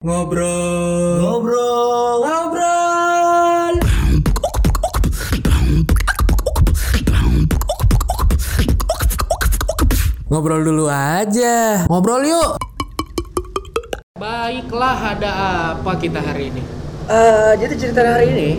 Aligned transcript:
Ngobrol. 0.00 1.20
Ngobrol. 1.20 2.24
Ngobrol. 2.24 3.74
Ngobrol 10.32 10.60
dulu 10.64 10.88
aja. 10.88 11.84
Ngobrol 11.84 12.24
yuk. 12.24 12.56
Baiklah, 14.16 15.20
ada 15.20 15.30
apa 15.76 15.92
kita 16.00 16.24
hari 16.24 16.48
ini? 16.48 16.64
Eh, 17.04 17.52
jadi 17.60 17.74
cerita 17.76 18.00
hari 18.00 18.32
ini 18.32 18.50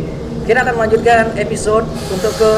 kita 0.45 0.61
akan 0.61 0.77
melanjutkan 0.77 1.33
episode 1.41 1.89
untuk 2.13 2.37
ke 2.37 2.51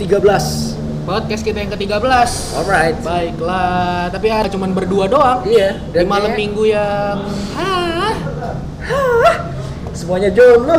13. 0.00 0.72
Podcast 1.04 1.44
kita 1.44 1.60
yang 1.60 1.68
ke-13. 1.68 2.00
Alright. 2.64 2.96
Baiklah, 3.04 4.08
tapi 4.08 4.32
ya 4.32 4.40
cuman 4.48 4.72
berdua 4.72 5.04
doang. 5.04 5.44
Iya. 5.44 5.76
Di 5.92 6.00
malam 6.08 6.32
minggu 6.32 6.64
yang? 6.64 7.20
Semuanya 9.98 10.30
jomblo. 10.34 10.76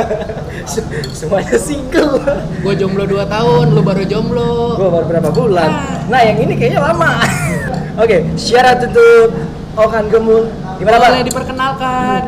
Se- 0.70 0.86
semuanya 1.12 1.58
single. 1.58 2.22
Gue 2.64 2.74
jomblo 2.78 3.04
2 3.04 3.26
tahun, 3.28 3.64
lu 3.74 3.82
baru 3.84 4.02
jomblo. 4.06 4.78
Gua 4.80 4.88
baru 4.88 5.06
berapa 5.10 5.30
bulan. 5.34 5.70
Nah, 6.08 6.20
yang 6.24 6.38
ini 6.40 6.54
kayaknya 6.56 6.80
lama. 6.80 7.20
Oke, 8.02 8.24
syarat 8.38 8.80
untuk 8.80 9.34
Okan 9.76 10.08
Gemul. 10.08 10.48
Gimana, 10.80 10.96
Pak? 11.02 11.08
Boleh 11.12 11.26
diperkenalkan. 11.26 12.22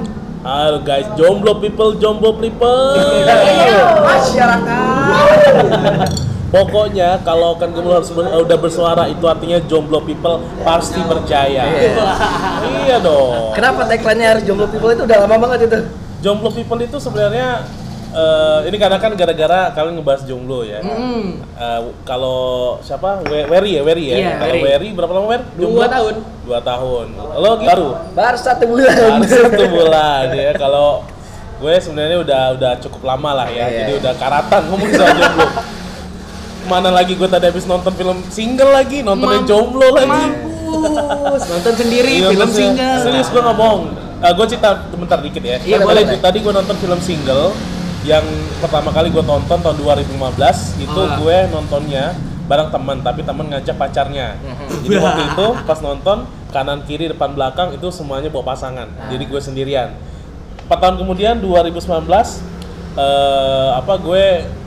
Halo 0.46 0.78
guys, 0.78 1.10
jomblo 1.18 1.58
people, 1.58 1.98
jomblo 1.98 2.38
people. 2.38 2.94
Masyarakat. 4.06 6.35
Pokoknya 6.56 7.20
kalau 7.20 7.54
kan 7.54 7.68
gemul 7.68 7.92
harus 7.92 8.08
udah 8.16 8.56
bersuara 8.56 9.04
itu 9.06 9.24
artinya 9.24 9.60
jomblo 9.62 10.00
people 10.00 10.40
pasti 10.64 11.00
berjaya. 11.04 11.68
iya 12.84 12.96
dong. 12.98 13.52
Kenapa 13.52 13.84
tagline-nya 13.84 14.28
harus 14.36 14.44
jomblo 14.44 14.66
people 14.66 14.88
itu 14.88 15.02
udah 15.04 15.18
lama 15.22 15.36
banget 15.36 15.68
itu? 15.68 15.78
Jomblo 16.24 16.48
people 16.48 16.80
itu 16.80 16.96
sebenarnya 16.96 17.60
eh, 18.10 18.58
ini 18.72 18.76
karena 18.80 18.96
kan 18.96 19.12
gara-gara 19.12 19.68
kalian 19.70 20.00
ngebahas 20.00 20.22
jomblo 20.24 20.64
ya. 20.64 20.80
Hmm. 20.80 21.44
Eh, 21.44 21.80
kalau 22.02 22.80
siapa? 22.80 23.20
We- 23.28 23.44
Wery 23.46 23.76
ya, 23.76 23.82
Wery 23.84 24.04
ya. 24.08 24.16
Iya, 24.16 24.32
kalau 24.40 24.54
Wery. 24.56 24.64
Wery 24.64 24.88
berapa 24.96 25.12
lama 25.12 25.26
Wer? 25.28 25.42
Dua 25.54 25.86
tahun. 25.86 26.14
Dua 26.46 26.60
tahun. 26.64 27.06
Lo 27.36 27.50
baru? 27.60 27.88
Baru 28.16 28.36
satu 28.40 28.64
bulan. 28.64 28.94
Baru 29.20 29.24
satu 29.28 29.64
bulan 29.68 30.24
ya. 30.32 30.50
Kalau 30.56 31.04
gue 31.56 31.74
sebenarnya 31.80 32.20
udah 32.20 32.42
udah 32.56 32.72
cukup 32.80 33.02
lama 33.04 33.44
lah 33.44 33.48
ya. 33.52 33.68
Iya. 33.68 33.78
Jadi 33.84 33.92
udah 34.00 34.12
karatan 34.16 34.62
ngomong 34.72 34.90
soal 34.92 35.12
jomblo. 35.12 35.46
Mana 36.66 36.90
lagi 36.90 37.14
gue 37.14 37.24
tadi 37.24 37.46
habis 37.46 37.62
nonton 37.64 37.94
film 37.94 38.18
single 38.26 38.70
lagi, 38.70 39.00
nontonnya 39.00 39.38
Mam- 39.40 39.48
jomblo 39.48 39.88
lagi. 39.92 40.10
Mampus. 40.10 41.42
Nonton 41.52 41.74
sendiri 41.74 42.12
Iya, 42.18 42.28
film 42.28 42.42
maksudnya- 42.42 42.74
single. 42.74 43.02
Serius 43.02 43.28
gue 43.30 43.42
ngomong. 43.44 43.78
gue 44.16 44.46
cerita 44.48 44.70
bentar 44.90 45.18
dikit 45.20 45.38
ya. 45.40 45.56
Iya, 45.58 45.76
Tadi- 45.78 45.86
boleh. 45.86 46.02
Tadi 46.18 46.38
gue 46.40 46.50
nonton 46.50 46.76
film 46.76 46.98
single 46.98 47.54
yang 48.02 48.24
pertama 48.58 48.90
kali 48.90 49.08
gue 49.08 49.20
tonton 49.20 49.58
tahun 49.60 49.76
2015 49.76 50.56
itu 50.76 50.94
Ah. 50.96 51.14
gue 51.16 51.36
nontonnya 51.48 52.16
bareng 52.44 52.70
teman 52.70 52.98
tapi 53.00 53.22
teman 53.22 53.46
ngajak 53.46 53.76
pacarnya. 53.76 54.34
Mhm. 54.36 54.66
Jadi 54.82 54.96
waktu 54.96 55.22
itu 55.28 55.46
pas 55.62 55.78
nonton 55.80 56.18
kanan 56.48 56.82
kiri 56.82 57.06
depan 57.06 57.30
belakang 57.30 57.70
itu 57.70 57.86
semuanya 57.88 58.26
bawa 58.26 58.50
pasangan. 58.50 58.88
Ah. 58.88 59.06
Jadi 59.06 59.24
gue 59.24 59.38
sendirian. 59.38 59.94
4 60.64 60.78
tahun 60.80 60.96
kemudian 60.96 61.38
2019 61.38 62.42
eh, 62.96 63.70
apa 63.72 63.94
gue 63.96 64.24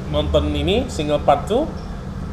nonton 0.08 0.48
ini 0.50 0.88
single 0.88 1.20
part 1.20 1.44
2 1.46 1.66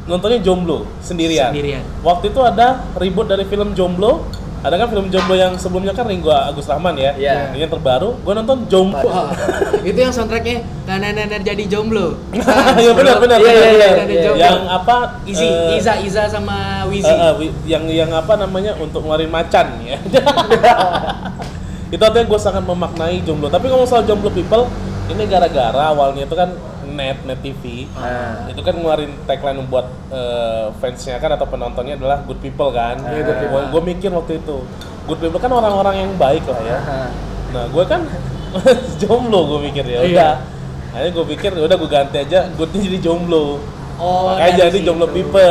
nontonnya 0.07 0.39
jomblo 0.39 0.87
sendirian. 0.99 1.51
Sendirian. 1.51 1.83
Waktu 2.01 2.31
itu 2.31 2.39
ada 2.39 2.87
ribut 2.95 3.27
dari 3.27 3.43
film 3.43 3.75
Jomblo. 3.75 4.23
Ada 4.57 4.73
kan 4.73 4.89
film 4.89 5.13
Jomblo 5.13 5.37
yang 5.37 5.53
sebelumnya 5.53 5.93
kan 5.93 6.09
Ringo 6.09 6.33
Agus 6.33 6.65
Rahman 6.65 6.97
ya. 6.97 7.13
Iya. 7.13 7.53
Ini 7.53 7.67
yang 7.67 7.71
terbaru. 7.71 8.17
Gue 8.25 8.33
nonton 8.33 8.65
Jomblo. 8.65 9.05
Wah, 9.05 9.29
itu 9.87 9.95
yang 9.95 10.09
soundtracknya 10.09 10.65
nenek-nenek 10.83 11.45
jadi 11.45 11.63
jomblo. 11.69 12.17
Iya 12.81 12.91
benar 12.91 13.21
benar. 13.21 13.37
Iya, 13.37 13.51
iya, 13.53 13.63
benar, 13.69 14.07
iya, 14.09 14.21
iya. 14.33 14.33
Yang 14.33 14.57
apa? 14.65 14.95
Izi, 15.29 15.45
eh, 15.45 15.77
Iza, 15.77 15.93
Iza 16.01 16.23
sama 16.25 16.83
Wizi. 16.89 17.05
eh, 17.05 17.33
wi- 17.37 17.53
yang 17.69 17.85
yang 17.85 18.09
apa 18.09 18.33
namanya 18.33 18.73
untuk 18.81 19.05
ngeluarin 19.05 19.29
macan 19.29 19.67
ya. 19.85 20.01
itu 21.93 22.01
artinya 22.03 22.25
gue 22.27 22.39
sangat 22.41 22.63
memaknai 22.65 23.21
jomblo. 23.23 23.47
Tapi 23.47 23.69
ngomong 23.69 23.87
soal 23.87 24.03
jomblo 24.03 24.27
people, 24.33 24.67
ini 25.07 25.23
gara-gara 25.29 25.93
awalnya 25.93 26.25
itu 26.25 26.35
kan 26.35 26.51
net 26.97 27.21
net 27.23 27.37
TV 27.39 27.85
Nah. 27.93 28.49
itu 28.49 28.59
kan 28.59 28.73
ngeluarin 28.73 29.13
tagline 29.23 29.61
buat 29.63 29.85
eh, 30.09 30.73
fansnya 30.75 31.15
kan 31.17 31.31
atau 31.31 31.45
penontonnya 31.45 31.93
adalah 31.95 32.25
good 32.25 32.41
people 32.41 32.73
kan. 32.73 32.97
Iya, 32.99 33.21
good 33.23 33.37
people. 33.39 33.61
Gue 33.69 33.81
mikir 33.85 34.09
waktu 34.09 34.41
itu 34.41 34.57
good 35.05 35.19
people 35.19 35.37
kan 35.37 35.51
orang-orang 35.51 35.95
yang 36.01 36.11
baik 36.17 36.41
lah 36.43 36.59
ya. 36.59 36.75
Aha. 36.75 37.01
Nah 37.47 37.63
gue 37.69 37.83
kan 37.85 38.01
jomblo 38.99 39.39
gue 39.47 39.59
mikir 39.63 39.85
ya 39.85 39.99
Iya. 40.01 40.09
udah. 40.09 40.33
Akhirnya 40.87 41.11
gue 41.13 41.25
pikir 41.29 41.49
ya 41.53 41.63
udah 41.63 41.77
gue 41.77 41.89
ganti 41.89 42.17
aja 42.17 42.39
goodnya 42.51 42.79
jadi 42.81 42.97
jomblo. 42.99 43.61
Oh, 43.97 44.29
Makanya 44.29 44.69
jadi 44.69 44.77
jomblo 44.85 45.09
people. 45.09 45.41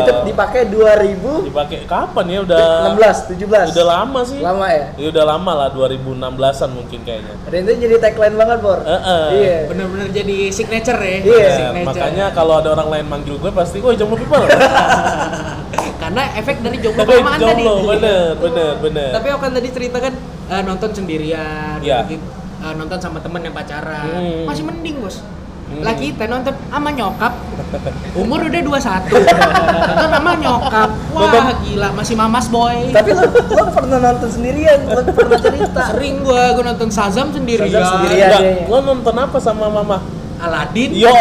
Itu 0.00 0.12
dipakai 0.24 0.72
2016, 0.72 1.44
dipakai 1.46 1.84
kapan 1.84 2.24
ya 2.26 2.38
udah 2.40 2.64
17. 2.96 3.76
udah 3.76 3.86
lama 3.86 4.20
sih. 4.24 4.40
Lama 4.40 4.66
ya? 4.66 4.84
Ya 4.96 5.06
udah 5.12 5.24
lama 5.26 5.52
lah 5.54 5.68
2016-an 5.70 6.70
mungkin 6.72 6.98
kayaknya. 7.04 7.34
Dan 7.44 7.60
itu 7.62 7.72
jadi 7.78 7.94
tagline 8.00 8.34
banget, 8.34 8.58
Bor. 8.60 8.80
Heeh. 8.80 9.24
Iya. 9.36 9.56
Bener-bener 9.68 10.08
jadi 10.08 10.36
signature 10.48 10.96
ya. 10.96 11.16
Iya. 11.20 11.20
Nah, 11.20 11.52
Signature. 11.52 11.84
makanya 11.86 12.26
kalau 12.32 12.54
ada 12.56 12.68
orang 12.72 12.88
lain 12.90 13.06
manggil 13.06 13.36
gue 13.36 13.52
pasti, 13.52 13.78
"Woi, 13.78 13.92
jomblo 13.94 14.16
people." 14.16 14.48
karena 16.00 16.22
efek 16.34 16.56
dari 16.60 16.78
jomblo 16.80 17.04
Tapi 17.04 17.12
kelamaan 17.14 17.36
tadi. 17.36 17.62
jomblo, 17.62 17.74
bener, 17.86 18.24
bener, 18.34 18.72
bener. 18.80 19.10
Tapi 19.12 19.28
Okan 19.30 19.50
tadi 19.52 19.68
cerita 19.68 19.98
kan 20.00 20.12
eh, 20.48 20.62
nonton 20.64 20.90
sendirian, 20.90 21.78
Iya. 21.78 22.08
gitu. 22.08 22.24
Eh, 22.60 22.74
nonton 22.74 22.96
sama 22.96 23.20
temen 23.20 23.40
yang 23.40 23.52
pacaran, 23.52 24.08
Hmm. 24.10 24.44
masih 24.44 24.64
mending 24.64 25.00
bos. 25.00 25.20
Hmm. 25.70 25.86
Lagi 25.86 26.10
kita 26.10 26.26
nonton 26.26 26.50
sama 26.66 26.90
nyokap, 26.90 27.32
umur 28.20 28.42
udah 28.42 28.58
21 28.58 29.06
Nonton 29.86 30.10
sama 30.10 30.30
nyokap, 30.34 30.88
wah 31.10 31.20
Nonton- 31.24 31.62
gila 31.62 31.88
masih 31.94 32.14
mamas 32.14 32.46
boy. 32.46 32.90
Tapi 32.90 33.10
lo, 33.10 33.22
lo 33.30 33.64
pernah 33.70 33.98
nonton 34.02 34.28
sendirian, 34.28 34.82
lo 34.82 35.00
pernah 35.06 35.38
cerita. 35.38 35.94
Sering 35.94 36.20
gua, 36.20 36.58
gua 36.58 36.64
nonton 36.66 36.90
Shazam 36.90 37.30
sendirian. 37.30 37.70
Shazam 37.70 38.02
sendirian. 38.02 38.28
Enggak, 38.28 38.42
iya, 38.42 38.52
iya. 38.56 38.66
lo 38.66 38.78
nonton 38.82 39.14
apa 39.14 39.38
sama 39.38 39.70
mama? 39.70 40.02
Aladin. 40.40 40.90
Yo. 40.90 41.12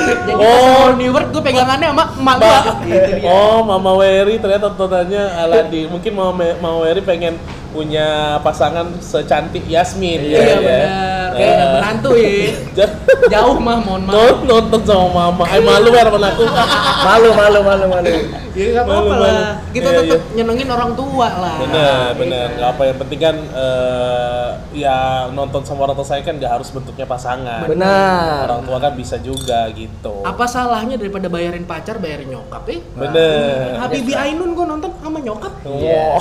Jadi 0.00 0.32
Oh. 0.32 0.40
mau 0.40 0.96
New 0.96 1.10
World 1.10 1.28
gua 1.30 1.42
pegangannya 1.42 1.86
sama 1.90 2.04
emak 2.16 2.36
gua. 2.38 2.58
Gitu. 2.80 3.12
Oh, 3.26 3.60
Mama 3.62 3.92
Wery 3.94 4.38
ternyata 4.38 4.70
tontonannya 4.70 5.22
Aladin. 5.36 5.86
Mungkin 5.90 6.12
Mama, 6.14 6.56
Mama 6.56 6.78
Wery 6.80 7.02
pengen 7.02 7.36
punya 7.70 8.38
pasangan 8.42 8.90
secantik 8.98 9.64
Yasmin. 9.66 10.20
Iya, 10.26 10.38
ya, 10.38 10.58
benar. 10.60 11.19
Kayak 11.32 11.54
Eh, 11.54 11.68
menantu 11.72 12.10
ya. 12.16 12.86
Jauh 13.32 13.56
mah 13.56 13.78
mohon 13.78 14.02
maaf. 14.04 14.14
Non- 14.16 14.42
nonton 14.44 14.80
sama 14.82 15.06
mama. 15.30 15.44
Eh 15.46 15.60
malu 15.60 15.88
ya 15.90 16.02
temen 16.02 16.22
aku. 16.22 16.44
Malu, 17.06 17.28
malu, 17.32 17.58
malu, 17.62 17.84
malu. 17.88 18.10
Ya 18.50 18.64
nggak 18.72 18.84
apa-apa 18.84 19.14
lah. 19.16 19.32
Kita 19.70 19.88
Iya, 19.88 19.98
tetap 20.02 20.20
iya. 20.20 20.34
nyenengin 20.36 20.68
orang 20.68 20.92
tua 20.92 21.28
lah. 21.32 21.56
Bener, 21.56 22.06
bener. 22.14 22.46
Gak 22.52 22.70
apa 22.70 22.82
yang 22.84 22.98
penting 22.98 23.20
kan 23.20 23.36
eh, 23.40 24.48
ya 24.74 24.96
nonton 25.30 25.62
sama 25.62 25.86
orang 25.86 25.94
tua 25.94 26.04
saya 26.04 26.20
kan 26.20 26.34
gak 26.36 26.50
harus 26.50 26.68
bentuknya 26.68 27.06
pasangan. 27.06 27.64
Benar. 27.64 28.44
Orang 28.44 28.62
tua 28.64 28.78
kan 28.78 28.92
bisa 28.92 29.16
juga 29.18 29.70
gitu. 29.70 30.22
Apa 30.22 30.44
salahnya 30.44 30.94
daripada 30.94 31.26
bayarin 31.26 31.62
pacar 31.62 31.96
bayarin 31.96 32.26
nyokap 32.28 32.66
eh? 32.68 32.80
Bener. 32.92 33.78
Habibie 33.78 34.14
Ainun 34.14 34.52
gue 34.52 34.66
nonton 34.66 34.90
sama 34.98 35.18
nyokap. 35.18 35.52
Iya. 35.62 36.18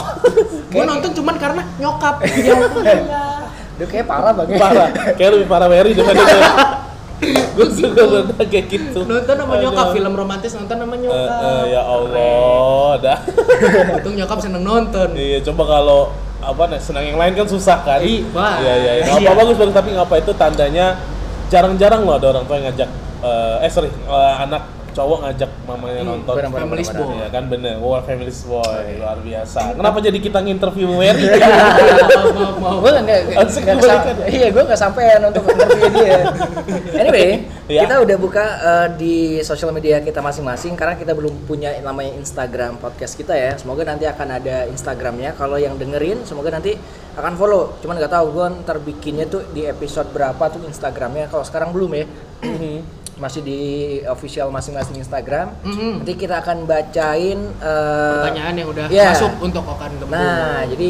Gue 0.70 0.84
nonton 0.86 1.12
cuman 1.12 1.36
karena 1.36 1.62
nyokap. 1.76 2.16
Ya 2.24 2.56
Duh, 3.80 3.88
kayak 3.88 4.06
parah 4.06 4.34
banget. 4.34 4.60
parah. 4.60 4.90
Kayak 5.16 5.32
lebih 5.40 5.48
parah 5.48 5.68
Wery 5.68 5.92
daripada 5.94 6.20
gue. 6.20 6.44
gue 7.20 7.68
suka 7.70 8.02
nonton 8.02 8.46
kayak 8.46 8.66
gitu. 8.68 9.00
Nonton 9.04 9.36
sama 9.36 9.54
nyokap 9.58 9.86
Aduh. 9.86 9.96
film 9.96 10.14
romantis 10.14 10.52
nonton 10.54 10.76
sama 10.78 10.94
Eh, 10.94 11.00
nyokap. 11.00 11.40
eh, 11.42 11.64
ya 11.70 11.82
Allah, 11.82 12.90
dah. 12.98 13.18
Untung 13.96 14.16
nyokap 14.16 14.40
seneng 14.40 14.64
nonton. 14.64 15.08
Iya, 15.14 15.40
coba 15.44 15.64
kalau 15.70 16.02
apa 16.40 16.64
nih 16.68 16.80
senang 16.80 17.04
yang 17.04 17.16
lain 17.16 17.34
kan 17.34 17.44
susah 17.46 17.84
kan. 17.84 18.00
Iya, 18.00 18.24
wah. 18.32 18.56
Iya, 18.58 18.74
iya. 18.74 18.92
iya. 19.00 19.04
Nggak 19.14 19.28
apa 19.28 19.40
bagus 19.44 19.56
bagus 19.58 19.76
tapi 19.76 19.90
ngapa 19.92 20.16
itu 20.18 20.32
tandanya 20.34 20.86
jarang-jarang 21.48 22.02
loh 22.04 22.16
ada 22.16 22.28
orang 22.30 22.44
tua 22.46 22.56
yang 22.56 22.70
ngajak 22.70 22.90
eh 23.20 23.56
eh 23.60 23.70
sorry, 23.70 23.90
eh, 23.90 24.34
anak 24.38 24.64
cowok 24.92 25.18
ngajak 25.22 25.52
mamanya 25.64 26.00
Hmm, 26.00 26.10
nonton. 26.12 26.34
benar, 26.34 26.50
benar, 26.50 26.62
Family's 26.62 26.90
benar, 26.90 27.02
boy. 27.02 27.14
Iya 27.14 27.28
kan 27.30 27.44
bener, 27.46 27.76
wow 27.78 28.00
family's 28.00 28.42
boy, 28.42 28.84
luar 28.96 29.18
biasa. 29.20 29.62
Kenapa 29.74 29.98
jadi 30.00 30.18
kita 30.18 30.40
nginterview 30.40 30.90
Wery? 30.92 31.26
Maaf. 32.60 32.80
gue 32.80 32.92
nggak 32.92 33.20
kan? 33.60 34.16
iya 34.28 34.48
gue 34.50 34.64
nggak 34.64 34.80
sampean 34.80 35.22
untuk 35.24 35.44
interview 35.46 35.88
dia 35.92 36.20
anyway 36.96 37.30
Iya. 37.70 37.86
kita 37.86 38.02
udah 38.02 38.18
buka 38.18 38.46
eh, 38.60 38.88
di 38.98 39.16
sosial 39.40 39.70
media 39.70 40.02
kita 40.02 40.20
masing-masing 40.20 40.74
karena 40.74 40.98
kita 40.98 41.14
belum 41.14 41.46
punya 41.46 41.78
namanya 41.80 42.18
Instagram 42.18 42.82
podcast 42.82 43.14
kita 43.14 43.32
ya 43.32 43.54
semoga 43.56 43.86
nanti 43.86 44.04
akan 44.04 44.28
ada 44.34 44.66
Instagramnya 44.66 45.38
kalau 45.38 45.56
yang 45.56 45.78
dengerin 45.78 46.26
semoga 46.26 46.50
nanti 46.50 46.74
akan 47.14 47.38
follow 47.38 47.78
cuman 47.80 48.02
nggak 48.02 48.10
tahu 48.10 48.26
gue 48.34 48.46
ntar 48.66 48.78
bikinnya 48.80 49.30
tuh 49.30 49.46
di 49.48 49.64
episode 49.64 50.10
berapa 50.10 50.42
tuh 50.50 50.66
Instagramnya 50.66 51.30
kalau 51.30 51.46
sekarang 51.46 51.70
belum 51.70 51.92
ya 51.94 52.06
masih 53.20 53.42
di 53.44 53.60
official 54.08 54.48
masing-masing 54.50 54.98
Instagram. 54.98 55.52
Mhm. 55.62 56.02
Nanti 56.02 56.14
kita 56.16 56.40
akan 56.40 56.64
bacain 56.64 57.40
eh, 57.60 58.16
Pertanyaan 58.24 58.56
yang 58.56 58.70
udah 58.72 58.86
Iya. 58.88 59.12
masuk 59.12 59.32
untuk 59.40 59.64
Okan 59.64 59.92
Gembul. 60.00 60.16
Nah, 60.16 60.64
jadi 60.66 60.90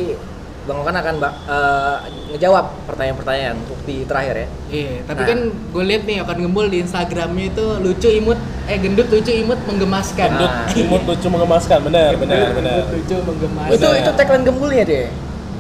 Bang 0.60 0.86
Okan 0.86 0.94
akan 0.94 1.16
eh, 1.18 1.96
ngejawab 2.30 2.66
pertanyaan-pertanyaan 2.86 3.58
untuk 3.58 3.82
di 3.84 4.06
terakhir 4.06 4.36
ya. 4.38 4.48
Iya, 4.70 4.94
tapi 5.04 5.22
Nah. 5.22 5.28
kan 5.28 5.40
gue 5.50 5.84
lihat 5.84 6.04
nih 6.06 6.18
Okan 6.22 6.38
Gembul 6.40 6.66
di 6.70 6.78
Instagramnya 6.80 7.46
itu 7.50 7.66
lucu 7.82 8.10
imut, 8.14 8.38
eh 8.70 8.78
gendut 8.78 9.10
lucu 9.10 9.32
imut 9.34 9.58
menggemaskan. 9.66 10.30
Gendut, 10.30 10.54
Nah. 10.54 10.70
imut, 10.78 11.02
lucu, 11.10 11.28
mengemaskan, 11.28 11.80
benar, 11.82 12.14
benar, 12.16 12.54
benar. 12.54 12.86
gendut, 12.86 12.86
lucu 12.94 13.16
menggemaskan. 13.26 13.74
Itu 13.74 13.88
itu 13.98 14.12
tagline 14.14 14.46
gembulnya 14.46 14.84
deh. 14.86 15.08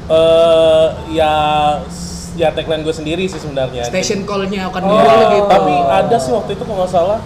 Eh, 0.10 0.88
ya, 1.13 1.33
ya 2.39 2.50
tagline 2.50 2.81
gue 2.81 2.95
sendiri 2.95 3.24
sih 3.25 3.36
sebenarnya. 3.38 3.83
Station 3.83 4.24
call-nya 4.24 4.65
Okan 4.65 4.80
Oh. 4.81 4.95
Gembul 4.95 5.19
gitu. 5.30 5.45
Tapi 5.45 5.74
ada 5.75 6.15
sih 6.15 6.31
waktu 6.31 6.51
itu 6.51 6.63
kalau 6.63 6.80
nggak 6.80 6.89
salah 6.89 7.19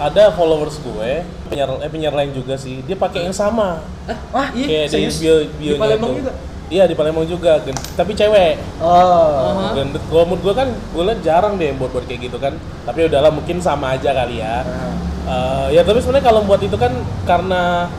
ada 0.00 0.32
followers 0.32 0.80
gue 0.80 1.10
penyiar 1.44 1.68
eh 1.76 1.88
penyiar 1.88 2.10
lain 2.10 2.32
juga 2.32 2.56
sih 2.56 2.80
dia 2.80 2.96
pakai 2.96 3.20
yang 3.22 3.36
sama 3.36 3.84
Wah, 4.32 4.48
Iya, 4.50 4.64
kayak 4.66 4.86
di 4.86 4.92
serius? 5.12 5.16
bio 5.20 5.34
Di 5.52 5.76
Palembang 5.76 6.16
juga? 6.16 6.32
iya 6.66 6.88
di 6.88 6.96
Palembang 6.96 7.28
juga 7.28 7.60
Gen- 7.60 7.76
tapi 7.92 8.16
cewek 8.16 8.56
Oh. 8.80 8.88
Hah? 9.60 9.76
dan 9.76 9.92
kalau 10.00 10.24
menurut 10.24 10.40
gue 10.40 10.54
kan 10.56 10.68
gue 10.72 11.02
liat 11.04 11.20
jarang 11.20 11.54
deh 11.54 11.76
buat 11.76 11.92
buat 11.92 12.08
kayak 12.08 12.20
gitu 12.22 12.40
kan 12.40 12.56
tapi 12.80 13.04
udahlah 13.04 13.28
mungkin 13.28 13.60
sama 13.60 13.92
aja 13.92 14.16
kali 14.16 14.40
ya 14.40 14.64
Eh, 15.20 15.66
ya 15.70 15.84
tapi 15.84 16.00
sebenarnya 16.00 16.24
kalau 16.24 16.40
buat 16.42 16.58
itu 16.58 16.74
kan 16.74 16.96
karena 17.22 17.92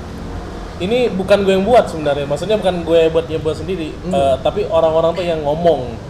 ini 0.82 1.06
bukan 1.08 1.46
gue 1.46 1.54
yang 1.54 1.62
buat 1.62 1.86
sebenarnya 1.86 2.26
maksudnya 2.26 2.58
bukan 2.58 2.82
gue 2.82 3.02
buat 3.08 3.30
yang 3.30 3.40
buat 3.40 3.56
sendiri 3.56 3.94
Eh, 3.94 4.36
tapi 4.42 4.66
orang-orang 4.66 5.14
tuh 5.14 5.22
yang 5.24 5.38
ngomong 5.40 6.02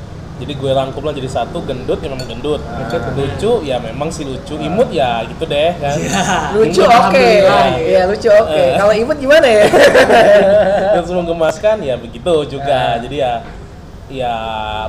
jadi 0.42 0.54
gue 0.58 0.72
rangkum 0.74 1.06
lah 1.06 1.14
jadi 1.14 1.30
satu 1.30 1.62
gendut 1.62 2.02
ya 2.02 2.10
memang 2.10 2.26
gendut 2.26 2.62
lucu 3.14 3.62
ya 3.62 3.78
memang 3.78 4.10
sih 4.10 4.26
lucu 4.26 4.58
imut 4.58 4.90
ya 4.90 5.22
gitu 5.30 5.46
deh 5.46 5.78
kan 5.78 5.96
Lucu 6.58 6.82
Imut, 6.82 6.90
oke. 6.90 6.98
alhamdulillah. 6.98 7.66
Iya, 7.78 8.02
lucu 8.10 8.30
oke. 8.34 8.58
Eh. 8.58 8.74
Kalau 8.74 8.94
imut 8.98 9.18
gimana 9.22 9.46
ya? 9.48 9.66
dan 10.98 11.04
semua 11.06 11.24
gemaskan 11.30 11.76
ya 11.86 11.96
begitu 11.96 12.34
juga 12.58 12.98
jadi 12.98 13.16
ya 13.16 13.34
ya 14.12 14.36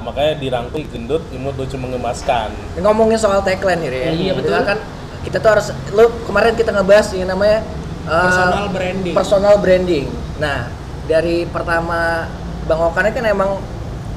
makanya 0.02 0.32
dirangkum 0.40 0.82
gendut 0.88 1.22
imut 1.30 1.54
lucu 1.54 1.76
mengemaskan 1.76 2.50
Ngomongin 2.80 3.20
soal 3.20 3.44
tagline 3.44 3.78
nih, 3.84 3.90
ya. 3.92 4.10
Iya, 4.10 4.32
betul. 4.34 4.56
Kan 4.64 4.78
kita 5.22 5.36
tuh 5.38 5.50
harus 5.52 5.66
lu 5.92 6.08
kemarin 6.26 6.56
kita 6.56 6.70
ngebahas 6.72 7.06
yang 7.12 7.28
namanya 7.28 7.60
uh, 8.08 8.24
Personal 8.26 8.66
branding. 8.72 9.14
Personal 9.14 9.54
branding. 9.60 10.06
Nah, 10.40 10.66
dari 11.06 11.44
pertama 11.46 12.26
Bang 12.66 12.80
Okan 12.90 13.10
kan 13.12 13.24
emang 13.28 13.60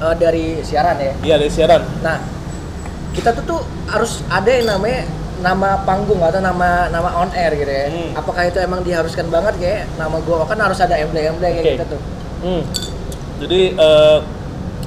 uh, 0.02 0.14
dari 0.16 0.60
siaran 0.60 0.96
ya. 0.98 1.12
iya 1.22 1.34
dari 1.40 1.52
siaran 1.52 1.82
Nah, 2.04 2.16
kita 3.16 3.32
tuh 3.32 3.44
tuh 3.48 3.60
harus 3.88 4.20
ada 4.28 4.50
yang 4.50 4.68
namanya 4.68 5.08
nama 5.40 5.84
panggung 5.84 6.20
atau 6.24 6.40
nama 6.40 6.88
nama 6.88 7.12
on 7.20 7.28
air 7.36 7.52
gitu 7.56 7.68
ya. 7.68 7.86
Hmm. 7.92 8.16
Apakah 8.16 8.48
itu 8.48 8.58
emang 8.60 8.80
diharuskan 8.84 9.28
banget 9.28 9.54
kayak 9.60 9.82
nama 10.00 10.16
gua 10.24 10.48
kan 10.48 10.56
harus 10.60 10.80
ada 10.80 10.96
emblem-emblem 10.96 11.40
kayak 11.40 11.64
Oke. 11.64 11.72
gitu 11.76 11.84
tuh. 11.96 12.00
Hmm. 12.44 12.62
Jadi 13.44 13.60
eh, 13.76 14.18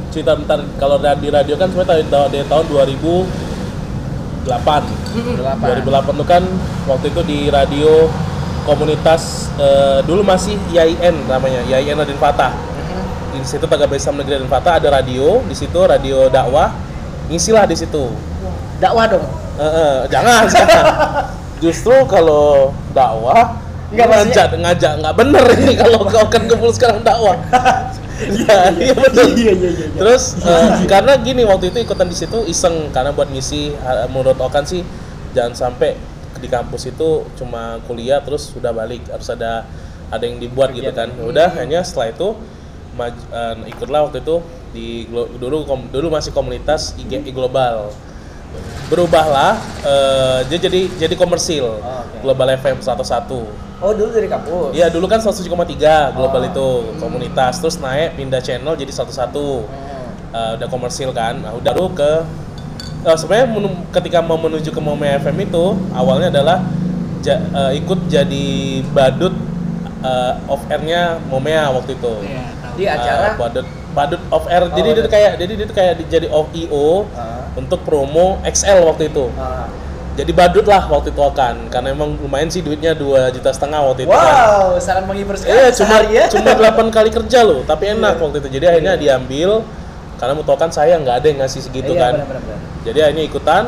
cerita 0.10 0.34
bentar 0.34 0.60
kalau 0.82 0.98
di 0.98 1.30
radio 1.30 1.54
kan 1.54 1.70
sebenarnya 1.70 2.10
tahun 2.10 2.30
dari 2.34 2.46
tahun 2.50 2.66
2008. 2.66 4.50
Mm-mm. 5.10 5.36
2008 5.86 6.18
itu 6.18 6.26
kan 6.26 6.44
waktu 6.90 7.06
itu 7.14 7.22
di 7.30 7.40
radio 7.54 8.10
komunitas 8.66 9.54
eh, 9.62 10.02
dulu 10.06 10.26
masih 10.26 10.58
IAIN 10.74 11.30
namanya, 11.30 11.62
IAIN 11.70 11.98
Radin 11.98 12.18
Fatah. 12.18 12.69
Di 13.30 13.46
situ 13.46 13.66
Tagaba 13.70 13.94
Islam 13.94 14.22
Negeri 14.22 14.42
Radin 14.42 14.50
Fatah 14.50 14.82
ada 14.82 14.90
radio, 14.90 15.42
di 15.46 15.56
situ 15.56 15.80
radio 15.80 16.28
dakwah. 16.28 16.74
Ngisilah 17.30 17.70
di 17.70 17.78
situ. 17.78 18.10
Dakwah 18.82 19.06
dong. 19.06 19.26
Eh, 19.60 19.64
eh, 19.64 19.98
jangan, 20.10 20.50
jangan. 20.50 20.84
Justru 21.64 21.94
kalau 22.08 22.72
dakwah 22.96 23.60
Nggak, 23.90 24.06
ngajak 24.06 24.48
ngajak 24.54 24.94
nggak 25.02 25.16
bener 25.18 25.46
ini 25.58 25.74
kalau 25.82 26.06
kau 26.06 26.26
kan 26.30 26.46
kumpul 26.46 26.70
sekarang 26.74 27.02
dakwah. 27.02 27.38
Iya, 28.20 28.76
iya 28.76 28.92
betul. 28.92 29.32
Iya, 29.32 29.56
iya, 29.56 29.70
iya. 29.80 29.88
Terus 29.96 30.36
eh, 30.44 30.84
karena 30.92 31.16
gini 31.24 31.48
waktu 31.48 31.72
itu 31.72 31.88
ikutan 31.88 32.04
di 32.04 32.20
situ 32.20 32.44
iseng 32.52 32.92
karena 32.92 33.16
buat 33.16 33.32
ngisi 33.32 33.72
eh, 33.72 34.08
menurut 34.12 34.36
Okan 34.36 34.68
sih 34.68 34.84
jangan 35.32 35.56
sampai 35.56 35.96
di 36.36 36.52
kampus 36.52 36.92
itu 36.92 37.24
cuma 37.40 37.80
kuliah 37.88 38.20
terus 38.20 38.52
sudah 38.52 38.76
balik 38.76 39.08
harus 39.08 39.32
ada 39.32 39.64
ada 40.12 40.20
yang 40.28 40.36
dibuat 40.36 40.76
gitu 40.76 40.92
kan. 40.92 41.08
Udah 41.16 41.56
hanya 41.64 41.80
setelah 41.80 42.12
itu 42.12 42.36
maj- 42.92 43.28
eh, 43.30 43.56
ikutlah 43.68 44.06
waktu 44.06 44.20
itu 44.20 44.36
di 44.70 45.10
dulu 45.36 45.66
kom- 45.66 45.90
dulu 45.90 46.08
masih 46.10 46.30
komunitas 46.30 46.94
IG 46.96 47.30
global. 47.30 47.90
Berubahlah 48.90 49.62
dia 50.46 50.58
jadi 50.60 50.90
jadi 50.98 51.14
komersil. 51.14 51.78
Oke. 51.78 52.18
Global 52.22 52.50
FM 52.56 52.82
101 52.82 53.46
Oh, 53.80 53.96
dulu 53.96 54.12
dari 54.12 54.28
kampus. 54.28 54.74
Iya 54.74 54.90
dulu 54.90 55.08
kan 55.08 55.22
107,3 55.22 56.12
global 56.12 56.42
itu 56.44 56.68
komunitas. 56.98 57.62
Terus 57.62 57.78
naik 57.78 58.18
pindah 58.18 58.42
channel 58.42 58.74
jadi 58.74 58.90
101 58.90 59.64
Hmm. 59.64 59.98
Eh, 60.30 60.52
udah 60.58 60.68
komersil 60.68 61.10
kan? 61.10 61.38
Nah, 61.40 61.54
udah 61.54 61.74
lu 61.74 61.90
ke 61.90 62.12
eh, 63.02 63.18
sebenarnya 63.18 63.50
ketika 63.92 64.20
mau 64.20 64.36
menuju 64.36 64.70
ke 64.70 64.78
Mome 64.78 65.08
FM 65.16 65.38
itu 65.40 65.66
awalnya 65.90 66.30
adalah 66.30 66.62
ja- 67.20 67.40
eh, 67.40 67.80
ikut 67.80 68.06
jadi 68.06 68.46
badut 68.90 69.32
eh, 70.02 70.34
off 70.46 70.66
airnya 70.68 71.18
Momea 71.26 71.70
waktu 71.70 71.94
itu. 71.94 72.14
Iya. 72.22 72.46
Di 72.80 72.86
acara 72.88 73.26
Eh, 73.26 73.34
badut 73.36 73.68
badut 73.90 74.22
off 74.30 74.48
air 74.48 74.64
Oh, 74.64 74.72
jadi 74.72 74.90
badut. 74.90 75.04
tuh 75.04 75.12
kayak 75.12 75.32
jadi 75.36 75.52
dia 75.54 75.66
tuh 75.66 75.76
kayak 75.76 75.94
di- 75.96 76.08
jadi 76.08 76.28
off 76.30 76.48
IO 76.54 77.04
Ah. 77.12 77.44
untuk 77.54 77.84
promo 77.84 78.40
XL 78.42 78.86
waktu 78.86 79.10
itu 79.10 79.28
Ah. 79.36 79.68
jadi 80.16 80.32
badut 80.32 80.64
lah 80.64 80.86
waktu 80.86 81.10
itu 81.10 81.20
kan 81.34 81.56
karena 81.68 81.90
emang 81.90 82.16
lumayan 82.16 82.48
sih 82.48 82.60
duitnya 82.60 82.92
dua 82.94 83.28
juta 83.30 83.50
setengah 83.50 83.84
waktu 83.84 84.04
itu 84.04 84.12
kan 84.12 84.24
Wow, 84.70 84.80
sangat 84.80 85.04
menghibur 85.06 85.36
sekali. 85.36 85.54
Iya, 85.54 85.68
cuma 85.74 85.96
ya. 86.08 86.24
cuma 86.28 86.52
8 86.54 86.88
kali 86.96 87.10
kerja 87.10 87.40
loh, 87.42 87.64
tapi 87.64 87.90
enak 87.90 88.16
waktu 88.16 88.40
itu. 88.40 88.50
Jadi 88.50 88.66
akhirnya 88.66 88.94
diambil 88.96 89.64
karena 90.16 90.34
mau 90.34 90.44
tau 90.44 90.56
kan 90.56 90.68
saya 90.70 90.96
nggak 90.96 91.16
ada 91.18 91.28
yang 91.28 91.40
ngasih 91.40 91.62
segitu 91.62 91.92
Iya, 91.92 92.02
kan. 92.02 92.14
benar, 92.22 92.40
benar. 92.40 92.60
Jadi 92.82 93.00
akhirnya 93.02 93.26
ikutan. 93.26 93.64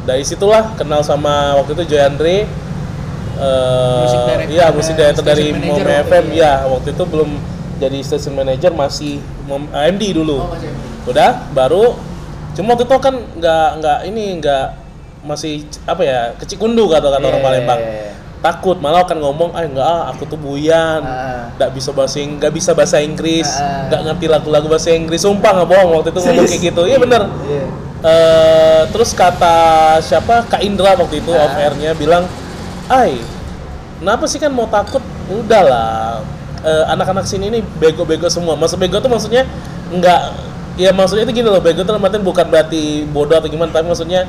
Dari 0.00 0.24
situlah 0.24 0.72
kenal 0.74 1.02
sama 1.02 1.54
waktu 1.54 1.76
itu 1.76 1.84
Joy 1.86 2.02
Andre. 2.02 2.36
eh, 3.36 4.02
Musik 4.02 4.20
director 4.22 4.48
iya, 4.48 4.64
dan 4.64 4.74
musik 4.74 4.94
director 4.94 5.24
dari 5.24 5.42
waktu 5.48 5.80
FM. 6.04 6.24
itu. 6.26 6.36
Ya, 6.36 6.54
waktu 6.62 6.88
itu 6.90 7.04
belum 7.04 7.30
jadi 7.80 7.98
station 8.00 8.32
manager 8.32 8.70
masih 8.70 9.18
Mom- 9.44 9.70
AMD 9.70 10.02
dulu. 10.12 10.36
Oh, 10.38 10.48
Mas 10.48 10.60
Emil. 10.60 11.08
Udah, 11.08 11.48
baru 11.50 11.96
cuma 12.52 12.74
waktu 12.74 12.84
itu 12.84 12.96
kan 12.98 13.14
nggak 13.34 13.68
nggak 13.78 13.98
ini 14.04 14.24
nggak 14.36 14.66
masih 15.20 15.54
apa 15.84 16.02
ya 16.02 16.20
kecikundu 16.34 16.86
kata 16.86 17.08
kata 17.08 17.22
orang 17.22 17.38
Iya. 17.38 17.46
Palembang 17.46 17.80
takut 18.40 18.76
malah 18.76 19.00
akan 19.02 19.18
ngomong 19.18 19.50
ah 19.52 19.62
enggak 19.62 19.84
ah 19.84 20.02
aku 20.08 20.24
tuh 20.24 20.34
buyan 20.34 21.00
Ah. 21.00 21.52
nggak 21.54 21.70
bisa 21.70 21.92
bahasa 21.92 22.18
nggak 22.18 22.48
bisa 22.50 22.72
bahasa 22.72 22.96
Inggris 22.98 23.44
Ah. 23.46 23.86
nggak 23.86 24.00
ngerti 24.02 24.26
lagu-lagu 24.26 24.66
bahasa 24.66 24.90
Inggris 24.90 25.20
sumpah 25.20 25.52
nggak 25.54 25.68
bohong 25.68 25.90
waktu 25.94 26.08
itu 26.08 26.20
ngomong 26.22 26.44
kayak 26.44 26.62
gitu 26.64 26.82
iya 26.84 26.96
bener 26.96 27.22
Iya. 27.44 27.64
Eh, 28.00 28.80
terus 28.88 29.12
kata 29.12 29.56
siapa 30.00 30.42
Kak 30.46 30.60
Indra 30.60 30.92
waktu 30.94 31.20
itu 31.20 31.30
Ah. 31.30 31.44
off 31.44 31.54
airnya 31.54 31.92
bilang 31.92 32.24
Ai 32.88 33.20
kenapa 33.96 34.24
sih 34.24 34.36
kan 34.36 34.48
mau 34.48 34.66
takut 34.66 35.00
udahlah 35.30 36.24
Eh, 36.60 36.84
anak-anak 36.86 37.24
sini 37.24 37.48
ini 37.48 37.60
bego-bego 37.74 38.28
semua 38.28 38.52
maksud 38.52 38.76
bego 38.76 39.00
tuh 39.00 39.08
maksudnya 39.08 39.48
nggak 39.90 40.20
ya 40.76 40.92
maksudnya 40.92 41.24
itu 41.24 41.32
gini 41.34 41.48
loh 41.48 41.56
bego 41.58 41.80
tuh 41.80 41.94
artinya 41.94 42.20
bukan 42.20 42.44
berarti 42.46 42.82
bodoh 43.06 43.32
atau 43.34 43.48
gimana 43.48 43.70
tapi 43.70 43.86
maksudnya 43.86 44.28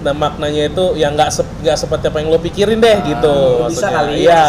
nah 0.00 0.12
maknanya 0.12 0.68
itu 0.68 0.94
yang 0.94 1.12
nggak 1.12 1.32
sep- 1.32 1.50
nggak 1.58 1.74
seperti 1.74 2.04
apa 2.06 2.18
yang 2.18 2.28
lo 2.28 2.38
pikirin 2.38 2.78
deh 2.78 2.98
gitu 3.04 3.34
Ah, 3.58 3.66
bisa 3.66 3.90
maksudnya 3.90 3.96
kali 3.96 4.12
ya 4.12 4.22
iya 4.22 4.44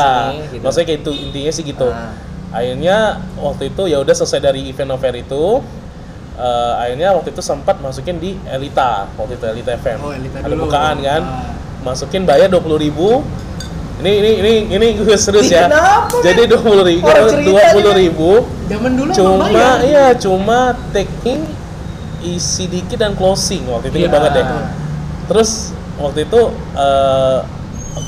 gitu. 0.48 0.62
maksudnya 0.62 0.86
kayak 0.86 1.00
itu 1.01 1.12
intinya 1.17 1.51
sih 1.51 1.63
gitu 1.65 1.88
Ah. 1.88 2.13
akhirnya 2.53 2.96
waktu 3.36 3.63
itu 3.67 3.84
ya 3.86 3.98
udah 3.98 4.13
selesai 4.13 4.39
dari 4.44 4.62
event 4.63 4.94
fair 4.96 5.15
itu 5.17 5.44
eh, 6.36 6.74
akhirnya 6.77 7.10
waktu 7.12 7.29
itu 7.32 7.41
sempat 7.41 7.79
masukin 7.79 8.15
di 8.15 8.38
Elita 8.46 9.10
waktu 9.15 9.34
itu 9.34 9.46
Elita 9.50 9.72
FM 9.74 9.98
Oh, 10.00 10.12
Elita 10.12 10.38
ada 10.39 10.51
dulu. 10.51 10.70
bukaan 10.70 10.98
kan 11.00 11.22
Ah. 11.24 11.50
masukin 11.82 12.22
bayar 12.22 12.48
dua 12.48 12.60
puluh 12.60 12.77
ribu 12.77 13.25
ini 13.96 14.12
ini 14.20 14.32
ini 14.38 14.54
ini 14.70 14.88
gue 14.98 15.16
serius 15.16 15.48
ya. 15.48 15.66
Kenapa, 15.66 16.20
jadi 16.20 16.42
dua 16.46 16.60
puluh 16.60 16.84
ribu 16.84 17.08
dua 17.42 17.62
puluh 17.72 17.94
ribu 17.94 18.30
Zaman 18.66 18.92
dulu 18.94 19.10
cuma 19.12 19.46
bayar. 19.46 19.78
iya 19.82 20.06
cuma 20.14 20.60
taking 20.92 21.46
isi 22.20 22.66
dikit 22.66 22.98
dan 22.98 23.14
closing. 23.14 23.64
Waktu 23.66 23.90
itu 23.90 23.98
ingat 24.02 24.12
banget 24.12 24.32
deh 24.36 24.46
terus 25.25 25.74
waktu 25.98 26.22
itu 26.24 26.42
eh, 26.75 27.38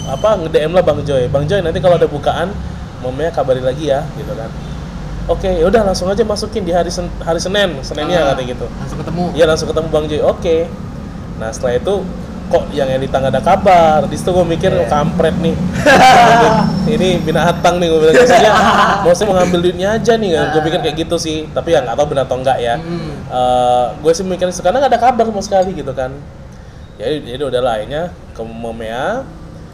apa 0.08 0.30
nge 0.38 0.50
DM 0.52 0.72
lah 0.72 0.84
Bang 0.84 1.02
Joy. 1.02 1.26
Bang 1.28 1.46
Joy 1.46 1.62
nanti 1.62 1.80
kalau 1.80 1.96
ada 1.96 2.06
bukaan 2.06 2.52
momenya 3.00 3.32
kabarin 3.32 3.64
lagi 3.64 3.88
ya 3.88 4.04
gitu 4.14 4.34
kan. 4.34 4.52
Oke 5.28 5.48
ya 5.50 5.66
udah 5.66 5.84
langsung 5.84 6.08
aja 6.08 6.24
masukin 6.24 6.64
di 6.64 6.72
hari 6.72 6.88
Sen- 6.88 7.12
hari 7.20 7.36
Senin 7.38 7.80
Seninnya 7.82 8.22
Ah, 8.22 8.28
katanya 8.32 8.54
gitu. 8.54 8.66
Langsung 8.72 9.00
ketemu. 9.00 9.24
Iya 9.34 9.46
langsung 9.46 9.68
ketemu 9.68 9.88
Bang 9.88 10.06
Joy. 10.06 10.22
Oke. 10.22 10.58
Nah 11.38 11.50
setelah 11.50 11.76
itu 11.76 11.94
kok 12.48 12.64
yang 12.72 12.88
Elita 12.88 13.20
nggak 13.20 13.34
ada 13.36 13.44
kabar. 13.44 14.00
Di 14.08 14.16
situ 14.16 14.32
gue 14.32 14.46
mikir 14.48 14.72
Iya. 14.72 14.84
oh, 14.84 14.88
kampret 14.88 15.36
nih. 15.40 15.56
ini 16.96 17.20
binatang 17.22 17.78
nih 17.80 17.88
gue 17.92 18.00
bilang 18.00 18.16
maksudnya. 18.24 18.52
Mau 19.28 19.36
ngambil 19.36 19.60
duitnya 19.64 19.88
aja 20.00 20.14
nih. 20.16 20.30
Gue 20.56 20.62
pikir 20.68 20.80
kayak 20.84 20.96
gitu 21.08 21.16
sih. 21.20 21.46
Tapi 21.52 21.76
ya 21.76 21.84
nggak 21.84 21.96
tahu 21.96 22.08
benar 22.16 22.24
atau 22.26 22.38
enggak 22.40 22.58
ya. 22.60 22.76
Hmm. 22.80 23.12
Eh, 23.28 23.86
gue 24.00 24.12
sih 24.16 24.24
mikirnya 24.24 24.56
karena 24.56 24.78
nggak 24.84 24.92
ada 24.96 25.02
kabar 25.02 25.24
sama 25.28 25.42
sekali 25.44 25.72
gitu 25.76 25.92
kan. 25.92 26.12
Jadi 26.98 27.30
jadi 27.30 27.44
udahlah 27.46 27.74
akhirnya 27.78 28.04
ke 28.34 28.42
Momea 28.42 29.22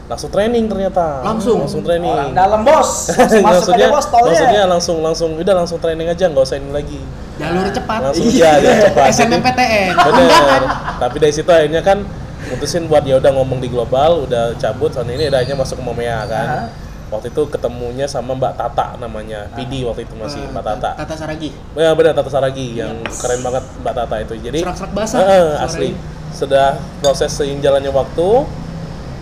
langsung 0.03 0.27
training 0.27 0.68
ternyata 0.68 1.24
Langsung? 1.24 1.63
langsung 1.63 1.80
training 1.80 2.12
Orang 2.12 2.36
dalam 2.36 2.62
bos. 2.68 3.08
Langsung 3.15 3.39
maksudnya 3.48 3.88
bos 3.88 4.06
tolnya. 4.12 4.27
maksudnya 4.36 4.62
langsung 4.68 4.98
langsung 5.00 5.30
udah 5.39 5.56
langsung 5.56 5.80
training 5.80 6.12
aja 6.12 6.27
nggak 6.27 6.44
usah 6.44 6.60
ini 6.60 6.75
lagi 6.75 7.00
jalur 7.39 7.65
cepat 7.72 8.00
langsung 8.12 8.27
iya 8.27 8.51
ya 8.60 8.92
cepat 8.92 9.10
SNMPTN 9.10 9.96
bener 9.96 10.62
tapi 11.00 11.15
dari 11.18 11.34
situ 11.34 11.48
akhirnya 11.50 11.80
kan 11.82 12.03
mutusin 12.51 12.89
buat 12.91 13.05
ya 13.07 13.21
udah 13.21 13.31
ngomong 13.31 13.63
di 13.63 13.69
global 13.71 14.27
udah 14.27 14.57
cabut 14.59 14.91
tahun 14.91 15.15
ini 15.15 15.29
udah 15.31 15.43
masuk 15.55 15.79
ke 15.79 15.83
Momea 15.83 16.25
kan. 16.27 16.67
Waktu 17.13 17.29
itu 17.29 17.45
ketemunya 17.45 18.09
sama 18.09 18.33
Mbak 18.33 18.57
Tata 18.57 18.97
namanya 18.97 19.45
PD 19.53 19.85
waktu 19.85 20.01
itu 20.09 20.17
masih 20.17 20.41
Mbak 20.50 20.63
Tata. 20.65 20.97
Tata 20.97 21.13
Saragi. 21.13 21.53
Ya 21.77 21.93
benar 21.93 22.17
Tata 22.17 22.33
Saragi 22.33 22.73
yang 22.73 23.05
keren 23.05 23.45
banget 23.45 23.62
Mbak 23.85 23.93
Tata 23.93 24.15
itu. 24.17 24.33
Jadi 24.41 24.59
Serak-serak 24.65 24.91
basah 24.97 25.21
suaranya. 25.21 25.62
asli. 25.62 25.89
Sudah 26.33 26.81
proses 27.05 27.29
seiring 27.29 27.62
jalannya 27.62 27.93
waktu 27.93 28.29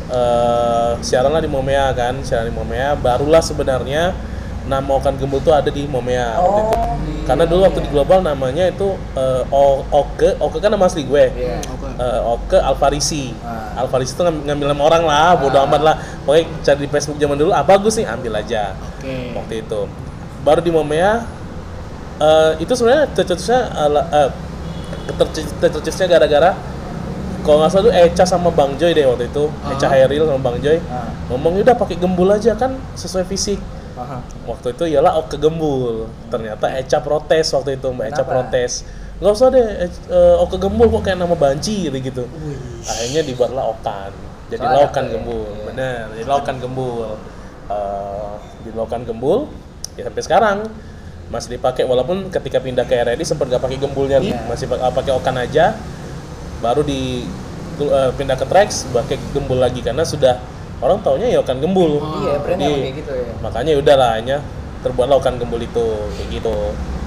eh 0.08 0.92
siaran 1.04 1.36
lah 1.36 1.44
di 1.44 1.52
Momea 1.52 1.92
kan. 1.92 2.24
Siaran 2.24 2.48
di 2.48 2.56
Momea 2.56 2.96
barulah 2.96 3.44
sebenarnya 3.44 4.16
nama 4.72 4.88
Okan 4.94 5.20
Gembul 5.20 5.40
tuh 5.40 5.52
ada 5.52 5.68
di 5.68 5.84
Momea. 5.84 6.40
Waktu 6.40 6.62
itu 6.64 6.76
Oh, 6.82 6.96
karena 7.22 7.44
dulu 7.44 7.62
waktu 7.64 7.80
di 7.82 7.90
global 7.90 8.20
namanya 8.22 8.66
itu 8.66 8.96
O- 9.50 9.84
Oke 9.86 10.36
Oke 10.38 10.58
kan 10.58 10.70
nama 10.70 10.88
asli 10.88 11.04
gue. 11.04 11.28
Iya. 11.30 11.60
Oke. 11.68 11.88
Eh, 11.94 12.20
Oke 12.24 12.56
Alfarisi. 12.58 13.36
Ah. 13.42 13.76
Alfarisi 13.78 14.14
itu 14.14 14.22
ngam- 14.22 14.44
ngambil 14.44 14.68
nama 14.72 14.84
orang 14.86 15.04
lah 15.04 15.32
bodo 15.36 15.60
amat 15.62 15.82
lah. 15.82 15.96
Pokoknya 16.24 16.44
cari 16.62 16.80
di 16.80 16.90
Facebook 16.90 17.18
zaman 17.18 17.36
dulu 17.36 17.52
ah 17.52 17.62
bagus 17.62 17.96
nih 17.96 18.08
ambil 18.08 18.34
aja. 18.34 18.72
Oke. 18.96 19.36
Waktu 19.36 19.54
itu. 19.62 19.82
Baru 20.42 20.60
di 20.60 20.72
Momea 20.72 21.28
eh, 22.18 22.52
itu 22.58 22.72
sebenarnya 22.72 23.12
tercetusnya 23.12 23.60
eh, 24.10 24.30
terce- 25.14 25.52
tercetusnya 25.60 26.08
gara-gara 26.10 26.52
kalau 27.42 27.58
nggak 27.58 27.70
salah 27.70 27.84
tuh 27.84 27.94
Eca 27.96 28.24
sama 28.24 28.50
Bang 28.50 28.78
Joy 28.78 28.94
deh 28.94 29.04
waktu 29.04 29.26
itu. 29.26 29.50
Eca 29.68 29.88
Hairil 29.88 30.26
sama 30.26 30.42
Bang 30.42 30.58
Joy. 30.58 30.78
Ah. 30.88 31.10
ngomong 31.28 31.58
udah 31.58 31.74
pakai 31.74 31.96
gembul 31.96 32.28
aja 32.28 32.52
kan 32.54 32.76
sesuai 32.94 33.24
fisik 33.24 33.56
Aha. 33.98 34.18
waktu 34.48 34.68
itu 34.76 34.84
ialah 34.98 35.20
Oke 35.20 35.36
Gembul. 35.36 36.08
Ternyata 36.32 36.72
Eca 36.76 37.00
protes 37.04 37.52
waktu 37.52 37.76
itu 37.76 37.88
Mbak 37.92 38.06
Eca 38.12 38.24
Kenapa? 38.24 38.32
protes. 38.32 38.72
Nggak 39.22 39.34
usah 39.38 39.48
deh 39.54 39.68
eh, 39.86 40.36
Oke 40.42 40.58
Gembul 40.58 40.88
kok 40.90 41.02
kayak 41.06 41.20
nama 41.20 41.36
banci 41.36 41.88
gitu. 41.90 41.98
Gitu 41.98 42.24
akhirnya 42.88 43.22
dibuatlah 43.28 43.66
Okan. 43.78 44.12
Jadi 44.52 44.64
Soalnya 44.68 44.84
Okan 44.88 45.04
apa 45.04 45.08
ya? 45.08 45.14
Gembul. 45.16 45.44
Iya. 45.48 45.64
benar 45.72 46.04
jadi 46.16 46.30
Okan 46.32 46.56
Gembul. 46.60 46.96
Eh, 47.72 48.34
di 48.62 48.70
Okan 48.76 49.02
Gembul 49.08 49.40
ya 50.00 50.04
sampai 50.08 50.24
sekarang. 50.24 50.60
Masih 51.32 51.56
dipakai 51.56 51.88
walaupun 51.88 52.28
ketika 52.28 52.60
pindah 52.60 52.84
ke 52.84 52.92
RRI 52.92 53.24
sempat 53.24 53.48
nggak 53.48 53.64
pakai 53.64 53.80
gembulnya. 53.80 54.20
Iya. 54.20 54.52
masih 54.52 54.68
ah, 54.76 54.92
pakai 54.92 55.16
Okan 55.16 55.36
aja. 55.40 55.80
Baru 56.60 56.84
di 56.84 57.24
eh, 57.80 58.12
pindah 58.20 58.36
ke 58.36 58.46
Trax 58.48 58.92
pakai 58.92 59.16
gembul 59.32 59.64
lagi. 59.64 59.80
Karena 59.80 60.04
sudah 60.04 60.36
orang 60.82 60.98
taunya 61.00 61.28
ya 61.30 61.40
Okan 61.40 61.58
Gembul 61.58 62.02
Iya, 62.20 62.34
brandnya 62.40 62.68
Jadi, 62.68 62.82
kayak 62.82 62.96
gitu 62.98 63.12
ya. 63.16 63.32
makanya 63.40 63.72
udah 63.78 63.96
lah 63.96 64.12
hanya 64.18 64.38
terbuatlah 64.82 65.16
Okan 65.18 65.36
Gembul 65.38 65.62
itu 65.62 65.86
kayak 66.12 66.30
gitu 66.32 66.58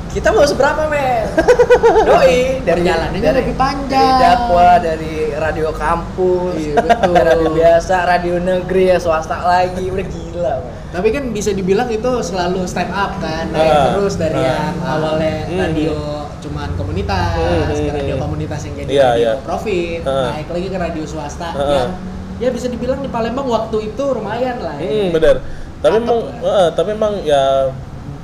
Kita 0.06 0.30
mau 0.30 0.46
seberapa 0.46 0.86
men? 0.86 1.26
Doi 2.06 2.62
dari 2.62 2.80
Perjalanannya 2.80 3.30
lebih 3.34 3.54
panjang. 3.54 3.90
Dari 3.90 4.22
dakwah, 4.22 4.76
dari 4.78 5.14
radio 5.34 5.74
kampus, 5.74 6.54
Iya, 6.54 6.74
betul. 6.78 7.10
dari 7.10 7.26
radio 7.32 7.50
biasa, 7.50 7.96
radio 8.04 8.34
negeri 8.38 8.84
ya 8.86 8.98
swasta 8.98 9.42
lagi, 9.42 9.90
udah 9.90 10.06
gila 10.06 10.52
men. 10.60 10.74
Tapi 10.92 11.08
kan 11.10 11.24
bisa 11.28 11.50
dibilang 11.50 11.90
itu 11.90 12.06
selalu 12.22 12.62
step 12.62 12.86
up 12.88 13.18
kan, 13.18 13.50
naik 13.50 13.66
Ah. 13.66 13.84
terus 13.90 14.14
dari 14.14 14.38
Ah. 14.38 14.46
yang 14.46 14.74
awalnya 14.80 15.34
Hmm. 15.44 15.58
radio 15.60 15.94
cuman 16.38 16.68
komunitas, 16.76 17.34
Hmm. 17.34 17.82
ke 17.82 17.90
radio 17.92 18.14
komunitas 18.16 18.60
yang 18.62 18.74
jadi 18.76 18.88
Iya, 18.88 19.08
radio 19.08 19.18
iya. 19.18 19.32
profit, 19.42 20.00
Ah. 20.04 20.30
naik 20.30 20.46
lagi 20.48 20.68
ke 20.68 20.78
radio 20.78 21.04
swasta 21.04 21.48
Ah. 21.50 21.58
yang 21.74 21.90
ya 22.36 22.48
bisa 22.48 22.66
dibilang 22.66 22.98
di 22.98 23.08
Palembang 23.08 23.46
waktu 23.46 23.92
itu 23.92 24.04
lumayan 24.04 24.58
lah. 24.58 24.74
ya. 24.76 24.84
Hmm, 24.84 25.08
bener. 25.10 25.36
Tapi 25.78 25.96
emang, 25.98 26.18
eh, 26.40 26.68
tapi 26.72 26.88
emang 26.90 27.14
ya, 27.22 27.70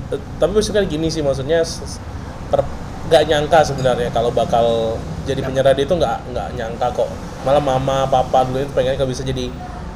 eh, 0.08 0.20
tapi 0.36 0.50
maksudnya 0.52 0.82
gini 0.82 1.06
sih, 1.06 1.20
maksudnya 1.20 1.60
per, 2.48 2.64
nggak 3.06 3.22
nyangka 3.26 3.58
sebenarnya 3.64 4.08
kalau 4.08 4.30
bakal 4.30 4.96
jadi 5.22 5.40
penyiar 5.40 5.66
radio 5.66 5.84
itu 5.84 5.94
nggak 5.94 6.16
nggak 6.30 6.48
nyangka 6.54 6.86
kok. 6.90 7.08
Malah 7.40 7.60
mama, 7.60 8.04
papa 8.04 8.44
dulu 8.44 8.60
itu 8.60 8.72
pengen 8.72 8.96
kalau 8.96 9.08
bisa 9.08 9.22
jadi 9.22 9.48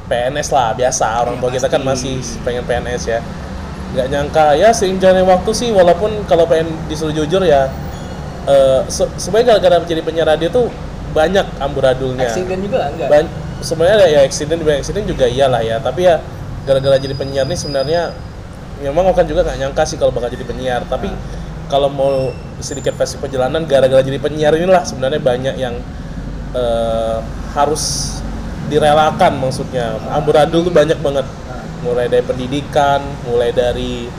PNS 0.05 0.49
lah, 0.49 0.71
biasa 0.71 1.05
orang 1.19 1.35
Ya, 1.35 1.41
tua 1.41 1.49
kita 1.49 1.67
kan 1.67 1.81
masih 1.81 2.15
pengen 2.41 2.61
PNS 2.63 3.03
ya. 3.07 3.19
Nggak 3.91 4.07
nyangka 4.07 4.45
ya 4.53 4.69
seiring 4.69 4.99
jalannya 4.99 5.25
waktu 5.25 5.51
sih, 5.51 5.69
walaupun 5.71 6.11
kalau 6.25 6.45
pengen 6.45 6.69
disuruh 6.85 7.11
jujur 7.11 7.41
ya, 7.41 7.65
eh, 8.45 8.81
se- 8.85 9.09
sebenarnya 9.17 9.57
gara-gara 9.57 9.81
jadi 9.83 10.01
penyiar 10.01 10.27
radio 10.27 10.49
tuh 10.49 10.65
banyak 11.11 11.47
amburadulnya 11.57 12.27
Accident 12.27 12.61
juga 12.61 12.91
enggak? 12.91 13.07
ban 13.07 13.25
sebenarnya 13.65 13.95
ada 14.05 14.07
ya 14.07 14.19
accident 14.21 14.61
banyak 14.61 14.85
accident 14.85 15.05
juga 15.09 15.25
iyalah 15.25 15.61
ya. 15.65 15.81
Tapi 15.81 16.05
ya 16.05 16.21
gara-gara 16.63 17.01
jadi 17.01 17.17
penyiar 17.17 17.49
nih 17.49 17.57
sebenarnya 17.57 18.01
memang 18.85 19.09
Okan 19.09 19.25
juga 19.25 19.41
nggak 19.45 19.57
nyangka 19.57 19.83
sih 19.89 19.97
kalau 19.97 20.13
bakal 20.13 20.29
jadi 20.29 20.45
penyiar. 20.45 20.85
Tapi 20.85 21.09
kalau 21.65 21.89
mau 21.89 22.29
sedikit 22.61 22.93
versi 22.93 23.17
perjalanan 23.17 23.65
gara-gara 23.65 24.05
jadi 24.05 24.21
penyiar 24.21 24.53
inilah 24.53 24.85
sebenarnya 24.85 25.19
banyak 25.19 25.55
yang 25.57 25.75
eh, 26.53 27.17
harus 27.57 28.15
direlakan 28.69 29.41
maksudnya. 29.41 29.97
Amburadul 30.13 30.69
tuh 30.69 30.73
banyak 30.73 31.01
banget. 31.01 31.25
Mulai 31.81 32.09
dari 32.09 32.25
pendidikan 32.25 33.01
mulai 33.25 33.49
dari 33.53 34.09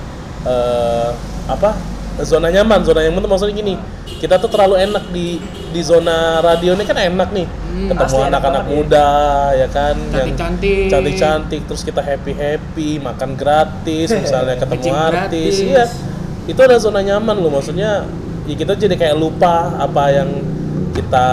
eh, 0.46 1.10
apa 1.46 1.95
zona 2.22 2.48
nyaman 2.48 2.80
zona 2.80 3.00
nyaman 3.04 3.20
tuh 3.20 3.30
maksudnya 3.30 3.54
gini 3.54 3.74
kita 4.16 4.40
tuh 4.40 4.48
terlalu 4.48 4.80
enak 4.80 5.04
di 5.12 5.36
di 5.68 5.80
zona 5.84 6.40
radio 6.40 6.72
ini 6.72 6.84
kan 6.84 6.96
enak 6.96 7.30
nih 7.32 7.48
Hmm, 7.76 7.92
ketemu 7.92 8.32
anak-anak 8.32 8.64
ya. 8.64 8.72
muda 8.72 9.10
ya 9.52 9.68
kan 9.68 9.92
Cantik-cantik. 10.08 10.88
cantik-cantik 10.88 11.60
terus 11.68 11.84
kita 11.84 12.00
happy 12.00 12.32
happy 12.32 12.96
makan 12.96 13.36
gratis 13.36 14.08
misalnya 14.24 14.56
ketemu 14.56 14.96
artis 14.96 15.60
iya 15.60 15.84
itu 16.48 16.56
ada 16.56 16.80
zona 16.80 17.04
nyaman 17.04 17.36
loh 17.36 17.52
maksudnya 17.52 18.08
ya 18.48 18.54
kita 18.56 18.80
jadi 18.80 18.96
kayak 18.96 19.20
lupa 19.20 19.76
apa 19.76 20.08
yang 20.08 20.40
kita 20.96 21.28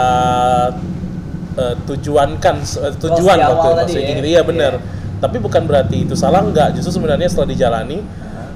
eh, 1.56 1.76
tujuankan 1.88 2.56
eh, 2.60 2.94
tujuan 3.00 3.38
awal 3.40 3.52
waktu 3.56 3.70
maksudnya 3.88 4.04
ya. 4.04 4.18
gitu 4.20 4.28
iya 4.28 4.42
benar 4.44 4.74
tapi 5.24 5.40
bukan 5.40 5.64
berarti 5.64 6.04
itu 6.04 6.20
salah 6.20 6.44
enggak 6.44 6.76
justru 6.76 7.00
sebenarnya 7.00 7.32
setelah 7.32 7.48
dijalani 7.48 8.04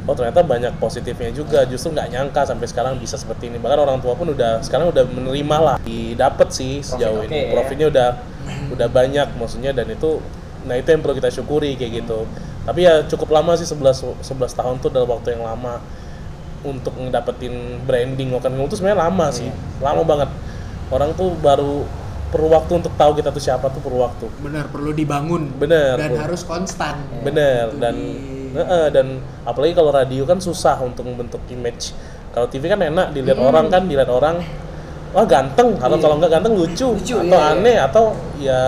oh 0.08 0.16
ternyata 0.16 0.40
banyak 0.42 0.74
positifnya 0.80 1.30
juga. 1.36 1.68
Justru 1.68 1.92
nggak 1.92 2.08
nyangka 2.10 2.48
sampai 2.48 2.66
sekarang 2.66 2.96
bisa 2.98 3.20
seperti 3.20 3.52
ini. 3.52 3.60
Bahkan 3.60 3.80
orang 3.84 4.00
tua 4.00 4.16
pun 4.16 4.32
udah 4.32 4.64
sekarang 4.64 4.90
udah 4.90 5.04
menerima 5.04 5.58
lah. 5.60 5.78
Didapet 5.84 6.48
sih 6.56 6.80
sejauh 6.80 7.22
oke 7.22 7.30
ini. 7.30 7.52
ya. 7.52 7.52
profitnya 7.54 7.88
udah 7.92 8.10
udah 8.72 8.88
banyak 8.88 9.28
maksudnya. 9.36 9.76
Dan 9.76 9.92
itu 9.92 10.24
nah 10.64 10.74
itu 10.74 10.88
yang 10.90 11.04
perlu 11.04 11.16
kita 11.20 11.30
syukuri 11.30 11.76
kayak 11.76 12.02
gitu. 12.04 12.24
Tapi 12.64 12.84
ya 12.84 13.04
cukup 13.06 13.32
lama 13.36 13.56
sih 13.56 13.68
11 13.68 14.24
11 14.24 14.60
tahun 14.60 14.76
tuh 14.80 14.90
dalam 14.92 15.08
waktu 15.08 15.36
yang 15.36 15.44
lama 15.44 15.80
untuk 16.66 16.92
ngedapetin 17.00 17.80
branding 17.86 18.34
Okan 18.36 18.52
Gembul 18.56 18.68
tuh 18.68 18.80
sebenarnya 18.80 19.08
lama 19.08 19.28
sih. 19.30 19.48
Lama 19.80 20.02
banget. 20.04 20.30
Orang 20.88 21.12
tuh 21.16 21.36
baru 21.40 21.84
perlu 22.28 22.52
waktu 22.52 22.84
untuk 22.84 22.92
tahu 23.00 23.16
kita 23.16 23.32
tuh 23.32 23.40
siapa 23.40 23.72
tuh 23.72 23.80
perlu 23.80 24.04
waktu. 24.04 24.28
Benar 24.44 24.68
perlu 24.68 24.92
dibangun. 24.92 25.48
Bener, 25.56 25.96
Dan 25.96 26.12
Bu. 26.12 26.16
harus 26.20 26.44
konstan. 26.44 27.00
bener 27.24 27.72
Itu 27.72 27.80
dan 27.80 27.96
di- 27.96 28.37
Heeh, 28.56 28.86
dan 28.94 29.20
apalagi 29.44 29.74
kalau 29.75 29.92
radio 29.92 30.24
kan 30.24 30.39
susah 30.39 30.80
untuk 30.84 31.08
membentuk 31.08 31.42
image. 31.51 31.92
Kalau 32.32 32.48
TV 32.48 32.70
kan 32.70 32.80
enak 32.80 33.12
dilihat 33.18 33.39
orang 33.42 33.66
kan 33.68 33.89
dilihat 33.89 34.12
orang 34.12 34.39
wah 35.16 35.25
ganteng 35.25 35.74
atau 35.80 35.98
kalau 35.98 36.16
nggak 36.22 36.32
ganteng 36.32 36.54
lucu, 36.54 36.94
Lucu, 36.94 37.16
atau 37.18 37.39
iya, 37.39 37.48
iya. 37.48 37.56
aneh 37.58 37.77
atau 37.80 38.06
ya 38.38 38.62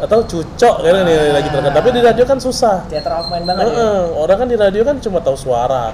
atau 0.00 0.18
cucok 0.24 0.74
kan 0.80 0.94
nih 1.04 1.16
lagi 1.32 1.48
terkenal. 1.48 1.72
Tapi 1.76 1.88
di 1.92 2.00
radio 2.00 2.24
kan 2.24 2.38
susah. 2.40 2.84
Theater 2.88 3.12
of 3.20 3.28
mind 3.32 3.44
banget 3.48 3.64
ya. 3.64 3.72
Heeh, 3.72 4.00
orang 4.16 4.36
kan 4.44 4.48
di 4.48 4.56
radio 4.56 4.82
kan 4.84 4.96
cuma 5.00 5.18
tahu 5.20 5.36
suara. 5.36 5.92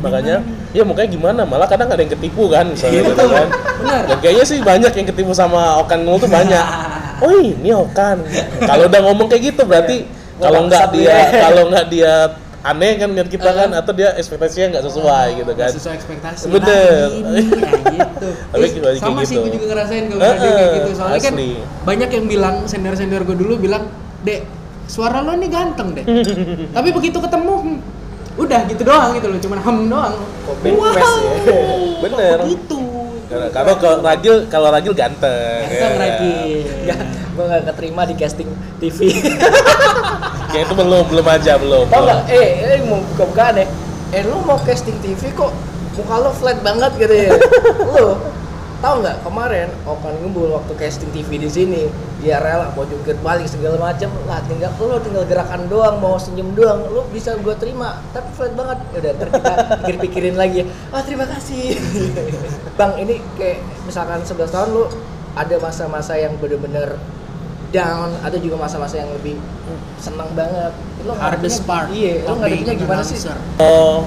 Makanya 0.00 0.40
ya 0.72 0.82
mukanya 0.84 1.08
gimana? 1.12 1.42
Malah 1.44 1.68
kadang 1.68 1.92
ada 1.92 2.00
yang 2.00 2.12
ketipu 2.12 2.48
kan 2.48 2.64
misalnya 2.72 3.04
gitu 3.04 3.24
kan. 3.28 3.48
Benar. 3.80 4.02
dan 4.12 4.18
kayaknya 4.20 4.44
sih 4.44 4.58
banyak 4.60 4.92
yang 4.92 5.06
ketipu 5.08 5.32
sama 5.32 5.80
Okan 5.84 6.04
Gembul 6.04 6.20
tuh 6.20 6.30
banyak. 6.30 6.66
Oh 7.20 7.36
ini 7.36 7.68
Okan. 7.68 8.24
Kalau 8.64 8.88
udah 8.88 9.00
ngomong 9.04 9.28
kayak 9.28 9.52
gitu 9.52 9.68
berarti 9.68 10.08
Iya. 10.08 10.19
Kalau 10.40 10.60
Nggak 10.64 10.84
dia 10.90 11.06
dia. 11.06 11.16
kalau 11.44 11.62
nggak 11.68 11.86
dia 11.86 12.14
aneh 12.60 12.92
kan 12.94 13.08
lihat 13.10 13.28
kita 13.28 13.50
kan 13.50 13.70
atau 13.72 13.88
dia 13.90 14.12
ekspektasinya 14.14 14.66
nggak 14.70 14.84
sesuai 14.84 15.28
gitu 15.34 15.52
kan 15.54 15.70
sesuai 15.70 15.94
ekspektasi 15.96 16.44
Bener. 16.46 17.08
Nah, 17.16 17.32
ini 17.32 17.60
kayak 17.62 17.84
gitu 17.88 18.28
Tapi 18.52 18.64
Eh, 18.82 18.96
sama 18.96 19.20
sih 19.22 19.34
gitu. 19.34 19.42
gue 19.42 19.52
juga 19.54 19.66
ngerasain 19.70 20.04
kalau 20.06 20.20
kayak 20.20 20.68
gitu 20.74 20.90
soalnya 20.92 21.20
kan 21.22 21.34
asli. 21.34 21.50
banyak 21.82 22.08
yang 22.10 22.26
bilang 22.26 22.56
senior-senior 22.64 23.22
gue 23.22 23.36
dulu 23.38 23.54
bilang 23.56 23.88
dek 24.20 24.44
suara 24.84 25.20
lo 25.20 25.32
nih 25.32 25.48
ganteng 25.48 25.88
deh 25.94 26.04
tapi 26.76 26.88
begitu 26.90 27.16
ketemu 27.16 27.54
hmm, 27.56 27.78
udah 28.36 28.60
gitu 28.66 28.82
doang 28.82 29.12
gitu 29.14 29.26
loh 29.26 29.38
cuman 29.38 29.58
hem 29.58 29.78
doang 29.86 30.14
Copy 30.44 30.68
paste 30.68 31.20
ya. 31.46 31.56
Bener. 32.02 32.36
gitu 32.46 32.76
Karena- 32.76 32.89
kalau 33.30 33.74
ke 33.78 33.88
Ragil 34.02 34.36
kalau 34.50 34.68
Ragil 34.74 34.90
ganteng 34.90 35.62
ganteng 35.70 35.94
ya. 35.94 36.02
lagi 36.02 36.38
Enggak, 36.82 36.98
gue 37.30 37.44
gak 37.46 37.62
keterima 37.70 38.02
di 38.02 38.14
casting 38.18 38.50
TV. 38.82 38.98
ya 40.54 40.58
itu 40.66 40.74
belum 40.74 41.06
belum 41.06 41.26
aja 41.30 41.54
belum 41.62 41.86
Tau 41.86 42.02
belum. 42.02 42.10
gak? 42.10 42.20
Eh, 42.34 42.48
eh 42.66 42.80
mau 42.82 42.98
buka-bukaan 43.14 43.62
ya. 43.62 43.66
Eh, 44.10 44.22
lu 44.26 44.42
mau 44.42 44.58
casting 44.66 44.98
TV 44.98 45.30
kok 45.30 45.54
muka 45.94 46.16
lo 46.18 46.30
flat 46.34 46.58
banget 46.64 46.90
gitu 46.98 47.14
ya? 47.14 47.30
lu 47.94 48.18
tahu 48.80 49.04
nggak 49.04 49.16
kemarin 49.20 49.68
Okan 49.84 50.14
Gembul 50.24 50.56
waktu 50.56 50.72
casting 50.80 51.12
TV 51.12 51.36
di 51.36 51.48
sini 51.52 51.82
dia 52.24 52.40
rela 52.40 52.72
mau 52.72 52.84
jungkir 52.84 53.16
balik 53.20 53.48
segala 53.48 53.76
macam 53.76 54.08
lah 54.24 54.40
tinggal 54.48 54.72
lo 54.80 54.96
tinggal 55.00 55.24
gerakan 55.28 55.68
doang 55.68 56.00
mau 56.00 56.16
senyum 56.16 56.52
doang 56.56 56.88
lo 56.88 57.04
bisa 57.12 57.36
gue 57.36 57.54
terima 57.60 58.00
tapi 58.16 58.28
flat 58.36 58.52
banget 58.56 58.78
udah 58.96 59.12
ntar 59.16 59.28
kita 59.32 59.52
pikir-pikirin 59.84 60.36
lagi 60.36 60.64
ya 60.64 60.66
ah 60.92 61.00
terima 61.04 61.28
kasih 61.28 61.76
bang 62.80 62.92
ini 63.04 63.20
kayak 63.36 63.60
misalkan 63.84 64.24
11 64.24 64.48
tahun 64.48 64.68
lo 64.72 64.84
ada 65.36 65.56
masa-masa 65.60 66.16
yang 66.16 66.36
bener-bener 66.40 66.96
down 67.70 68.10
ada 68.24 68.36
juga 68.36 68.58
masa-masa 68.58 68.98
yang 68.98 69.10
lebih 69.14 69.38
senang 70.00 70.28
banget 70.34 70.74
lo 71.06 71.14
Hardest 71.16 71.64
part. 71.64 71.88
iya 71.92 72.26
lo 72.26 72.36
ngadepinnya 72.36 72.74
gimana 72.76 73.00
sih. 73.00 73.16
Oh, 73.56 74.04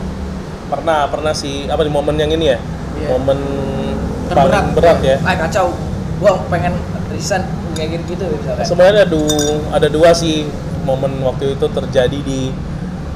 pernah 0.70 1.08
pernah 1.10 1.34
sih 1.34 1.66
apa 1.72 1.82
di 1.82 1.90
momen 1.90 2.20
yang 2.20 2.30
ini 2.36 2.54
ya? 2.54 2.58
Iya. 3.00 3.08
Momen 3.18 3.40
Terberat. 4.30 4.64
berat 4.78 4.98
ya. 5.04 5.18
ah 5.24 5.36
kacau 5.36 5.74
gua 6.20 6.40
pengen 6.48 6.74
resign 7.12 7.44
kayak 7.74 8.00
gitu 8.00 8.16
gitu 8.16 8.26
misalkan 8.30 8.64
Sebenarnya 8.64 9.04
ada 9.04 9.10
du- 9.10 9.64
ada 9.74 9.88
dua 9.90 10.10
sih 10.14 10.46
momen 10.84 11.24
waktu 11.24 11.56
itu 11.58 11.66
terjadi 11.66 12.20
di 12.22 12.52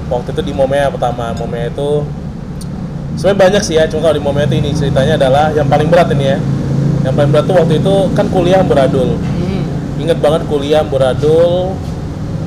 waktu 0.08 0.32
itu 0.32 0.42
di 0.42 0.54
Momea 0.56 0.88
pertama. 0.88 1.36
Momea 1.36 1.68
itu 1.68 2.04
sebenarnya 3.20 3.40
banyak 3.44 3.62
sih 3.62 3.76
ya, 3.76 3.84
cuma 3.92 4.08
kalau 4.08 4.16
di 4.16 4.24
Momea 4.24 4.48
itu 4.48 4.56
ini 4.56 4.72
ceritanya 4.72 5.20
adalah 5.20 5.52
yang 5.52 5.68
paling 5.68 5.92
berat 5.92 6.08
ini 6.16 6.26
ya. 6.32 6.38
Yang 7.04 7.14
paling 7.14 7.32
berat 7.36 7.46
tuh 7.46 7.56
waktu 7.60 7.74
itu 7.84 7.96
kan 8.16 8.26
kuliah 8.32 8.64
beradul. 8.64 9.20
Hmm. 9.20 9.62
Ingat 10.00 10.18
banget 10.24 10.42
kuliah 10.48 10.84
beradul 10.88 11.76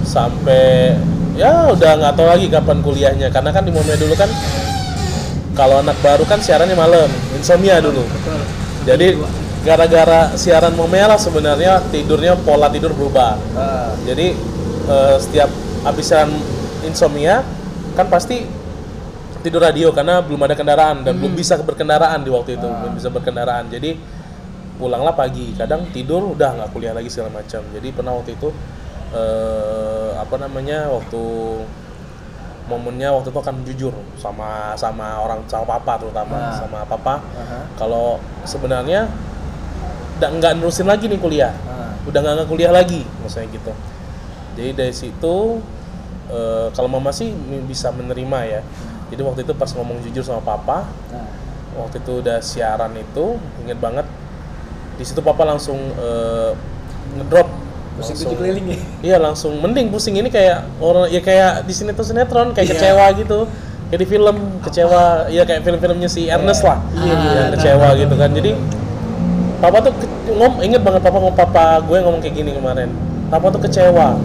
sampai 0.02 0.96
ya 1.36 1.68
udah 1.68 1.90
nggak 2.00 2.12
tahu 2.16 2.26
lagi 2.26 2.46
kapan 2.48 2.78
kuliahnya 2.80 3.28
karena 3.28 3.50
kan 3.52 3.62
di 3.62 3.72
Momea 3.72 3.96
dulu 4.00 4.16
kan 4.16 4.28
kalau 5.60 5.84
anak 5.84 6.00
baru 6.00 6.24
kan 6.24 6.40
siarannya 6.40 6.72
malam 6.72 7.12
insomnia 7.36 7.84
dulu. 7.84 8.00
Jadi 8.88 9.12
gara-gara 9.60 10.32
siaran 10.40 10.72
Momea 10.72 11.04
lah 11.04 11.20
sebenarnya 11.20 11.84
tidurnya 11.92 12.32
pola 12.40 12.72
tidur 12.72 12.96
berubah. 12.96 13.36
Ah, 13.52 13.92
jadi 14.08 14.32
eh, 14.88 15.16
setiap 15.20 15.52
habis 15.84 16.08
siaran 16.08 16.32
insomnia 16.88 17.44
kan 17.92 18.08
pasti 18.08 18.48
tidur 19.44 19.60
radio 19.60 19.92
karena 19.92 20.24
belum 20.24 20.40
ada 20.48 20.56
kendaraan 20.56 21.04
dan 21.04 21.20
belum 21.20 21.36
bisa 21.36 21.60
berkendaraan 21.60 22.24
di 22.24 22.32
waktu 22.32 22.56
itu 22.56 22.64
belum 22.64 22.96
bisa 22.96 23.12
berkendaraan. 23.12 23.68
Jadi 23.68 24.00
pulanglah 24.80 25.12
pagi. 25.12 25.52
Kadang 25.60 25.92
tidur 25.92 26.24
udah 26.32 26.56
nggak 26.56 26.68
kuliah 26.72 26.96
lagi 26.96 27.12
segala 27.12 27.44
macam. 27.44 27.60
Jadi 27.68 27.88
pernah 27.92 28.16
waktu 28.16 28.32
itu 28.32 28.48
eh, 29.12 30.10
apa 30.16 30.40
namanya 30.40 30.88
waktu 30.88 31.20
momennya 32.70 33.10
waktu 33.10 33.34
itu 33.34 33.40
akan 33.42 33.56
jujur 33.66 33.90
sama 34.14 34.78
sama 34.78 35.18
orang 35.18 35.42
sama 35.50 35.66
papa 35.66 35.98
terutama 35.98 36.38
Ah. 36.38 36.54
sama 36.54 36.78
papa. 36.86 37.18
Aha, 37.34 37.66
kalau 37.74 38.22
sebenarnya 38.46 39.10
nggak 40.16 40.30
nggak 40.38 40.52
nerusin 40.56 40.86
lagi 40.86 41.10
nih 41.10 41.18
kuliah. 41.18 41.50
Ah. 41.66 41.90
udah 42.06 42.20
nggak 42.22 42.48
kuliah 42.48 42.70
lagi 42.70 43.02
maksudnya 43.20 43.50
gitu. 43.50 43.72
Jadi 44.56 44.70
dari 44.72 44.94
situ 44.94 45.58
eh, 46.30 46.66
kalau 46.72 46.88
mama 46.88 47.10
sih 47.10 47.34
bisa 47.66 47.90
menerima 47.90 48.38
ya. 48.46 48.60
Jadi 49.10 49.20
waktu 49.20 49.40
itu 49.42 49.52
pas 49.52 49.68
ngomong 49.74 49.98
jujur 50.06 50.22
sama 50.22 50.38
papa 50.40 50.86
Nah, 51.10 51.26
waktu 51.76 51.98
itu 51.98 52.22
udah 52.22 52.38
siaran 52.38 52.94
itu 52.94 53.34
inget 53.60 53.76
banget. 53.76 54.06
Di 54.96 55.04
situ 55.04 55.18
papa 55.20 55.42
langsung 55.44 55.76
eh, 55.76 56.52
ngedrop 57.18 57.50
musik 58.00 58.16
langsung- 58.16 58.32
tujuh 58.32 58.38
keliling 58.40 58.66
ya. 58.66 58.78
Iya 59.04 59.16
langsung. 59.20 59.52
Mending 59.60 59.92
pusing 59.92 60.16
ini 60.16 60.32
kayak 60.32 60.64
orang 60.80 61.06
ya 61.12 61.20
kayak 61.20 61.68
di 61.68 61.72
sinetron 61.76 62.06
sinetron 62.08 62.48
kayak 62.56 62.66
Iya. 62.66 62.74
kecewa 62.74 63.04
gitu. 63.20 63.38
Kayak 63.92 64.00
di 64.00 64.08
film 64.08 64.36
kecewa. 64.64 65.02
Ya 65.28 65.42
kayak 65.44 65.60
film-filmnya 65.62 66.08
si 66.08 66.26
Ernest 66.26 66.64
lah. 66.64 66.80
Iya, 66.96 67.04
iya, 67.04 67.12
yang 67.12 67.48
iya. 67.48 67.52
kecewa 67.54 67.88
gitu 68.00 68.14
kan. 68.16 68.30
Jadi 68.32 68.50
papa 69.60 69.78
tuh 69.84 69.92
ngom 70.32 70.54
inget 70.64 70.80
banget 70.80 71.00
papa 71.04 71.16
ngomong 71.20 71.36
papa 71.36 71.64
gue 71.84 71.96
ngomong 72.00 72.20
kayak 72.24 72.34
gini 72.34 72.50
kemarin. 72.56 72.90
Papa 73.28 73.46
tuh 73.52 73.60
kecewa. 73.62 74.16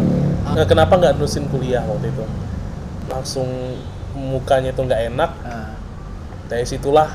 Nah, 0.46 0.66
kenapa 0.66 0.96
nggak 0.96 1.20
terusin 1.20 1.46
kuliah 1.52 1.84
waktu 1.84 2.10
itu? 2.10 2.24
Langsung 3.12 3.48
mukanya 4.16 4.72
tuh 4.72 4.88
nggak 4.88 5.02
enak. 5.12 5.32
Ah, 5.44 5.76
dari 6.48 6.64
situlah 6.64 7.10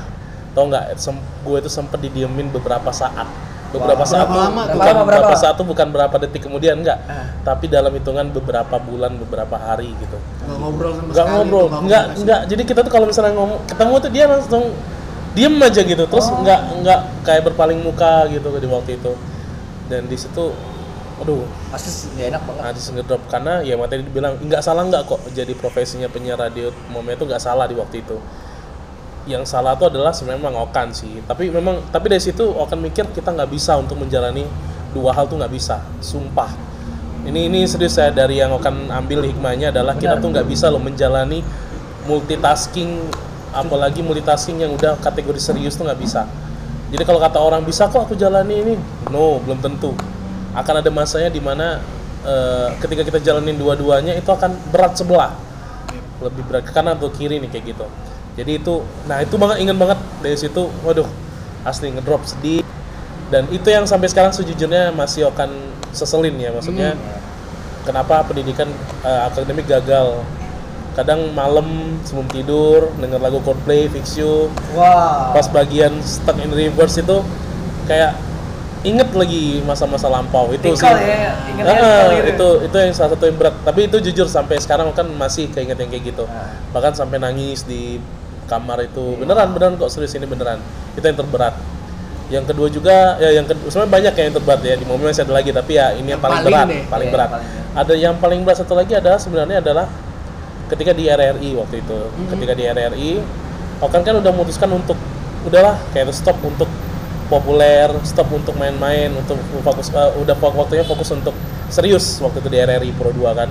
tau 0.51 0.67
nggak 0.67 0.99
gue 1.47 1.57
itu 1.63 1.71
sempet 1.71 1.99
didiemin 2.03 2.51
beberapa 2.51 2.91
saat 2.91 3.27
beberapa 3.71 4.03
Wah. 4.03 4.09
saat 4.09 4.27
Berapa 4.27 4.43
lama 4.45 4.61
bukan 4.61 4.75
Berapa, 4.75 4.91
berapa? 4.91 5.01
beberapa 5.23 5.35
saat 5.35 5.55
tuh 5.55 5.65
bukan 5.65 5.87
berapa 5.89 6.15
detik 6.19 6.41
kemudian 6.43 6.75
enggak. 6.79 6.99
Ah. 7.07 7.25
tapi 7.41 7.65
dalam 7.65 7.89
hitungan 7.89 8.29
beberapa 8.29 8.75
bulan 8.77 9.17
beberapa 9.17 9.55
hari 9.55 9.95
gitu. 9.97 10.17
Nggak 10.45 10.57
ngobrol 10.59 10.91
sama 10.93 11.09
nggak 11.09 11.25
sekali 11.25 11.35
ngobrol. 11.41 11.65
nggak 11.87 12.03
nggak 12.21 12.39
jadi 12.47 12.63
kita 12.63 12.79
tuh 12.83 12.91
kalau 12.91 13.05
misalnya 13.07 13.33
ngomong 13.33 13.59
ketemu 13.65 13.93
tuh 13.97 14.11
dia 14.11 14.25
langsung 14.27 14.63
diem 15.31 15.55
aja 15.57 15.81
gitu. 15.81 16.03
Terus 16.05 16.27
Oh. 16.27 16.43
nggak 16.43 16.61
nggak 16.83 16.99
kayak 17.23 17.41
berpaling 17.47 17.79
muka 17.79 18.27
gitu 18.27 18.47
di 18.53 18.67
waktu 18.67 18.91
itu. 18.95 19.11
Dan 19.87 20.05
di 20.05 20.15
situ 20.15 20.51
aduh. 21.17 21.45
Pasti 21.69 21.89
sih 21.89 22.07
nggak 22.13 22.27
enak 22.33 22.41
banget. 22.45 22.61
Hadis 22.67 22.85
ngedrop 22.89 23.21
karena 23.25 23.61
ya 23.61 23.73
materi 23.75 24.01
dibilang 24.01 24.37
nggak 24.37 24.61
salah 24.61 24.83
nggak 24.83 25.03
kok 25.05 25.21
jadi 25.31 25.53
profesinya 25.53 26.05
penyiar 26.05 26.35
radio 26.35 26.69
momen 26.87 27.13
itu 27.13 27.23
nggak 27.23 27.39
salah 27.39 27.65
di 27.65 27.73
waktu 27.73 28.01
itu 28.01 28.17
yang 29.29 29.45
salah 29.45 29.77
itu 29.77 29.85
adalah 29.85 30.09
sebenarnya 30.09 30.41
memang 30.41 30.57
Okan 30.69 30.87
sih. 30.93 31.21
Tapi 31.29 31.53
memang 31.53 31.77
tapi 31.93 32.09
dari 32.09 32.21
situ 32.23 32.41
Okan 32.41 32.81
mikir 32.81 33.05
kita 33.13 33.29
nggak 33.29 33.49
bisa 33.53 33.77
untuk 33.77 34.01
menjalani 34.01 34.45
dua 34.95 35.13
hal 35.13 35.29
tuh 35.29 35.37
nggak 35.37 35.53
bisa. 35.53 35.81
Sumpah. 36.01 36.49
Ini 37.21 37.53
ini 37.53 37.69
serius 37.69 38.01
saya 38.01 38.09
dari 38.09 38.41
yang 38.41 38.49
Okan 38.57 38.89
ambil 38.89 39.21
hikmahnya 39.29 39.69
adalah 39.69 39.93
kita 39.93 40.17
tuh 40.17 40.33
nggak 40.33 40.47
bisa 40.49 40.73
loh 40.73 40.81
menjalani 40.81 41.45
multitasking 42.09 42.97
apalagi 43.53 44.01
multitasking 44.01 44.63
yang 44.63 44.73
udah 44.73 44.97
kategori 44.97 45.37
serius 45.37 45.77
tuh 45.77 45.85
nggak 45.85 46.01
bisa. 46.01 46.25
Jadi 46.91 47.03
kalau 47.05 47.21
kata 47.21 47.37
orang 47.39 47.61
bisa 47.63 47.87
kok 47.87 48.09
aku 48.09 48.17
jalani 48.17 48.55
ini? 48.57 48.73
No 49.13 49.37
belum 49.45 49.61
tentu. 49.61 49.93
Akan 50.57 50.81
ada 50.81 50.89
masanya 50.89 51.29
di 51.29 51.39
mana 51.39 51.77
eh, 52.25 52.67
ketika 52.81 53.05
kita 53.05 53.19
jalanin 53.21 53.55
dua-duanya 53.55 54.17
itu 54.17 54.27
akan 54.27 54.49
berat 54.73 54.97
sebelah. 54.97 55.37
Lebih 56.25 56.41
berat 56.49 56.63
ke 56.65 56.73
kanan 56.73 56.97
atau 56.97 57.13
kiri 57.13 57.37
nih 57.37 57.49
kayak 57.53 57.77
gitu 57.77 57.85
jadi 58.33 58.57
itu 58.57 58.81
nah 59.05 59.19
itu 59.19 59.35
banget 59.35 59.57
ingat 59.59 59.77
banget 59.77 59.99
dari 60.23 60.37
situ 60.37 60.71
waduh 60.81 61.07
asli 61.61 61.91
ngedrop 61.93 62.25
sedih. 62.25 62.63
Dan 63.31 63.47
itu 63.47 63.63
yang 63.71 63.87
sampai 63.87 64.11
sekarang 64.11 64.35
sejujurnya 64.35 64.91
masih 64.91 65.31
akan 65.31 65.47
seselin 65.95 66.35
ya 66.35 66.51
maksudnya 66.51 66.99
kenapa 67.87 68.27
pendidikan 68.27 68.67
eh, 69.03 69.21
akademik 69.23 69.67
gagal? 69.67 70.19
Kadang 70.91 71.31
malam 71.31 71.95
sebelum 72.03 72.27
tidur 72.27 72.91
denger 72.99 73.23
lagu 73.23 73.39
Coldplay, 73.39 73.87
Fix 73.87 74.19
You 74.19 74.51
wah 74.75 75.31
pas 75.31 75.47
bagian 75.47 76.03
stuck 76.03 76.35
in 76.43 76.51
reverse 76.51 76.99
itu 76.99 77.23
kayak 77.87 78.19
inget 78.83 79.07
lagi 79.15 79.63
masa-masa 79.63 80.11
lampau. 80.11 80.51
Itu 80.51 80.75
sih. 80.75 80.83
Tikal 80.83 80.99
ya 80.99 81.31
ingat 81.47 81.65
Ah, 81.71 82.11
gitu. 82.11 82.27
itu 82.35 82.47
itu 82.67 82.75
yang 82.75 82.91
salah 82.91 83.15
satu 83.15 83.23
yang 83.31 83.37
berat. 83.39 83.55
Tapi 83.63 83.87
itu 83.87 83.97
jujur 84.11 84.27
sampai 84.27 84.59
sekarang 84.59 84.91
kan 84.91 85.07
masih 85.07 85.47
keinget 85.47 85.79
yang 85.79 85.87
kayak 85.87 86.11
gitu. 86.11 86.27
Ah. 86.27 86.51
bahkan 86.75 86.91
sampai 86.91 87.15
nangis 87.15 87.63
di 87.63 88.01
kamar 88.51 88.83
itu 88.83 89.15
beneran 89.15 89.47
beneran 89.49 89.79
kok 89.79 89.87
serius 89.87 90.11
ini 90.13 90.27
beneran. 90.27 90.59
Itu 90.91 91.01
yang 91.01 91.15
terberat. 91.15 91.55
Yang 92.27 92.45
kedua 92.47 92.67
juga 92.67 92.95
ya 93.17 93.31
yang 93.33 93.43
kedua 93.43 93.67
sebenarnya 93.67 93.91
banyak 93.91 94.13
yang 94.17 94.33
terberat 94.33 94.59
ya 94.61 94.75
di 94.75 94.83
momen 94.83 95.03
masih 95.05 95.23
ada 95.23 95.33
lagi 95.33 95.51
tapi 95.51 95.71
ya 95.73 95.91
ini 95.91 96.03
yang, 96.05 96.15
Yang 96.15 96.21
paling, 96.21 96.35
paling 96.37 96.47
berat 96.47 96.67
deh. 96.67 96.83
paling 96.85 97.07
Iya, 97.07 97.15
berat. 97.15 97.29
paling 97.29 97.47
ada 97.71 97.93
yang 97.95 98.15
paling 98.17 98.39
berat 98.41 98.57
satu 98.57 98.73
lagi 98.73 98.93
adalah 98.93 99.15
sebenarnya 99.17 99.57
adalah 99.59 99.87
ketika 100.67 100.91
di 100.91 101.07
RRI 101.07 101.49
waktu 101.55 101.75
itu. 101.79 101.99
Ketika 102.27 102.53
di 102.53 102.63
RRI 102.65 103.11
Okan 103.81 104.01
kan 104.01 104.13
udah 104.13 104.29
memutuskan 104.29 104.69
untuk 104.69 104.93
udahlah 105.41 105.73
kayak 105.89 106.13
stop 106.13 106.37
untuk 106.39 106.69
populer 107.27 107.89
stop 108.03 108.29
untuk 108.29 108.53
main-main 108.53 109.09
untuk 109.09 109.35
fokus 109.59 109.89
eh, 109.89 110.11
udah 110.15 110.35
waktunya 110.37 110.83
fokus 110.83 111.09
untuk 111.09 111.33
serius 111.65 112.19
waktu 112.19 112.39
itu 112.39 112.47
di 112.47 112.59
RRI 112.59 112.91
Pro 112.93 113.09
2 113.09 113.33
kan. 113.33 113.49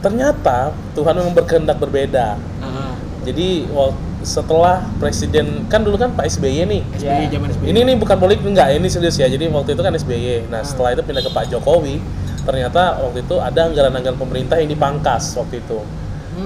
Ternyata 0.00 0.70
Tuhan 0.92 1.14
memang 1.14 1.32
berkehendak 1.32 1.78
berbeda. 1.78 2.36
Ah, 2.58 2.94
jadi 3.22 3.66
wak- 3.68 3.96
setelah 4.26 4.82
presiden 4.98 5.70
kan 5.70 5.86
dulu 5.86 5.94
kan 5.94 6.10
Pak 6.10 6.26
SBY 6.26 6.66
nih. 6.66 6.82
SBY 6.98 7.24
zaman 7.30 7.48
SBY. 7.54 7.64
ini 7.70 7.80
nih 7.86 7.94
bukan 7.94 8.18
politik 8.18 8.42
enggak 8.42 8.74
ini 8.74 8.90
serius 8.90 9.14
ya. 9.14 9.30
Jadi 9.30 9.46
waktu 9.54 9.78
itu 9.78 9.82
kan 9.86 9.94
SBY 9.94 10.50
nah 10.50 10.66
setelah 10.66 10.98
itu 10.98 11.06
pindah 11.06 11.22
ke 11.22 11.30
Pak 11.30 11.46
Jokowi. 11.54 12.02
Ternyata 12.42 12.98
waktu 13.06 13.22
itu 13.22 13.38
ada 13.38 13.70
anggaran-anggaran 13.70 14.18
pemerintah 14.18 14.58
yang 14.58 14.66
dipangkas 14.66 15.38
waktu 15.38 15.62
itu. 15.62 15.78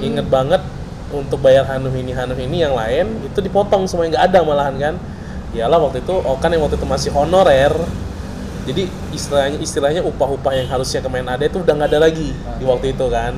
Inget 0.05 0.29
banget 0.29 0.61
untuk 1.11 1.41
bayar 1.43 1.67
Hanum 1.67 1.91
ini 1.97 2.15
Hanum 2.15 2.39
ini 2.39 2.63
yang 2.63 2.77
lain 2.77 3.27
itu 3.27 3.41
dipotong 3.41 3.89
semuanya 3.89 4.21
nggak 4.21 4.27
ada 4.29 4.39
malahan 4.45 4.77
kan? 4.77 4.95
Iyalah 5.51 5.83
waktu 5.83 6.05
itu 6.05 6.15
Okan 6.15 6.53
yang 6.53 6.63
waktu 6.69 6.77
itu 6.77 6.87
masih 6.87 7.11
honorer. 7.17 7.73
Jadi 8.69 8.93
istilahnya 9.17 9.57
istilahnya 9.57 10.03
upah-upah 10.05 10.53
yang 10.53 10.69
harusnya 10.69 11.01
kemen 11.01 11.25
ada 11.25 11.49
itu 11.49 11.65
udah 11.65 11.75
nggak 11.81 11.91
ada 11.97 12.01
lagi 12.13 12.37
di 12.61 12.65
waktu 12.69 12.93
itu 12.93 13.09
kan 13.09 13.33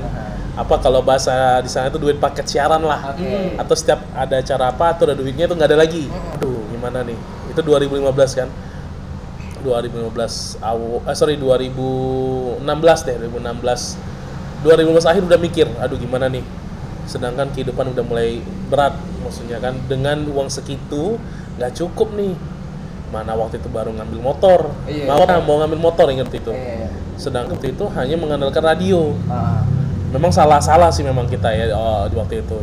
apa 0.53 0.77
kalau 0.85 1.01
bahasa 1.01 1.65
di 1.65 1.71
sana 1.73 1.89
itu 1.89 1.97
duit 1.97 2.21
paket 2.21 2.45
siaran 2.45 2.85
lah. 2.85 3.17
Oke. 3.17 3.57
atau 3.57 3.73
setiap 3.73 4.05
ada 4.13 4.37
acara 4.37 4.69
apa 4.69 4.93
atau 4.93 5.09
ada 5.09 5.17
duitnya 5.17 5.49
itu 5.49 5.55
nggak 5.57 5.71
ada 5.73 5.79
lagi. 5.81 6.05
Aduh 6.37 6.61
gimana 6.69 7.01
nih? 7.01 7.17
Itu 7.49 7.65
2015 7.65 8.37
kan? 8.37 8.49
2015 9.63 10.59
aw 10.59 11.07
eh, 11.07 11.15
sorry 11.15 11.39
2016 11.39 12.67
deh 13.07 13.17
2016 13.31 14.67
2015 14.67 15.11
akhir 15.11 15.23
udah 15.23 15.39
mikir 15.41 15.67
aduh 15.81 15.97
gimana 15.97 16.29
nih? 16.29 16.45
Sedangkan 17.09 17.49
kehidupan 17.57 17.97
udah 17.97 18.05
mulai 18.05 18.45
berat 18.69 18.93
maksudnya 19.25 19.57
kan 19.57 19.79
dengan 19.89 20.29
uang 20.29 20.53
segitu 20.53 21.17
nggak 21.57 21.73
cukup 21.81 22.13
nih. 22.13 22.37
Mana 23.09 23.37
waktu 23.37 23.57
itu 23.57 23.69
baru 23.73 23.93
ngambil 23.93 24.21
motor. 24.21 24.61
Iya. 24.85 25.09
mau 25.09 25.25
mau 25.45 25.57
ngambil 25.65 25.81
motor 25.81 26.13
inget 26.13 26.29
itu. 26.29 26.53
Iya. 26.53 26.93
sedangkan 27.13 27.55
waktu 27.55 27.77
itu 27.77 27.85
hanya 27.97 28.17
mengandalkan 28.21 28.65
radio. 28.65 29.17
Ah. 29.33 29.63
Memang 30.13 30.31
salah-salah 30.31 30.93
sih 30.93 31.03
memang 31.03 31.25
kita 31.27 31.49
ya 31.51 31.73
oh, 31.73 32.05
di 32.07 32.15
waktu 32.15 32.45
itu. 32.45 32.61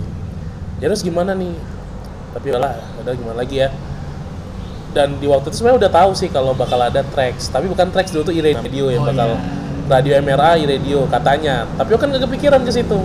Ya 0.79 0.88
terus 0.88 1.01
gimana 1.01 1.33
nih? 1.33 1.51
Tapi 2.38 2.45
udahlah 2.53 2.77
udah 3.01 3.13
gimana 3.17 3.38
lagi 3.41 3.65
ya. 3.65 3.73
Dan 4.93 5.17
di 5.17 5.25
waktu 5.29 5.49
itu 5.49 5.62
sebenarnya 5.62 5.85
udah 5.85 5.91
tahu 5.91 6.12
sih 6.17 6.29
kalau 6.29 6.53
bakal 6.57 6.81
ada 6.81 7.05
tracks 7.13 7.53
tapi 7.53 7.69
bukan 7.69 7.93
tracks 7.93 8.09
dulu 8.09 8.25
tuh 8.29 8.33
radio 8.33 8.89
yang 8.89 9.05
Oh, 9.05 9.09
bakal 9.09 9.29
iya. 9.38 9.41
radio 9.89 10.12
MRA 10.21 10.51
radio 10.62 10.99
katanya. 11.09 11.65
Tapi 11.77 11.89
kan 11.97 12.07
nggak 12.13 12.23
kepikiran 12.29 12.62
ke 12.62 12.71
situ. 12.73 12.97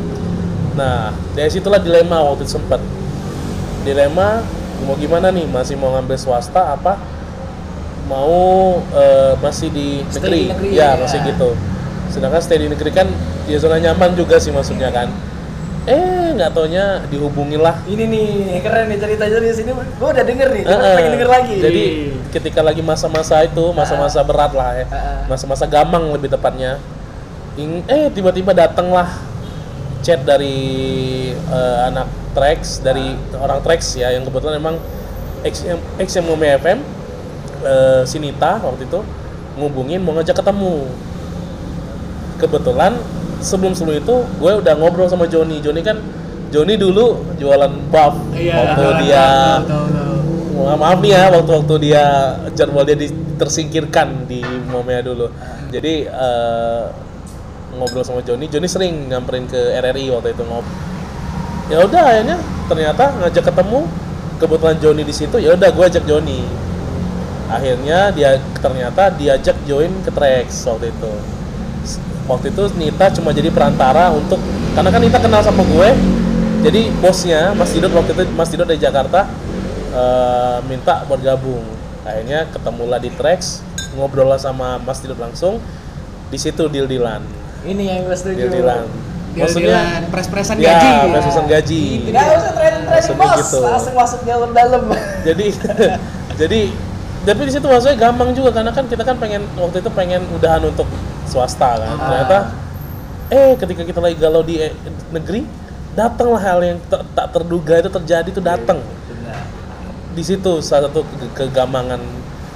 Nah 0.77 1.13
dari 1.33 1.49
situlah 1.49 1.81
dilema 1.81 2.21
waktu 2.21 2.45
itu 2.45 2.61
sempet. 2.61 2.81
Dilema 3.85 4.45
mau 4.85 4.97
gimana 5.01 5.33
nih? 5.33 5.49
Masih 5.49 5.77
mau 5.81 5.97
ngambil 5.97 6.21
swasta 6.21 6.77
apa? 6.77 7.01
Mau 8.05 8.37
eh, 8.93 9.33
masih 9.41 9.73
di 9.73 10.05
negeri, 10.05 10.53
negeri, 10.53 10.69
ya, 10.77 10.93
ya. 10.93 11.01
masih 11.01 11.25
gitu 11.25 11.57
sedangkan 12.13 12.41
stay 12.41 12.61
di 12.61 12.69
negeri 12.69 12.91
kan 12.91 13.09
di 13.45 13.55
zona 13.57 13.79
nyaman 13.79 14.17
juga 14.17 14.41
sih 14.41 14.51
maksudnya 14.51 14.89
kan 14.93 15.09
eh 15.85 16.33
nggak 16.33 16.51
taunya 16.57 17.05
dihubungin 17.13 17.61
lah 17.61 17.77
Ini 17.85 18.05
nih 18.09 18.29
keren 18.65 18.89
nih 18.89 18.99
cerita 18.99 19.29
dari 19.29 19.53
sini. 19.53 19.71
Gue 19.71 20.09
udah 20.09 20.25
denger 20.25 20.49
nih, 20.57 20.63
cuma 20.65 20.81
Heeh. 20.81 20.97
pengen 20.97 21.13
denger 21.13 21.31
lagi. 21.31 21.57
Jadi 21.61 21.85
ketika 22.33 22.61
lagi 22.65 22.81
masa-masa 22.81 23.45
itu, 23.45 23.65
masa-masa 23.77 24.25
berat 24.25 24.57
lah 24.57 24.81
ya, 24.81 24.87
masa-masa 25.29 25.69
gamang 25.69 26.09
lebih 26.11 26.33
tepatnya. 26.33 26.81
ing- 27.55 27.87
eh 27.87 28.11
tiba-tiba 28.11 28.51
datanglah 28.51 29.07
chat 30.03 30.25
dari 30.27 30.57
eh, 31.37 31.79
anak 31.87 32.09
Trax, 32.35 32.83
dari 32.83 33.15
orang 33.39 33.63
Trax 33.63 33.95
ya, 33.95 34.11
yang 34.11 34.27
kebetulan 34.27 34.59
emang 34.59 34.81
yang 35.45 35.79
mau 36.27 36.35
FM, 36.35 36.79
eh, 37.63 38.03
Sinita 38.09 38.59
waktu 38.59 38.89
itu 38.89 39.01
ngubungin 39.55 40.03
mau 40.03 40.17
ngajak 40.19 40.35
ketemu. 40.43 40.89
Kebetulan 42.45 42.93
sebelum 43.41 43.73
sebelum 43.73 43.97
itu 43.99 44.15
gue 44.37 44.53
udah 44.61 44.75
ngobrol 44.77 45.09
sama 45.09 45.25
Joni. 45.25 45.65
Joni 45.65 45.81
kan 45.81 45.97
Joni 46.53 46.77
dulu 46.77 47.35
jualan 47.35 47.73
buff 47.89 48.15
Iya. 48.31 48.53
waktu 48.55 48.85
tahu, 48.85 48.93
dia 49.03 49.27
tahu, 49.59 49.67
tahu, 49.67 49.87
tahu. 49.91 50.77
Maaf 50.77 50.99
nih 51.03 51.13
ya 51.13 51.23
waktu-waktu 51.29 51.75
dia 51.83 52.05
jadwal 52.55 52.87
dia 52.87 52.95
di- 52.95 53.11
tersingkirkan 53.35 54.31
di 54.31 54.39
Momea 54.71 55.03
dulu. 55.03 55.27
Jadi 55.69 56.07
eh, 56.07 56.83
ngobrol 57.75 58.07
sama 58.07 58.23
Joni, 58.23 58.47
Joni 58.47 58.71
sering 58.71 59.11
nyamperin 59.11 59.51
ke 59.51 59.59
RRI 59.75 60.15
waktu 60.15 60.31
itu 60.31 60.43
ngob. 60.47 60.63
Ya 61.67 61.83
udah 61.83 62.03
akhirnya 62.07 62.37
ternyata 62.71 63.05
ngajak 63.19 63.45
ketemu 63.51 63.81
kebetulan 64.39 64.77
Joni 64.79 65.03
di 65.03 65.15
situ 65.17 65.37
ya 65.41 65.59
udah 65.59 65.69
gue 65.69 65.85
ajak 65.85 66.05
Joni. 66.07 66.45
Akhirnya 67.45 68.09
dia 68.09 68.39
ternyata 68.57 69.13
diajak 69.13 69.59
join 69.67 69.91
ke 70.01 70.11
Trax 70.11 70.65
waktu 70.65 70.89
itu. 70.89 71.13
Waktu 72.25 72.57
itu 72.57 72.63
Nita 72.81 73.13
cuma 73.13 73.37
jadi 73.37 73.53
perantara 73.53 74.09
untuk 74.09 74.41
karena 74.73 74.89
kan 74.89 75.01
Nita 75.01 75.19
kenal 75.21 75.45
sama 75.45 75.63
gue. 75.65 75.89
Jadi 76.65 76.89
bosnya 76.97 77.53
Mas 77.53 77.77
Didot 77.77 77.93
waktu 77.93 78.17
itu 78.17 78.23
Mas 78.33 78.49
Didot 78.49 78.65
dari 78.65 78.81
Jakarta 78.81 79.29
eh, 79.93 80.59
minta 80.65 81.05
buat 81.05 81.21
gabung. 81.21 81.65
Akhirnya 82.05 82.49
ketemulah 82.49 83.01
di 83.01 83.13
Trax, 83.13 83.61
ngobrol 83.97 84.29
lah 84.33 84.41
sama 84.41 84.81
Mas 84.81 85.05
Didot 85.05 85.21
langsung. 85.21 85.61
Di 86.33 86.41
situ 86.41 86.65
deal-dealan. 86.67 87.21
Ini 87.69 87.83
yang 87.85 88.01
gue 88.09 88.17
setuju. 88.17 88.49
Deal-dealan. 88.49 88.89
Deal-dealan, 89.35 90.09
pres-presan 90.15 90.57
ya, 90.63 90.79
gaji. 90.79 90.91
pres-presan 91.11 91.45
gaji. 91.51 91.85
Gak 92.15 92.25
usah 92.39 92.53
training 92.55 92.85
training 92.87 93.19
Maksudnya 93.19 93.29
bos, 93.35 93.41
gitu. 93.43 93.59
langsung 93.67 93.95
masuk 93.99 94.21
dalam-dalam. 94.25 94.83
jadi 95.27 95.47
jadi 96.41 96.61
tapi 97.25 97.41
di 97.49 97.53
situ 97.57 97.67
maksudnya 97.67 97.97
gampang 97.97 98.37
juga 98.37 98.53
karena 98.53 98.71
kan 98.71 98.85
kita 98.85 99.01
kan 99.01 99.17
pengen 99.17 99.49
waktu 99.57 99.81
itu 99.81 99.91
pengen 99.97 100.23
udahan 100.37 100.61
untuk 100.61 100.85
swasta 101.25 101.71
kan 101.77 101.89
Ah. 101.91 101.99
ternyata 102.01 102.37
eh 103.29 103.53
ketika 103.57 103.83
kita 103.83 103.99
lagi 103.99 104.17
galau 104.17 104.41
di 104.41 104.61
eh, 104.61 104.73
negeri 105.11 105.45
datanglah 105.93 106.39
hal 106.39 106.59
yang 106.61 106.79
ter- 106.85 107.07
tak 107.11 107.27
terduga 107.31 107.75
itu 107.79 107.89
terjadi 107.89 108.29
itu 108.29 108.41
datang 108.41 108.79
di 110.11 110.23
situ 110.23 110.59
salah 110.61 110.87
satu 110.87 111.03
ke- 111.03 111.51
kegamangan 111.51 111.99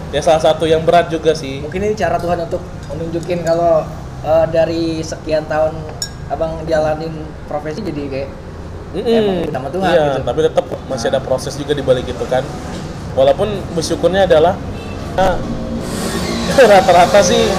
ya 0.09 0.21
salah 0.21 0.39
satu 0.41 0.63
yang 0.63 0.81
berat 0.81 1.09
juga 1.09 1.35
sih 1.35 1.59
Mungkin 1.61 1.83
ini 1.83 1.95
cara 1.95 2.15
Tuhan 2.17 2.39
untuk 2.41 2.63
menunjukin 2.89 3.43
kalau 3.43 3.83
eh, 4.21 4.47
dari 4.49 5.01
sekian 5.01 5.43
tahun 5.45 5.75
abang 6.29 6.63
jalanin 6.65 7.11
profesi 7.45 7.81
jadi 7.81 8.03
kayak 8.07 8.31
Mm-mm. 8.89 9.05
Emang 9.05 9.37
sama 9.53 9.69
Tuhan 9.69 9.85
Iya, 9.87 10.05
gitu. 10.09 10.21
tapi 10.25 10.41
tetap 10.43 10.65
masih 10.87 11.07
ada 11.09 11.21
proses 11.21 11.53
juga 11.55 11.77
di 11.77 11.85
balik 11.85 12.09
itu 12.09 12.25
kan. 12.25 12.41
Walaupun 13.13 13.45
bersyukurnya 13.73 14.25
adalah 14.25 14.57
nah, 15.13 15.37
rata-rata 16.73 17.21
sih 17.21 17.53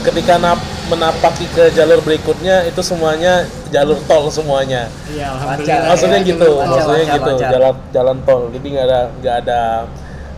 ketika 0.00 0.34
nap- 0.40 0.66
menapaki 0.88 1.46
ke 1.52 1.70
jalur 1.70 2.00
berikutnya 2.02 2.66
itu 2.66 2.80
semuanya 2.82 3.46
jalur 3.70 3.96
tol 4.08 4.26
semuanya. 4.32 4.90
Iya, 5.06 5.30
Lancar. 5.30 5.38
alhamdulillah. 5.38 5.88
Maksudnya 5.92 6.20
ya, 6.20 6.28
gitu, 6.28 6.48
lancar, 6.50 6.70
maksudnya 6.74 6.98
lancar, 6.98 7.14
gitu, 7.16 7.30
lancar. 7.30 7.50
jalan 7.52 7.74
jalan 7.94 8.16
tol. 8.26 8.42
Jadi 8.50 8.66
nggak 8.74 8.86
ada 8.88 9.00
nggak 9.22 9.36
ada 9.46 9.60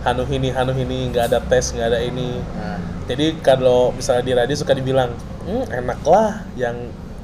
hanu 0.03 0.23
ini 0.29 0.49
hanu 0.51 0.73
ini 0.75 0.99
nggak 1.15 1.25
ada 1.31 1.39
tes 1.47 1.65
nggak 1.73 1.89
ada 1.89 2.01
ini. 2.03 2.31
Nah, 2.59 2.79
Jadi 3.03 3.27
kalau 3.43 3.91
misalnya 3.91 4.23
di 4.23 4.33
radio 4.33 4.55
suka 4.55 4.79
dibilang, 4.79 5.11
hmm, 5.43 5.65
enak 5.75 6.01
lah 6.07 6.47
yang 6.55 6.77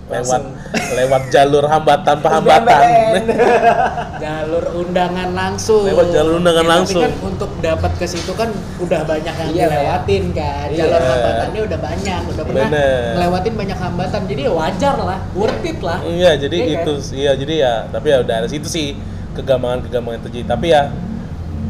lewat 0.09 0.41
Langsung. 0.41 0.97
lewat 0.97 1.23
jalur 1.29 1.65
hambatan 1.65 2.17
tanpa 2.17 2.29
hambatan. 2.33 2.83
jalur 4.25 4.65
undangan 4.75 5.29
langsung. 5.37 5.85
Lewat 5.85 6.09
jalur 6.11 6.41
undangan 6.41 6.65
Ya, 6.65 6.71
langsung. 6.73 7.03
Tapi 7.05 7.13
kan 7.13 7.29
untuk 7.29 7.51
dapat 7.61 7.93
ke 7.95 8.07
situ 8.09 8.33
kan 8.33 8.49
udah 8.81 9.05
banyak 9.05 9.35
yang 9.37 9.51
Iya, 9.53 9.65
dilewatin 9.69 10.25
kan. 10.33 10.67
Iya. 10.73 10.81
Jalur 10.81 11.03
hambatannya 11.05 11.61
udah 11.61 11.79
banyak, 11.79 12.21
udah 12.25 12.45
pernah 12.45 12.69
Bener. 12.73 13.05
ngelewatin 13.15 13.55
banyak 13.55 13.79
hambatan. 13.79 14.21
Jadi 14.25 14.41
ya 14.41 14.53
wajar 14.53 14.97
lah, 14.97 15.21
worth 15.37 15.63
it 15.63 15.79
lah. 15.85 15.99
Iya, 16.01 16.31
jadi 16.37 16.57
Iya 16.57 16.75
itu 16.81 16.93
iya 17.13 17.33
jadi 17.37 17.55
ya, 17.61 17.75
tapi 17.93 18.07
ya 18.09 18.19
udah 18.25 18.35
ada 18.41 18.49
situ 18.49 18.65
sih 18.65 18.97
kegamangan-kegamangan 19.37 20.21
terjadi. 20.25 20.47
Tapi 20.49 20.67
ya 20.73 20.89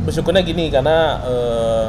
bersyukurnya 0.07 0.41
gini 0.41 0.71
karena 0.71 0.97
eh, 1.27 1.89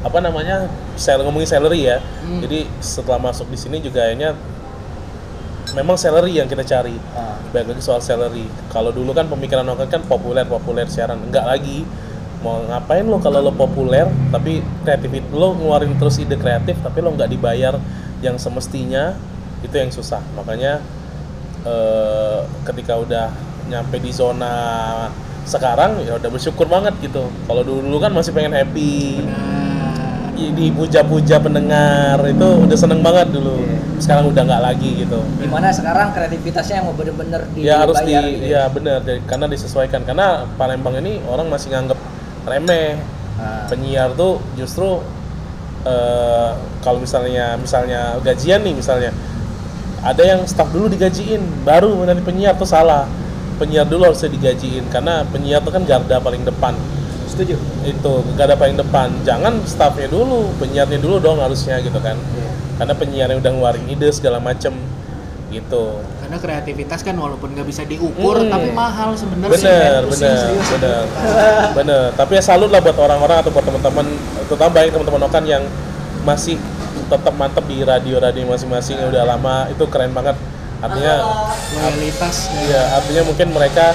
apa 0.00 0.18
namanya? 0.22 0.70
Sel 0.94 1.20
ngomongin 1.20 1.50
salary 1.50 1.90
ya. 1.90 1.98
Hmm. 2.22 2.38
Jadi 2.38 2.70
setelah 2.78 3.18
masuk 3.18 3.50
di 3.50 3.58
sini 3.58 3.80
juga 3.80 4.06
akhirnya 4.06 4.32
memang 5.74 5.96
salary 5.96 6.38
yang 6.38 6.48
kita 6.48 6.64
cari. 6.66 6.94
Ah. 7.14 7.36
Baik 7.50 7.74
lagi 7.74 7.82
soal 7.82 8.00
salary. 8.02 8.46
Kalau 8.70 8.94
dulu 8.94 9.10
kan 9.12 9.26
pemikiran 9.26 9.66
orang 9.66 9.90
kan 9.90 10.02
populer, 10.06 10.46
populer 10.46 10.86
siaran. 10.86 11.18
Enggak 11.20 11.46
lagi. 11.46 11.86
Mau 12.40 12.64
ngapain 12.64 13.04
lo 13.04 13.20
kalau 13.20 13.44
lo 13.44 13.52
populer 13.52 14.08
tapi 14.32 14.64
kreatif 14.80 15.12
lo 15.28 15.52
ngeluarin 15.52 15.92
terus 16.00 16.16
ide 16.16 16.40
kreatif 16.40 16.80
tapi 16.80 17.04
lo 17.04 17.12
nggak 17.12 17.28
dibayar 17.28 17.76
yang 18.24 18.40
semestinya 18.40 19.12
itu 19.60 19.76
yang 19.76 19.92
susah. 19.92 20.24
Makanya 20.32 20.80
eh, 21.68 22.40
ketika 22.64 22.96
udah 22.96 23.28
nyampe 23.68 24.00
di 24.00 24.08
zona 24.08 24.56
sekarang 25.44 26.00
ya 26.00 26.16
udah 26.16 26.30
bersyukur 26.32 26.64
banget 26.64 26.96
gitu. 27.04 27.28
Kalau 27.44 27.60
dulu 27.60 27.96
kan 28.00 28.08
masih 28.08 28.32
pengen 28.32 28.56
happy, 28.56 29.20
dipuja-puja 30.48 31.36
pendengar 31.36 32.16
itu 32.24 32.48
udah 32.64 32.78
seneng 32.78 33.04
banget 33.04 33.28
dulu. 33.36 33.60
Iya. 33.60 33.79
Sekarang 34.00 34.24
udah 34.26 34.42
nggak 34.42 34.62
lagi 34.64 34.90
gitu. 34.98 35.20
Di 35.36 35.44
mana 35.44 35.68
sekarang 35.68 36.10
kreativitasnya 36.10 36.80
yang 36.80 36.86
mau 36.88 36.96
bener-bener 36.96 37.44
dibayar 37.52 37.68
ya 37.68 37.74
harus 37.78 37.96
di 38.00 38.12
gitu 38.12 38.46
ya 38.48 38.62
benar 38.66 38.98
jadi- 39.00 39.22
karena 39.24 39.46
disesuaikan 39.46 40.00
karena 40.02 40.26
Palembang 40.56 40.96
ini 40.96 41.20
orang 41.22 41.46
masih 41.46 41.68
nganggep 41.70 41.98
remeh 42.42 42.96
Ah. 43.36 43.64
penyiar 43.68 44.12
tuh 44.14 44.36
justru 44.52 45.00
eh, 45.82 46.50
kalau 46.80 46.98
misalnya 46.98 47.56
misalnya 47.56 48.20
gajian 48.20 48.60
nih 48.60 48.74
misalnya 48.74 49.12
ada 50.00 50.20
yang 50.20 50.44
staff 50.44 50.68
dulu 50.68 50.88
digajiin 50.88 51.40
baru 51.62 52.04
nanti 52.04 52.20
penyiar 52.20 52.52
tuh 52.54 52.64
salah 52.64 53.08
penyiar 53.56 53.84
dulu 53.84 54.04
harusnya 54.06 54.28
digajiin 54.28 54.88
karena 54.88 55.24
penyiar 55.26 55.60
tuh 55.60 55.72
kan 55.72 55.84
garda 55.84 56.16
paling 56.18 56.40
depan 56.42 56.76
Setuju. 57.24 57.56
itu 57.82 58.12
garda 58.34 58.56
paling 58.56 58.76
depan 58.76 59.08
jangan 59.22 59.56
staffnya 59.64 60.08
dulu 60.08 60.52
penyiarnya 60.56 60.98
dulu 60.98 61.16
dong 61.16 61.40
harusnya 61.40 61.80
gitu 61.80 61.96
kan 61.96 62.16
Iya. 62.16 62.52
Karena 62.80 62.94
penyiarnya 62.94 63.36
udah 63.36 63.50
ngeluarin 63.52 63.84
ide 63.86 64.08
segala 64.08 64.40
macem 64.40 64.72
gitu 65.48 65.98
karena 66.22 66.38
kreativitas 66.38 67.02
kan 67.02 67.12
walaupun 67.12 67.52
nggak 67.52 67.66
bisa 67.66 67.82
diukur 67.84 68.38
Hmm. 68.38 68.48
tapi 68.48 68.70
mahal 68.70 69.12
sebenarnya. 69.12 69.50
bener 69.50 70.00
Pusing, 70.00 70.22
bener 70.22 70.38
serius. 70.38 70.68
bener 70.72 71.02
bener 71.74 72.02
tapi 72.14 72.32
ya 72.34 72.42
salut 72.42 72.70
lah 72.70 72.78
buat 72.78 72.94
orang-orang 72.94 73.36
atau 73.38 73.50
buat 73.50 73.62
teman-teman 73.62 74.06
terutama 74.46 74.70
banyak 74.72 74.90
teman-teman 74.90 75.22
Okan 75.26 75.44
yang 75.44 75.62
masih 76.22 76.54
tetap 77.06 77.34
mantep 77.34 77.66
di 77.66 77.82
radio-radio 77.82 78.46
masing-masing 78.46 78.94
yang 78.96 79.10
udah 79.10 79.24
lama 79.26 79.66
itu 79.68 79.82
keren 79.84 80.10
banget 80.10 80.38
artinya 80.78 81.14
Loyalitas. 81.74 82.48
ya 82.64 82.94
artinya 82.94 83.22
mungkin 83.26 83.50
mereka 83.50 83.92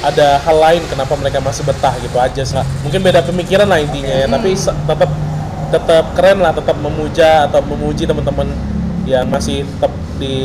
ada 0.00 0.40
hal 0.40 0.56
lain 0.56 0.82
kenapa 0.86 1.12
mereka 1.12 1.38
masih 1.38 1.60
betah 1.60 1.92
gitu 1.98 2.16
aja 2.16 2.40
sih 2.40 2.56
mungkin 2.80 3.02
beda 3.02 3.20
pemikiran 3.20 3.66
lah 3.66 3.76
intinya 3.76 4.14
ya 4.14 4.26
tapi 4.26 4.54
se- 4.54 4.72
tetap 4.86 5.10
tetap 5.70 6.12
keren 6.12 6.42
lah 6.42 6.52
tetap 6.52 6.76
memuja 6.76 7.46
atau 7.46 7.62
memuji 7.62 8.04
teman-teman 8.04 8.50
yang 9.06 9.26
masih 9.26 9.62
tetap 9.64 9.90
di 10.20 10.36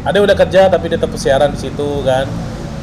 ada 0.00 0.16
yang 0.16 0.24
udah 0.24 0.38
kerja 0.38 0.72
tapi 0.72 0.88
dia 0.88 0.96
tetap 0.96 1.12
siaran 1.18 1.52
di 1.52 1.60
situ 1.60 2.02
kan. 2.02 2.24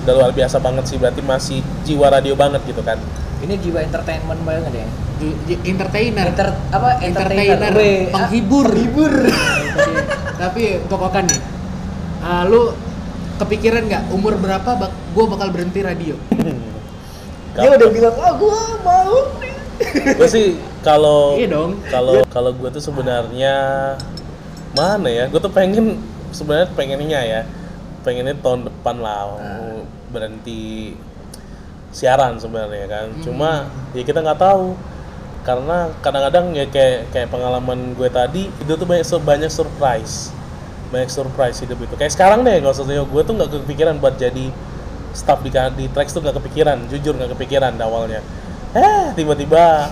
Udah 0.05 0.13
luar 0.13 0.31
biasa 0.31 0.61
banget 0.61 0.85
sih 0.85 1.01
berarti 1.01 1.25
masih 1.25 1.59
jiwa 1.81 2.13
radio 2.13 2.37
banget 2.37 2.61
gitu 2.69 2.85
kan. 2.85 3.01
Ini 3.41 3.57
jiwa 3.57 3.81
entertainment 3.81 4.41
banget 4.45 4.85
ya? 4.85 4.87
Entertainer. 5.65 6.25
Enter, 6.29 6.49
apa 6.69 6.89
entertainer? 7.01 7.57
Entertainer. 7.57 7.73
Ah, 8.13 8.27
penghibur 8.27 8.67
penghibur 8.69 9.13
Tapi- 9.75 10.05
tapi 10.35 10.63
untuk 10.85 10.99
Okan 11.01 11.25
nih. 11.25 11.41
Ah, 12.21 12.43
lu 12.45 12.75
kepikiran 13.35 13.87
nggak 13.87 14.03
umur 14.13 14.37
berapa 14.37 14.69
bak 14.77 14.91
gue 14.91 15.25
bakal 15.25 15.47
berhenti 15.51 15.79
radio? 15.81 16.15
Dia 17.55 17.71
udah 17.71 17.87
bilang 17.87 18.15
oh 18.19 18.33
gua 18.35 18.59
mau 18.83 19.15
gue 20.15 20.27
sih 20.29 20.45
kalau 20.81 21.35
Iya 21.35 21.47
dong. 21.51 21.71
kalau 21.91 22.23
kalau 22.27 22.51
gue 22.55 22.69
tuh 22.71 22.83
sebenarnya 22.83 23.55
mana 24.75 25.07
ya? 25.07 25.25
Gue 25.27 25.39
tuh 25.39 25.51
pengen 25.51 25.99
sebenarnya 26.31 26.67
pengennya 26.75 27.21
ya 27.23 27.41
pengennya 28.03 28.37
tahun 28.39 28.69
depan 28.69 28.95
lah 29.01 29.35
Ah. 29.35 29.81
berhenti 30.13 30.93
siaran 31.91 32.37
sebenarnya 32.37 32.87
kan. 32.87 33.07
Hmm. 33.11 33.23
cuma 33.23 33.51
ya 33.95 34.03
kita 34.03 34.21
nggak 34.21 34.39
tahu. 34.39 34.75
Karena 35.45 35.93
kadang-kadang 36.01 36.57
ya 36.57 36.65
kayak 36.65 37.13
kayak 37.13 37.29
pengalaman 37.29 37.93
gue 37.93 38.09
tadi 38.09 38.49
itu 38.49 38.71
tuh 38.73 38.87
banyak 38.87 39.05
banyak 39.21 39.51
surprise. 39.51 40.33
Banyak 40.89 41.09
surprise 41.09 41.61
hidup 41.61 41.77
itu. 41.81 41.93
Kayak 41.97 42.13
sekarang 42.13 42.41
deh 42.41 42.57
kalau 42.57 42.73
maksudnya 42.73 43.01
gue 43.05 43.21
tuh 43.21 43.33
nggak 43.35 43.49
kepikiran 43.61 43.95
buat 44.01 44.17
jadi 44.17 44.49
staff 45.13 45.39
di 45.41 45.49
di 45.53 45.85
Trax 45.89 46.13
tuh 46.13 46.21
nggak 46.25 46.41
kepikiran. 46.41 46.89
Jujur 46.89 47.13
nggak 47.13 47.37
kepikiran 47.37 47.77
awalnya 47.77 48.21
eh 48.75 49.05
tiba-tiba 49.15 49.87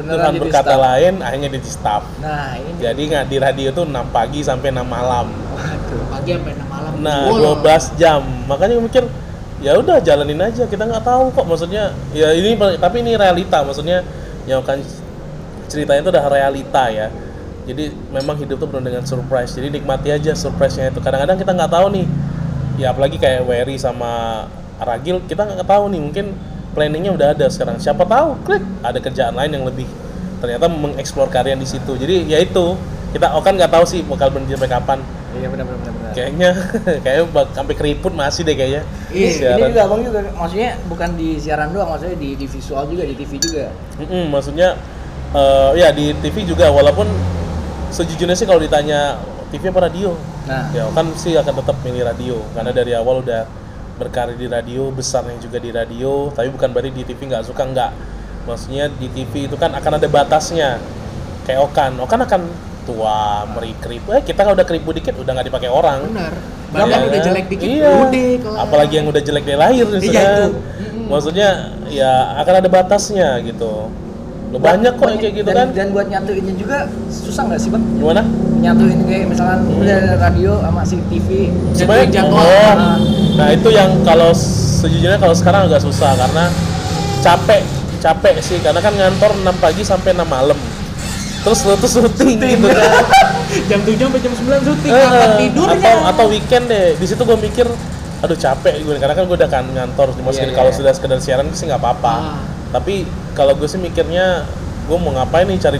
Beneran 0.00 0.32
Tuhan 0.32 0.34
berkata 0.40 0.72
staff. 0.72 0.80
lain 0.80 1.14
akhirnya 1.20 1.48
jadi 1.52 1.68
staff. 1.68 2.02
Nah 2.24 2.56
ini. 2.56 2.70
Jadi 2.80 3.02
nggak 3.12 3.24
di 3.28 3.36
radio 3.36 3.68
tuh 3.76 3.84
6 3.84 3.92
pagi 4.08 4.40
sampai 4.40 4.68
6 4.72 4.80
malam. 4.88 5.26
Waduh 5.28 6.02
pagi 6.08 6.30
sampai 6.36 6.52
6 6.56 6.64
malam. 6.72 6.92
Nah 7.04 7.20
Bolong. 7.28 7.60
12 7.60 8.00
jam. 8.00 8.20
Makanya 8.48 8.72
gue 8.80 8.84
mikir 8.88 9.04
ya 9.60 9.76
udah 9.76 10.00
jalanin 10.00 10.40
aja. 10.40 10.64
Kita 10.64 10.88
nggak 10.88 11.04
tahu 11.04 11.24
kok 11.36 11.44
maksudnya 11.44 11.92
ya 12.16 12.32
ini 12.32 12.56
tapi 12.80 13.04
ini 13.04 13.12
realita. 13.20 13.60
Maksudnya 13.60 14.00
yang 14.48 14.64
akan 14.64 14.80
ceritanya 15.68 16.00
itu 16.00 16.10
udah 16.16 16.26
realita 16.32 16.84
ya. 16.88 17.12
Jadi 17.68 17.92
memang 18.08 18.40
hidup 18.40 18.56
tuh 18.56 18.68
penuh 18.72 18.84
dengan 18.88 19.04
surprise. 19.04 19.52
Jadi 19.52 19.68
nikmati 19.68 20.08
aja 20.08 20.32
surprise-nya 20.32 20.88
itu. 20.88 21.04
Kadang-kadang 21.04 21.36
kita 21.36 21.52
nggak 21.52 21.72
tahu 21.76 21.86
nih. 21.92 22.06
Ya 22.80 22.96
apalagi 22.96 23.20
kayak 23.20 23.44
Wery 23.44 23.76
sama 23.76 24.44
Ragil 24.80 25.20
kita 25.28 25.44
nggak 25.44 25.68
tahu 25.68 25.92
nih. 25.92 26.00
Mungkin 26.00 26.26
planningnya 26.72 27.12
udah 27.14 27.28
ada 27.34 27.46
sekarang. 27.50 27.76
Siapa 27.78 28.06
tahu 28.06 28.38
klik. 28.46 28.62
Ada 28.82 28.98
kerjaan 29.02 29.34
lain 29.34 29.50
yang 29.60 29.64
lebih 29.66 29.86
ternyata 30.40 30.66
mengeksplor 30.72 31.28
karya 31.28 31.54
di 31.54 31.66
situ. 31.68 31.92
Jadi 31.96 32.30
ya 32.30 32.40
itu. 32.40 32.78
Kita 33.10 33.34
oh 33.34 33.42
kan 33.42 33.58
nggak 33.58 33.74
tahu 33.74 33.84
sih 33.86 34.06
bakal 34.06 34.30
berhenti 34.30 34.54
sampai 34.54 34.70
kapan. 34.70 34.98
Iya 35.34 35.50
benar 35.50 35.66
benar 35.66 35.78
benar 35.82 36.00
kayaknya 36.12 36.50
kayaknya 37.04 37.24
sampai 37.54 37.74
keriput 37.74 38.12
masih 38.14 38.42
deh 38.42 38.56
kayaknya. 38.58 38.82
Iya, 39.10 39.56
ini 39.56 39.62
juga 39.74 39.82
abang 39.86 40.00
juga 40.02 40.18
maksudnya 40.34 40.70
bukan 40.86 41.08
di 41.14 41.28
siaran 41.38 41.70
doang 41.74 41.88
maksudnya 41.94 42.16
di, 42.18 42.28
di 42.36 42.46
visual 42.46 42.84
juga 42.90 43.02
di 43.06 43.14
TV 43.14 43.32
juga. 43.38 43.64
Mm-mm, 44.02 44.24
maksudnya 44.30 44.68
eh, 45.34 45.70
ya 45.78 45.88
di 45.94 46.12
TV 46.18 46.36
juga 46.46 46.70
walaupun 46.70 47.06
sejujurnya 47.90 48.36
sih 48.38 48.46
kalau 48.46 48.60
ditanya 48.62 49.18
TV 49.50 49.70
apa 49.70 49.90
radio? 49.90 50.14
Nah. 50.46 50.70
Ya 50.74 50.86
kan 50.90 51.06
sih 51.14 51.34
akan 51.34 51.54
tetap 51.62 51.76
milih 51.82 52.02
radio 52.06 52.36
karena 52.54 52.70
dari 52.74 52.92
awal 52.94 53.22
udah 53.22 53.46
berkarir 54.00 54.40
di 54.40 54.48
radio 54.48 54.88
besarnya 54.88 55.36
juga 55.36 55.60
di 55.60 55.68
radio 55.68 56.32
tapi 56.32 56.48
bukan 56.48 56.72
berarti 56.72 56.90
di 56.90 57.04
TV 57.04 57.28
nggak 57.28 57.44
suka 57.44 57.62
nggak 57.68 57.90
maksudnya 58.48 58.88
di 58.88 59.12
TV 59.12 59.44
itu 59.44 59.56
kan 59.60 59.76
akan 59.76 60.00
ada 60.00 60.08
batasnya 60.08 60.80
kayak 61.44 61.60
Okan 61.68 62.00
Okan 62.00 62.20
akan 62.24 62.42
tua 62.88 63.44
merikrip 63.52 64.08
eh 64.08 64.24
kita 64.24 64.40
kalau 64.40 64.56
udah 64.56 64.64
keribu 64.64 64.96
dikit 64.96 65.12
udah 65.20 65.36
nggak 65.36 65.52
dipakai 65.52 65.68
orang 65.68 66.00
benar 66.08 66.32
badan 66.72 66.88
Iya. 66.88 67.06
udah 67.10 67.20
jelek 67.20 67.46
dikit 67.50 67.66
iya. 67.68 67.90
udah 67.92 68.26
kelar. 68.40 68.58
apalagi 68.64 68.94
yang 68.96 69.06
udah 69.10 69.22
jelek 69.22 69.44
dari 69.44 69.58
lahir 69.58 69.84
misalnya 69.90 70.08
Iya, 70.16 70.30
itu. 70.48 70.50
maksudnya 71.10 71.48
ya 71.90 72.12
akan 72.40 72.54
ada 72.62 72.68
batasnya 72.70 73.28
gitu 73.44 73.90
Loh, 74.50 74.58
banyak 74.58 74.92
kok 74.98 75.06
yang 75.06 75.20
kayak 75.22 75.34
gitu 75.36 75.46
dan, 75.46 75.56
kan? 75.56 75.68
dan 75.78 75.86
buat 75.90 76.06
nyatuinnya 76.06 76.54
juga 76.58 76.78
susah 77.06 77.42
nggak 77.46 77.60
sih 77.62 77.70
bang? 77.70 77.82
Gimana? 77.96 78.22
Nyatuin 78.60 79.00
kayak 79.06 79.24
misalkan 79.30 79.60
udah 79.72 79.94
ada 79.94 80.12
radio 80.18 80.52
sama 80.58 80.82
si 80.82 80.96
TV 81.06 81.54
sebenarnya 81.70 82.06
jadwal. 82.10 82.42
oh, 82.42 82.72
Ah. 82.74 82.98
nah 83.38 83.48
itu 83.48 83.68
yang 83.70 84.02
kalau 84.02 84.34
sejujurnya 84.34 85.16
kalau 85.16 85.34
sekarang 85.38 85.70
agak 85.70 85.80
susah 85.80 86.18
karena 86.18 86.50
capek 87.20 87.62
capek 88.00 88.34
sih. 88.42 88.58
Karena 88.58 88.80
kan 88.80 88.90
ngantor 88.90 89.38
6 89.38 89.54
pagi 89.56 89.82
sampai 89.86 90.10
6 90.12 90.26
malam. 90.26 90.58
Terus 91.40 91.60
lu 91.64 91.72
tuh 91.78 91.88
syuting 91.88 92.36
gitu 92.36 92.66
kan. 92.68 92.90
Jam 93.70 93.80
7 93.82 93.96
sampai 93.96 94.20
jam 94.20 94.32
9 94.34 94.62
syuting 94.62 94.92
Eh, 94.92 94.98
kapan 95.00 95.30
tidurnya 95.38 95.78
atau 95.80 95.96
atau 96.06 96.24
weekend 96.26 96.64
deh. 96.66 96.94
Di 96.94 97.06
situ 97.06 97.22
gue 97.22 97.38
mikir 97.38 97.66
aduh 98.20 98.36
capek 98.36 98.84
gue 98.84 98.94
karena 99.00 99.14
kan 99.16 99.24
gue 99.24 99.32
udah 99.32 99.48
kan 99.48 99.64
ngantor 99.64 100.12
Iya, 100.12 100.28
segini 100.28 100.52
iya, 100.52 100.58
kalau 100.58 100.68
iya. 100.68 100.76
sudah 100.76 100.92
sekedar 100.92 101.18
siaran 101.18 101.48
sih 101.54 101.64
nggak 101.64 101.80
apa-apa. 101.80 102.12
Ah. 102.12 102.36
Tapi 102.70 103.06
kalau 103.34 103.54
gue 103.54 103.66
sih 103.66 103.78
mikirnya 103.78 104.46
gue 104.86 104.96
mau 104.98 105.14
ngapain 105.14 105.46
nih 105.46 105.58
cari 105.58 105.78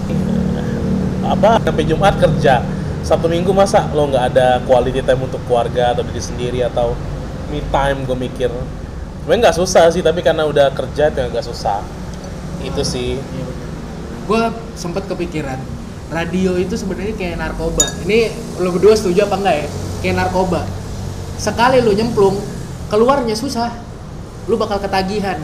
apa 1.26 1.62
sampai 1.62 1.84
Jumat 1.86 2.18
kerja 2.18 2.62
Sabtu 3.00 3.30
Minggu 3.30 3.54
masa 3.54 3.86
lo 3.94 4.10
nggak 4.10 4.24
ada 4.34 4.60
quality 4.66 5.00
time 5.00 5.24
untuk 5.24 5.40
keluarga 5.46 5.94
atau 5.94 6.02
diri 6.04 6.22
sendiri 6.22 6.60
atau 6.66 6.92
me 7.48 7.62
time 7.70 8.04
gue 8.04 8.16
mikir 8.18 8.50
sebenarnya 9.22 9.40
nggak 9.48 9.56
susah 9.56 9.88
sih 9.94 10.02
tapi 10.02 10.20
karena 10.20 10.46
udah 10.46 10.74
kerja 10.74 11.08
itu 11.10 11.18
nggak 11.18 11.46
susah 11.46 11.80
itu 12.60 12.82
sih 12.84 13.16
Iya. 13.16 13.46
Gua 14.30 14.54
sempet 14.78 15.10
kepikiran 15.10 15.58
radio 16.10 16.58
itu 16.58 16.74
sebenarnya 16.74 17.14
kayak 17.14 17.38
narkoba. 17.38 17.86
Ini 18.06 18.30
lu 18.58 18.74
berdua 18.74 18.98
setuju 18.98 19.26
apa 19.30 19.42
enggak 19.42 19.56
ya? 19.58 19.66
Kayak 20.02 20.16
narkoba. 20.26 20.62
Sekali 21.34 21.82
lu 21.82 21.94
nyemplung, 21.94 22.36
keluarnya 22.90 23.34
susah. 23.38 23.74
Lu 24.50 24.58
bakal 24.58 24.82
ketagihan. 24.82 25.38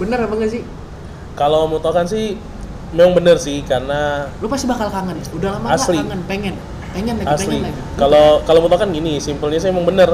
Bener 0.00 0.18
apa 0.18 0.32
enggak 0.32 0.50
sih? 0.50 0.62
kalau 1.32 1.64
mau 1.64 1.78
tau 1.78 1.88
kan 1.90 2.04
sih 2.04 2.36
memang 2.90 3.14
bener 3.14 3.36
sih 3.36 3.62
karena 3.62 4.28
Lu 4.38 4.46
pasti 4.46 4.66
bakal 4.66 4.88
kangen. 4.88 5.16
Udah 5.30 5.54
lama 5.54 5.72
Asli. 5.72 5.96
kangen, 5.96 6.20
pengen. 6.26 6.54
Pengen 6.90 7.14
lagi, 7.16 7.28
asli 7.30 7.54
pengen 7.54 7.70
lagi. 7.70 7.80
kalau 7.94 8.24
kalau 8.42 8.58
mau 8.58 8.68
tau 8.68 8.76
kan 8.78 8.90
gini 8.90 9.16
simpelnya 9.16 9.56
sih 9.56 9.68
emang 9.68 9.86
bener 9.86 10.10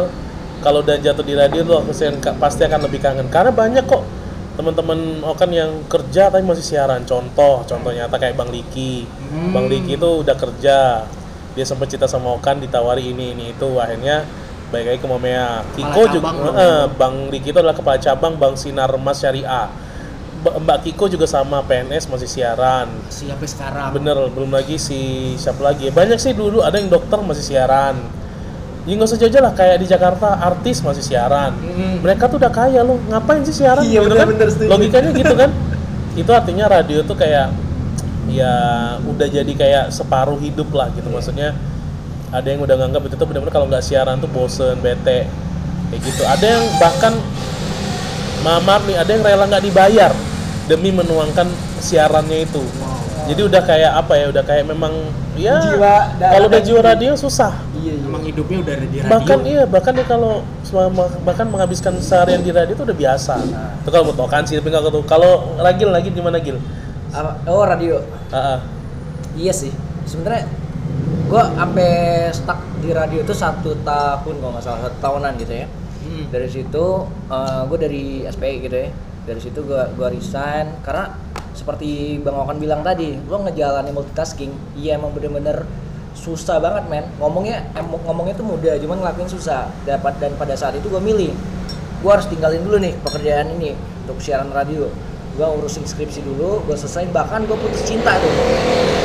kalau 0.58 0.80
udah 0.80 0.96
jatuh 0.96 1.22
di 1.22 1.32
radio 1.32 1.62
tuh 1.62 1.80
pasti 1.82 2.04
akan- 2.06 2.36
pasti 2.36 2.62
akan 2.62 2.80
lebih 2.82 3.00
kangen 3.00 3.26
karena 3.26 3.48
banyak 3.48 3.80
kok 3.82 4.04
teman-teman 4.52 4.98
Okan 5.22 5.50
yang 5.50 5.84
kerja 5.86 6.28
tapi 6.28 6.40
masih 6.42 6.64
siaran 6.66 7.02
contoh 7.02 7.60
contoh 7.62 7.90
nyata 7.90 8.12
kayak 8.14 8.34
Bang 8.34 8.48
Liki 8.48 9.08
Hmm. 9.26 9.52
Bang 9.52 9.66
Liki 9.66 9.94
itu 9.94 10.10
udah 10.20 10.32
kerja 10.32 11.08
dia 11.52 11.64
sempat 11.64 11.88
cerita 11.88 12.04
sama 12.04 12.32
Okan 12.34 12.60
ditawari 12.60 13.08
ini 13.08 13.32
ini 13.32 13.44
itu 13.50 13.68
akhirnya 13.74 14.24
baik 14.66 14.84
lagi 14.84 14.98
ke 14.98 15.06
Momea 15.06 15.62
Kiko 15.72 16.02
juga 16.10 16.28
eh, 16.56 16.84
Bang 16.92 17.30
Liki 17.30 17.50
itu 17.50 17.58
adalah 17.58 17.72
kepala 17.72 17.96
cabang 17.96 18.34
Bang 18.34 18.54
Sinar 18.54 18.90
Mas 18.96 19.18
Syariah 19.18 19.70
Ba- 20.36 20.58
Mbak 20.58 20.78
Kiko 20.82 21.06
juga 21.08 21.24
sama 21.24 21.62
PNS 21.62 22.06
masih 22.06 22.26
siaran 22.26 22.86
Siapa 23.06 23.42
sekarang? 23.42 23.90
Bener, 23.92 24.14
belum 24.28 24.50
lagi 24.50 24.74
si 24.76 24.98
siapa 25.34 25.58
lagi? 25.60 25.88
Banyak 25.88 26.18
sih 26.18 26.32
dulu 26.32 26.60
ada 26.60 26.76
yang 26.76 26.86
dokter 26.86 27.18
masih 27.18 27.42
siaran. 27.42 27.98
Ya 28.86 28.94
nggak 28.94 29.08
usah 29.08 29.18
jauh 29.18 29.42
lah 29.42 29.50
kayak 29.50 29.82
di 29.82 29.86
Jakarta 29.86 30.38
artis 30.38 30.78
masih 30.78 31.02
siaran. 31.02 31.50
Mereka 31.98 32.30
tuh 32.30 32.38
udah 32.38 32.52
kaya 32.52 32.86
loh, 32.86 33.02
ngapain 33.06 33.42
sih 33.42 33.56
siaran? 33.56 33.82
Iya, 33.82 33.98
Gitu 33.98 34.06
bener, 34.06 34.16
kan? 34.16 34.28
bener, 34.30 34.48
setuju. 34.52 34.68
Logikanya 34.70 35.10
gitu 35.10 35.34
kan? 35.34 35.50
Itu 36.22 36.30
artinya 36.30 36.64
radio 36.70 37.02
tuh 37.02 37.16
kayak 37.18 37.50
ya 38.26 38.54
udah 39.02 39.26
jadi 39.26 39.52
kayak 39.52 39.84
separuh 39.90 40.38
hidup 40.38 40.70
lah 40.70 40.94
gitu 40.94 41.10
maksudnya. 41.10 41.50
Ada 42.34 42.48
yang 42.52 42.60
udah 42.62 42.74
nganggap 42.76 43.02
itu 43.06 43.14
tuh 43.14 43.26
benar-benar 43.26 43.54
kalau 43.54 43.66
nggak 43.70 43.84
siaran 43.84 44.18
tuh 44.18 44.28
bosen, 44.28 44.78
bete, 44.82 45.30
kayak 45.88 46.00
gitu. 46.02 46.22
Ada 46.26 46.46
yang 46.58 46.64
bahkan 46.76 47.14
mamar 48.42 48.82
nih, 48.84 48.96
ada 48.98 49.10
yang 49.10 49.22
rela 49.22 49.44
nggak 49.46 49.64
dibayar 49.64 50.12
demi 50.66 50.90
menuangkan 50.90 51.46
siarannya 51.78 52.44
itu. 52.44 52.62
Jadi 53.26 53.40
udah 53.42 53.62
kayak 53.62 53.92
apa 53.94 54.12
ya? 54.14 54.24
Udah 54.30 54.42
kayak 54.42 54.64
memang 54.66 54.92
ya 55.34 55.58
Jiwa 55.58 55.94
kalau 56.16 56.46
udah 56.48 56.62
jiwa 56.62 56.80
radio 56.80 57.12
susah. 57.12 57.52
iya 57.76 57.92
iya 57.92 58.06
Emang 58.06 58.22
hidupnya 58.22 58.58
udah 58.62 58.74
di 58.78 58.86
radio. 58.86 59.10
Bahkan 59.10 59.38
iya, 59.44 59.62
bahkan 59.66 59.92
dia 59.98 60.06
kalau 60.06 60.46
selama 60.62 61.10
bahkan 61.26 61.46
menghabiskan 61.46 61.98
seharian 61.98 62.40
di 62.40 62.54
radio 62.54 62.74
itu 62.74 62.82
udah 62.86 62.96
biasa. 62.96 63.34
Itu 63.82 63.88
kalau 63.90 64.14
mau 64.14 64.30
kan 64.30 64.46
sih, 64.46 64.58
tapi 64.58 64.70
nggak 64.70 64.90
tahu. 64.90 65.02
Kalau 65.06 65.58
Ragil 65.58 65.90
lagi 65.90 66.10
di 66.10 66.22
mana 66.22 66.38
Gil? 66.38 66.58
Apa- 67.10 67.38
oh 67.46 67.62
radio 67.62 68.02
Ah, 68.28 68.58
ah. 68.58 68.58
iya 69.38 69.54
sih 69.54 69.70
sebenarnya 70.04 70.46
gua 71.26 71.50
sampai 71.58 71.90
stuck 72.30 72.60
di 72.78 72.94
radio 72.94 73.18
itu 73.26 73.34
satu 73.34 73.74
tahun 73.82 74.34
kalau 74.38 74.52
nggak 74.54 74.64
salah 74.64 74.80
satu 74.86 74.96
tahunan 75.02 75.32
gitu 75.42 75.54
ya. 75.64 75.66
Hmm. 76.06 76.30
dari 76.30 76.46
situ 76.46 76.86
gue 77.66 77.78
dari 77.82 78.04
SPI 78.30 78.56
gitu 78.62 78.76
ya. 78.78 78.88
Dari 79.26 79.40
situ 79.42 79.58
gue 79.66 79.82
gua 79.98 80.08
resign 80.08 80.78
karena 80.86 81.18
seperti 81.50 82.22
bang 82.22 82.36
Okan 82.36 82.62
bilang 82.62 82.86
tadi 82.86 83.18
lo 83.26 83.42
ngejalanin 83.42 83.90
multitasking. 83.90 84.54
Iya 84.78 85.02
emang 85.02 85.10
bener-bener 85.10 85.66
susah 86.14 86.62
banget 86.62 86.86
men. 86.86 87.10
Ngomongnya 87.18 87.74
em, 87.74 87.86
ngomongnya 87.90 88.38
tuh 88.38 88.46
mudah 88.46 88.78
cuman 88.78 89.02
ngelakuin 89.02 89.26
susah. 89.26 89.66
Dapat 89.82 90.22
dan 90.22 90.32
pada 90.38 90.54
saat 90.54 90.78
itu 90.78 90.86
gue 90.86 91.02
milih 91.02 91.34
gue 91.96 92.10
harus 92.12 92.30
tinggalin 92.30 92.62
dulu 92.62 92.78
nih 92.78 92.94
pekerjaan 93.02 93.50
ini 93.58 93.74
untuk 94.06 94.22
siaran 94.22 94.54
radio. 94.54 94.86
Gue 95.34 95.48
urusin 95.58 95.82
skripsi 95.82 96.22
dulu 96.22 96.62
gue 96.70 96.76
selesai 96.78 97.10
bahkan 97.10 97.42
gue 97.50 97.56
putus 97.58 97.82
cinta 97.82 98.14
tuh 98.22 98.95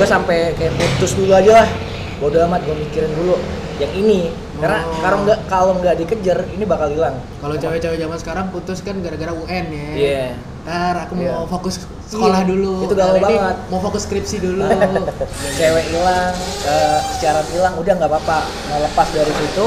gue 0.00 0.08
sampai 0.08 0.56
kayak 0.56 0.72
putus 0.72 1.12
dulu 1.12 1.28
aja 1.30 1.60
lah 1.60 1.68
bodo 2.16 2.40
amat 2.42 2.64
gue 2.64 2.72
mikirin 2.74 3.12
dulu 3.12 3.36
yang 3.76 3.92
ini 3.94 4.32
karena 4.56 4.80
Oh. 4.80 4.96
kalau 4.98 5.18
nggak 5.22 5.38
kalau 5.46 5.72
nggak 5.74 5.94
dikejar 5.94 6.44
ini 6.50 6.64
bakal 6.64 6.88
hilang 6.88 7.16
Kalau 7.36 7.52
cewek-cewek 7.54 7.96
zaman 7.96 8.16
sekarang 8.16 8.44
putus 8.48 8.80
kan 8.80 8.96
gara-gara 8.98 9.32
UN 9.34 9.64
ya. 9.68 9.88
Iya. 9.90 10.24
ntar 10.62 10.96
aku 11.02 11.16
mau 11.16 11.24
Iya. 11.38 11.48
fokus 11.48 11.74
sekolah 12.06 12.40
Iya, 12.40 12.48
dulu 12.48 12.72
itu 12.82 12.94
galau 12.94 13.16
banget. 13.18 13.56
mau 13.68 13.80
fokus 13.80 14.04
skripsi 14.04 14.36
dulu 14.38 14.64
cewek 15.58 15.84
hilang 15.86 16.32
eh, 16.64 16.98
secara 17.10 17.40
hilang 17.46 17.76
udah 17.76 17.92
nggak 17.94 18.10
apa-apa 18.10 18.40
nah 18.68 18.78
lepas 18.82 19.08
dari 19.10 19.32
situ 19.32 19.64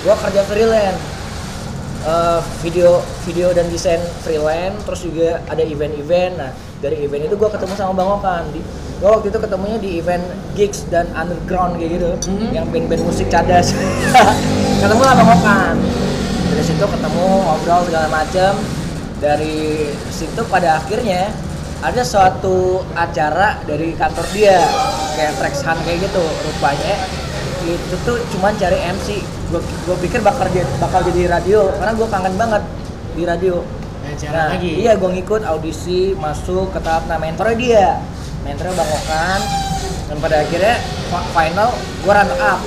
gua 0.00 0.14
kerja 0.16 0.42
freelance 0.42 1.02
Eh, 1.98 2.40
video 2.62 3.02
video 3.26 3.50
dan 3.50 3.66
desain 3.74 3.98
freelance 4.22 4.86
terus 4.86 5.02
juga 5.02 5.42
ada 5.50 5.58
event-event. 5.66 6.38
Nah 6.38 6.54
dari 6.78 7.02
event 7.02 7.26
itu 7.26 7.34
gua 7.34 7.50
ketemu 7.50 7.74
sama 7.74 7.90
bang 7.98 8.10
Okan. 8.22 8.42
Di 8.54 8.62
gua 9.02 9.18
waktu 9.18 9.34
itu 9.34 9.38
ketemunya 9.42 9.78
di 9.82 9.90
event 9.98 10.22
gigs 10.54 10.86
dan 10.94 11.10
underground 11.18 11.74
kayak 11.74 11.98
gitu. 11.98 12.06
Mhm. 12.30 12.54
yang 12.54 12.66
band-band 12.70 13.02
musik 13.02 13.26
cadas. 13.26 13.74
Ketemu 14.82 15.02
lah 15.02 15.14
bang 15.18 15.30
Okan. 15.42 15.74
Dari 16.54 16.62
situ 16.62 16.84
ketemu 16.86 17.26
ngobrol 17.42 17.82
segala 17.90 18.06
macem. 18.14 18.52
Dari 19.18 19.90
situ 20.14 20.40
pada 20.46 20.78
akhirnya 20.78 21.34
ada 21.82 22.02
suatu 22.06 22.86
acara 22.94 23.58
dari 23.66 23.98
kantor 23.98 24.26
dia. 24.30 24.62
Kayak 25.18 25.34
Trax 25.42 25.66
Hunt 25.66 25.82
kayak 25.82 25.98
gitu. 26.06 26.22
Rupanya 26.22 26.94
itu 27.66 27.96
tuh 28.06 28.16
cuman 28.36 28.54
cari 28.54 28.78
MC 28.78 29.18
gue 29.48 29.60
gue 29.60 29.96
pikir 30.04 30.20
bakal 30.20 30.46
jadi 30.52 30.68
bakal 30.78 31.00
jadi 31.08 31.40
radio 31.40 31.72
karena 31.80 31.92
gue 31.96 32.08
kangen 32.08 32.34
banget 32.36 32.62
di 33.18 33.22
radio. 33.26 33.56
Nah, 33.98 34.14
nah 34.30 34.46
lagi. 34.54 34.72
iya 34.78 34.92
gue 34.94 35.10
ngikut 35.10 35.42
audisi 35.44 36.14
masuk 36.16 36.70
ke 36.70 36.78
tahap 36.84 37.08
nah 37.10 37.18
mentornya 37.18 37.56
dia. 37.58 37.88
Mentornya 38.46 38.78
bang 38.78 38.90
Okan 38.94 39.40
dan 40.08 40.16
pada 40.22 40.36
akhirnya 40.40 40.76
final 41.34 41.70
gue 42.04 42.12
runner 42.12 42.38
up. 42.38 42.60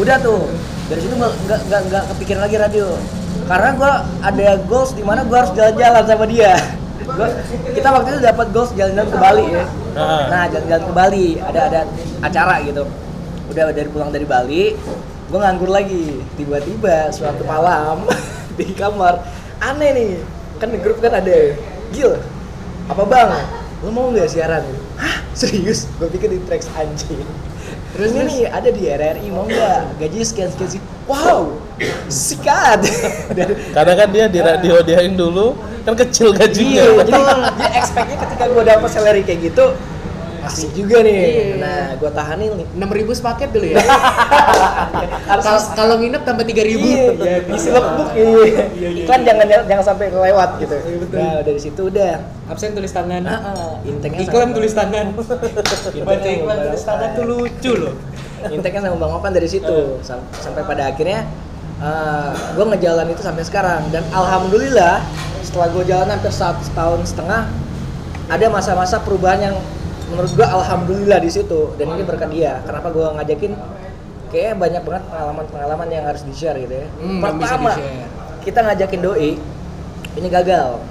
Udah 0.00 0.16
tuh 0.20 0.50
dari 0.90 1.00
situ 1.00 1.14
nggak 1.14 1.32
nggak 1.46 1.60
nggak 1.70 1.80
nggak 1.92 2.04
kepikiran 2.16 2.42
lagi 2.44 2.56
radio. 2.58 2.88
Karena 3.46 3.70
gue 3.78 3.92
ada 4.26 4.48
goals 4.66 4.90
di 4.96 5.04
mana 5.06 5.22
gue 5.22 5.36
harus 5.36 5.52
jalan-jalan 5.54 6.02
sama 6.02 6.26
dia. 6.26 6.56
Gua, 7.06 7.30
kita 7.70 7.88
waktu 7.94 8.08
itu 8.18 8.20
dapat 8.26 8.46
goals 8.50 8.74
jalan-jalan 8.74 9.08
ke 9.14 9.18
Bali 9.22 9.46
ya. 9.54 9.64
Ah. 9.96 10.28
nah 10.28 10.44
jalan-jalan 10.50 10.84
ke 10.84 10.92
Bali 10.92 11.26
ada 11.40 11.60
ada 11.72 11.80
acara 12.20 12.60
gitu 12.60 12.84
udah 13.56 13.72
dari 13.72 13.88
pulang 13.88 14.12
dari 14.12 14.28
Bali 14.28 14.76
gue 15.26 15.38
nganggur 15.40 15.70
lagi. 15.72 16.20
Tiba-tiba 16.36 17.10
suatu 17.10 17.42
malam 17.48 18.04
di 18.58 18.68
kamar 18.76 19.24
aneh 19.64 19.90
nih. 19.96 20.12
Kan 20.60 20.72
di 20.72 20.78
grup 20.80 21.00
kan 21.00 21.16
ada 21.16 21.56
Gil 21.90 22.20
apa 22.86 23.02
bang? 23.02 23.32
Lo 23.80 23.90
mau 23.90 24.12
nggak 24.12 24.28
siaran? 24.28 24.62
Hah? 25.00 25.24
Serius? 25.32 25.90
Gue 25.98 26.12
pikir 26.12 26.30
di 26.30 26.40
tracks 26.44 26.70
anjing. 26.76 27.24
Terus 27.96 28.12
ini 28.12 28.22
nih 28.28 28.40
ada 28.52 28.68
di 28.68 28.82
RRI 28.86 29.28
mau 29.32 29.48
nggak? 29.48 29.98
Gaji 30.04 30.18
sekian 30.20 30.52
sekian 30.52 30.76
sih 30.76 30.82
wow! 31.08 31.56
Sikat! 32.12 32.84
Karena 33.74 33.92
kan 33.96 34.08
dia 34.12 34.26
di 34.28 34.40
radio 34.44 34.84
dia 34.84 35.00
yang 35.00 35.16
dulu 35.16 35.56
kan 35.86 35.94
kecil 35.94 36.34
iya 36.34 36.38
gajinya. 36.42 36.84
jadi 37.06 37.22
dia 37.54 37.68
expectnya 37.78 38.16
ketika 38.18 38.44
gue 38.50 38.62
dapet 38.66 38.90
salary 38.90 39.22
kayak 39.22 39.54
gitu 39.54 39.70
asik 40.46 40.70
juga 40.78 41.02
nih. 41.02 41.18
Iya. 41.18 41.46
nah 41.58 41.80
gue 41.98 42.10
tahanin 42.14 42.50
nih. 42.54 42.66
Enam 42.78 42.90
ribu 42.94 43.10
sepaket 43.10 43.50
dulu 43.50 43.66
ya? 43.66 43.82
Kalau 45.78 45.94
nginep 45.98 46.22
tambah 46.22 46.44
tiga 46.46 46.62
ribu. 46.62 46.86
Iya, 46.86 47.42
isi 47.58 47.68
lookbook 47.74 48.10
iya. 48.14 49.02
Iklan 49.02 49.20
jangan 49.26 49.46
jangan 49.66 49.84
sampai 49.84 50.06
kelewat 50.14 50.50
gitu. 50.62 50.76
Nah, 51.12 51.42
dari 51.42 51.60
situ 51.60 51.82
udah. 51.90 52.14
absen 52.46 52.78
tulis 52.78 52.94
tangan. 52.94 53.26
Heeh, 53.26 53.70
inteknya 53.90 54.22
iklan 54.22 54.54
tulis 54.54 54.70
tangan. 54.70 55.06
Baca 56.06 56.28
iklan 56.30 56.58
tulis 56.70 56.82
tangan 56.86 57.08
tuh 57.18 57.24
lucu 57.26 57.72
loh. 57.74 57.94
Inteknya 58.46 58.86
sama 58.86 58.96
Bang 59.02 59.12
Okan 59.18 59.32
dari 59.34 59.50
situ. 59.50 59.98
Sam- 60.06 60.30
sampai 60.30 60.62
pada 60.62 60.94
akhirnya 60.94 61.26
gue 62.54 62.64
ngejalan 62.70 63.10
itu 63.10 63.22
sampai 63.26 63.42
sekarang. 63.42 63.90
Dan 63.90 64.06
alhamdulillah 64.14 65.02
setelah 65.42 65.68
gue 65.74 65.84
jalan 65.90 66.06
hampir 66.06 66.30
satu 66.30 66.62
tahun 66.74 67.02
setengah 67.02 67.50
ada 68.26 68.46
masa-masa 68.50 68.98
perubahan 69.02 69.50
yang 69.50 69.56
menurut 70.06 70.30
gue 70.30 70.46
alhamdulillah 70.46 71.18
di 71.18 71.28
situ. 71.28 71.74
Dan 71.74 71.92
ini 71.92 72.02
berkat 72.02 72.30
dia. 72.30 72.62
Kenapa 72.62 72.90
gue 72.90 73.06
ngajakin? 73.06 73.52
Kayaknya 74.26 74.54
banyak 74.58 74.82
banget 74.82 75.02
pengalaman-pengalaman 75.06 75.88
yang 75.88 76.04
harus 76.04 76.22
di 76.22 76.32
share 76.32 76.58
gitu 76.58 76.74
ya. 76.74 76.86
Hmm, 76.98 77.22
pertama 77.22 77.72
kita 78.42 78.58
ngajakin 78.60 79.00
doi 79.00 79.30
ini 80.14 80.28
gagal. 80.28 80.82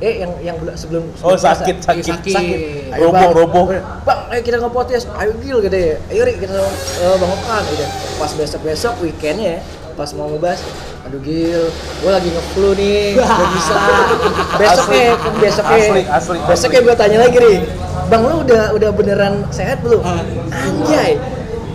Eh 0.00 0.24
yang 0.24 0.32
yang 0.40 0.56
bela- 0.56 0.72
sebelum 0.74 1.04
Oh 1.20 1.36
sebelum 1.36 1.38
puasa. 1.38 1.60
sakit 1.60 1.76
sakit. 1.78 2.04
Sakit. 2.08 2.34
sakit. 2.34 2.58
Roboh, 2.96 3.12
Bang. 3.12 3.30
roboh. 3.36 3.64
bang 4.00 4.20
ayo 4.32 4.40
kita 4.40 4.56
nge-podcast. 4.58 5.04
Ayo 5.12 5.36
gil 5.38 5.58
gitu 5.60 5.76
ya. 5.76 5.96
Ayo 6.08 6.22
Ri, 6.24 6.34
kita 6.40 6.56
uh, 6.56 7.16
bang 7.20 7.30
Okan 7.30 7.62
gitu. 7.68 7.84
Pas 8.16 8.32
besok 8.32 8.60
besok 8.64 8.94
weekendnya 8.98 9.60
pas 9.94 10.10
mau 10.14 10.26
ngebahas 10.28 10.60
aduh 11.06 11.20
gil 11.20 11.64
gue 11.72 12.10
lagi 12.10 12.28
nge-flu 12.30 12.70
nih 12.76 13.18
gak 13.18 13.50
bisa. 13.56 13.74
Besoknya 14.60 15.06
besoknya 15.40 15.78
Asli, 15.80 16.02
asli, 16.06 16.38
besoknya 16.44 16.80
asli. 16.80 16.86
gue 16.86 16.94
tanya 16.96 17.18
lagi 17.24 17.36
nih 17.40 17.58
bang 18.06 18.22
lu 18.26 18.36
udah 18.42 18.62
udah 18.74 18.90
beneran 18.92 19.34
sehat 19.48 19.80
belum? 19.80 20.02
Anjay 20.50 21.18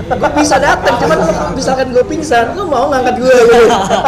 gue 0.06 0.30
bisa 0.38 0.62
datang 0.62 1.02
cuman 1.02 1.18
lu 1.18 1.34
misalkan 1.58 1.90
gue 1.90 2.04
pingsan 2.06 2.54
lu 2.54 2.70
mau 2.70 2.92
ngangkat 2.94 3.16
gue 3.18 3.36
gitu. 3.42 3.58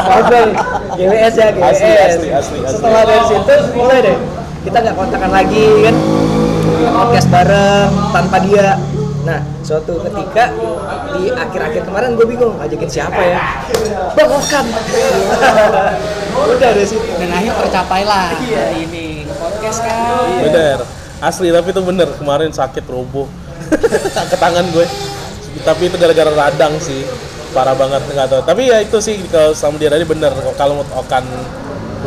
Ngobrol 0.06 0.50
GWS 0.94 1.34
ya 1.34 1.48
GWS 1.56 1.64
Asli, 1.74 1.90
asli, 1.90 2.28
asli, 2.30 2.30
asli. 2.36 2.58
setelah 2.70 3.02
dari 3.08 3.24
situ 3.26 3.54
mulai 3.74 4.00
deh. 4.06 4.18
Kita 4.62 4.78
nggak 4.84 4.96
kontakan 5.00 5.32
lagi 5.32 5.66
kan? 5.82 5.96
Podcast 6.92 7.28
bareng 7.32 7.90
tanpa 8.12 8.38
dia. 8.46 8.76
Nah 9.26 9.40
suatu 9.64 9.98
ketika 10.06 10.54
di 11.18 11.34
akhir-akhir 11.34 11.82
kemarin 11.90 12.14
gue 12.14 12.26
bingung 12.30 12.56
ajakin 12.62 12.90
siapa 12.90 13.22
ya 13.22 13.42
bang 14.14 14.30
Okan 14.30 14.66
udah 16.38 16.58
dari 16.62 16.86
situ 16.86 17.02
dan 17.18 17.30
akhirnya 17.34 17.56
tercapai 17.66 18.02
lah 18.06 18.30
hari 18.38 18.86
ini 18.86 19.26
podcast 19.38 19.80
kan 19.82 20.42
Bener. 20.42 20.80
Asli 21.18 21.50
tapi 21.50 21.74
itu 21.74 21.82
bener 21.82 22.10
kemarin 22.14 22.54
sakit 22.54 22.86
roboh 22.86 23.26
ke 24.32 24.38
tangan 24.38 24.66
gue. 24.70 24.86
Tapi 25.66 25.90
itu 25.90 25.96
gara-gara 25.98 26.30
radang 26.30 26.78
sih. 26.78 27.02
Parah 27.58 27.74
banget 27.74 28.06
nggak 28.06 28.28
tahu. 28.30 28.42
Tapi 28.46 28.70
ya 28.70 28.78
itu 28.86 29.02
sih 29.02 29.18
kalau 29.34 29.58
sama 29.58 29.82
di 29.82 29.90
radio 29.90 30.06
bener 30.06 30.30
kalau 30.54 30.86
mau 30.86 31.02
Okan 31.02 31.26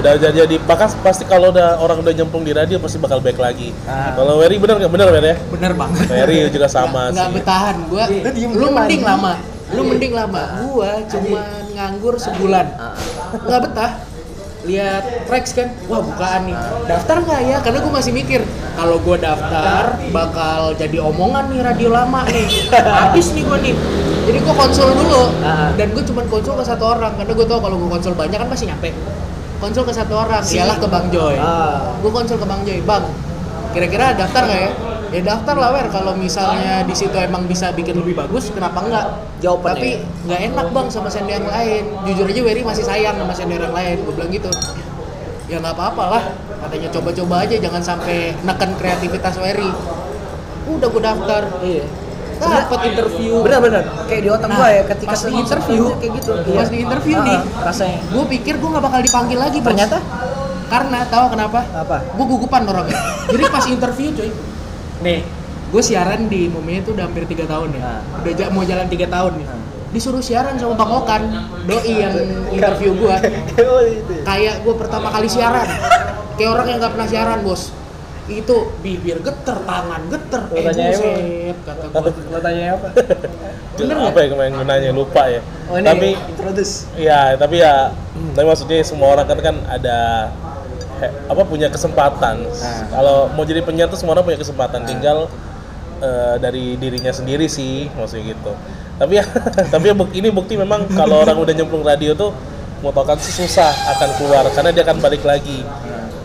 udah 0.01 0.13
jadi 0.17 0.37
jadi. 0.45 0.57
Bahkan 0.65 0.89
pasti 1.05 1.25
kalau 1.29 1.53
udah 1.53 1.77
orang 1.79 2.01
udah 2.01 2.13
nyemplung 2.17 2.43
di 2.43 2.57
radio 2.57 2.81
pasti 2.81 2.97
bakal 2.97 3.21
back 3.21 3.37
lagi. 3.37 3.71
Ah. 3.85 4.17
Kalau 4.17 4.41
Wery 4.41 4.57
bener 4.57 4.81
nggak? 4.81 4.93
Bener 4.93 5.09
Wery 5.13 5.29
ya? 5.29 5.37
bener 5.53 5.73
banget. 5.77 6.07
Wery 6.09 6.37
juga 6.49 6.67
sama 6.67 7.13
nggak 7.13 7.29
bertahan. 7.37 7.77
Gua 7.87 8.05
Iya, 8.09 8.49
lu 8.51 8.69
mending 8.73 9.03
lama. 9.05 9.33
Lu 9.71 9.83
Iya. 9.85 9.91
mending 9.95 10.13
lama. 10.17 10.43
Gua 10.67 10.91
cuma 11.07 11.43
nganggur 11.77 12.15
sebulan. 12.17 12.67
Ah. 12.75 12.97
nggak 13.37 13.61
betah. 13.69 13.93
Lihat 14.61 15.25
tracks 15.25 15.57
kan. 15.57 15.73
Wah 15.89 16.05
bukaan 16.05 16.53
nih. 16.53 16.57
Daftar 16.85 17.17
nggak 17.25 17.41
ya? 17.49 17.57
Karena 17.65 17.79
gue 17.81 17.93
masih 17.97 18.13
mikir 18.13 18.45
kalau 18.77 19.01
gue 19.01 19.17
daftar 19.17 19.97
bakal 20.13 20.77
jadi 20.77 21.01
omongan 21.01 21.49
nih 21.49 21.61
radio 21.65 21.89
lama 21.89 22.29
nih. 22.29 22.69
Habis 22.69 23.33
nih 23.33 23.49
gue 23.49 23.59
nih. 23.65 23.75
Jadi 24.29 24.39
gue 24.45 24.55
konsul 24.55 24.93
dulu. 24.93 25.33
Ah. 25.41 25.73
dan 25.81 25.97
gue 25.97 26.05
cuma 26.05 26.21
konsul 26.29 26.61
ke 26.61 26.65
satu 26.69 26.93
orang. 26.93 27.17
Karena 27.17 27.33
gue 27.33 27.47
tahu 27.49 27.61
kalau 27.65 27.77
gue 27.81 27.89
konsul 27.89 28.13
banyak 28.13 28.37
kan 28.37 28.49
pasti 28.53 28.69
nyampe 28.69 28.93
konsul 29.61 29.85
ke 29.85 29.92
satu 29.92 30.16
orang 30.16 30.42
dialah 30.42 30.77
ke 30.81 30.88
bang 30.88 31.07
Joy 31.12 31.37
ah 31.37 31.90
gue 32.01 32.11
konsul 32.11 32.40
ke 32.40 32.46
Bang 32.49 32.64
Joy, 32.64 32.81
Bang, 32.83 33.05
kira-kira 33.77 34.16
daftar 34.16 34.49
nggak 34.49 34.61
ya? 34.61 34.73
Ya 35.11 35.20
daftar 35.27 35.59
lah, 35.59 35.75
Wer. 35.75 35.90
Kalau 35.90 36.14
misalnya 36.14 36.87
di 36.87 36.94
situ 36.94 37.18
emang 37.18 37.42
bisa 37.51 37.75
bikin 37.75 37.99
lebih 37.99 38.14
bagus, 38.14 38.55
kenapa 38.55 38.79
enggak? 38.79 39.07
Jawabannya. 39.42 39.75
Tapi 39.75 39.90
nggak 40.31 40.40
enak 40.55 40.66
bang 40.70 40.87
sama 40.87 41.11
senior 41.11 41.42
yang 41.42 41.51
lain. 41.51 41.83
Jujur 42.07 42.31
aja 42.31 42.40
Wery 42.46 42.62
masih 42.62 42.87
sayang 42.87 43.18
sama 43.18 43.35
senior 43.35 43.59
yang 43.59 43.75
lain. 43.75 44.07
Gue 44.07 44.14
bilang 44.14 44.31
gitu. 44.31 44.46
Ya 45.51 45.59
nggak 45.59 45.75
apa-apa 45.75 46.05
lah. 46.14 46.25
Katanya 46.62 46.88
coba-coba 46.94 47.42
aja, 47.42 47.59
jangan 47.59 47.83
sampai 47.83 48.38
neken 48.46 48.70
kreativitas 48.79 49.35
Wery. 49.42 49.70
Udah 50.70 50.88
gue 50.88 51.03
daftar. 51.03 51.42
iya 51.66 51.85
Dapat 52.40 52.81
interview. 52.87 53.33
bener-bener 53.40 53.85
kayak 54.05 54.22
di 54.22 54.29
otak 54.29 54.48
Nah, 54.48 54.57
gue 54.57 54.68
ya 54.70 54.83
ketika 54.88 55.11
pas 55.11 55.22
di 55.22 55.35
interview, 55.35 55.83
kayak 55.94 56.12
gitu. 56.16 56.31
pas 56.50 56.68
di 56.68 56.79
interview 56.81 57.16
Ah, 57.16 57.26
nih, 57.26 57.38
rasanya. 57.61 58.00
Gue 58.09 58.24
pikir 58.31 58.55
gue 58.57 58.68
nggak 58.68 58.81
bakal 58.83 59.00
dipanggil 59.00 59.38
lagi, 59.38 59.59
Bos. 59.59 59.66
ternyata? 59.66 59.98
Karena 60.66 60.98
tahu 61.05 61.26
kenapa? 61.29 61.61
apa? 61.68 61.96
Gue 62.11 62.26
gugupan 62.26 62.62
orangnya 62.64 62.96
jadi 63.26 63.42
pas 63.46 63.64
interview 63.66 64.09
coy 64.11 64.31
nih. 65.00 65.20
gue 65.70 65.83
siaran 65.85 66.26
di 66.26 66.46
Mumia 66.46 66.79
itu 66.79 66.90
udah 66.90 67.05
hampir 67.05 67.22
tiga 67.24 67.46
tahun 67.46 67.70
ya. 67.72 67.81
Nah. 67.81 68.00
udah 68.20 68.48
mau 68.50 68.62
jalan 68.62 68.87
tiga 68.87 69.07
tahun 69.07 69.33
nih. 69.37 69.46
Nah. 69.46 69.59
disuruh 69.90 70.18
siaran 70.20 70.55
sama 70.55 70.74
Bang 70.74 70.92
Okan 70.92 71.22
doi 71.64 71.92
yang 71.92 72.14
interview 72.49 72.95
gue 72.95 73.11
oh 73.66 73.82
itu 73.82 74.12
ya. 74.12 74.22
kayak 74.24 74.55
gue 74.62 74.74
pertama 74.74 75.11
kali 75.11 75.26
siaran. 75.26 75.66
Kayak 76.34 76.51
orang 76.55 76.66
yang 76.68 76.78
nggak 76.78 76.93
pernah 76.95 77.09
siaran 77.09 77.38
bos 77.43 77.62
itu 78.33 78.55
bibir 78.78 79.18
geter 79.18 79.59
tangan 79.61 80.03
geter 80.07 80.43
Lo 80.45 80.55
eh 80.55 80.62
tanya 80.64 80.87
apa? 80.87 80.95
buset 80.95 81.59
kata 81.61 81.85
gue 82.01 82.12
lo 82.26 82.39
tanya 82.39 82.64
apa 82.72 82.89
Bener 83.72 83.97
apa 83.99 84.18
ya 84.18 84.28
kemarin 84.28 84.53
gunanya 84.55 84.91
lupa 84.91 85.22
ya. 85.26 85.41
oh 85.66 85.74
ini 85.74 85.87
tapi 85.87 86.09
introduce 86.28 86.85
Iya, 86.95 87.35
tapi 87.35 87.57
ya, 87.59 87.91
tapi 88.31 88.45
maksudnya 88.45 88.78
semua 88.83 89.09
orang 89.11 89.24
kan 89.24 89.39
kan 89.41 89.57
ada 89.66 89.99
he- 90.99 91.14
apa 91.24 91.43
punya 91.43 91.66
kesempatan. 91.66 92.45
Ah. 92.53 92.85
Kalau 92.91 93.16
mau 93.31 93.43
jadi 93.43 93.61
penyiar 93.61 93.89
tuh 93.89 93.97
semua 93.97 94.12
orang 94.12 94.26
punya 94.26 94.37
kesempatan, 94.37 94.85
tinggal 94.85 95.33
eh, 95.99 96.37
dari 96.37 96.76
dirinya 96.76 97.09
sendiri 97.09 97.47
sih, 97.47 97.89
maksudnya 97.91 98.31
gitu. 98.31 98.53
Tapi 98.97 99.16
ya, 99.16 99.24
tapi 99.72 99.85
ya 99.87 99.95
buk- 99.95 100.12
ini 100.12 100.28
bukti 100.28 100.55
memang 100.55 100.85
kalau 100.91 101.24
orang 101.24 101.41
udah 101.41 101.55
nyemplung 101.55 101.81
radio 101.81 102.12
tuh 102.12 102.37
mau 102.81 102.91
tau 102.91 103.05
kan 103.05 103.16
sih 103.16 103.33
susah 103.35 103.68
akan 103.91 104.09
keluar 104.16 104.45
karena 104.51 104.70
dia 104.70 104.83
akan 104.83 105.01
balik 105.01 105.22
lagi. 105.22 105.64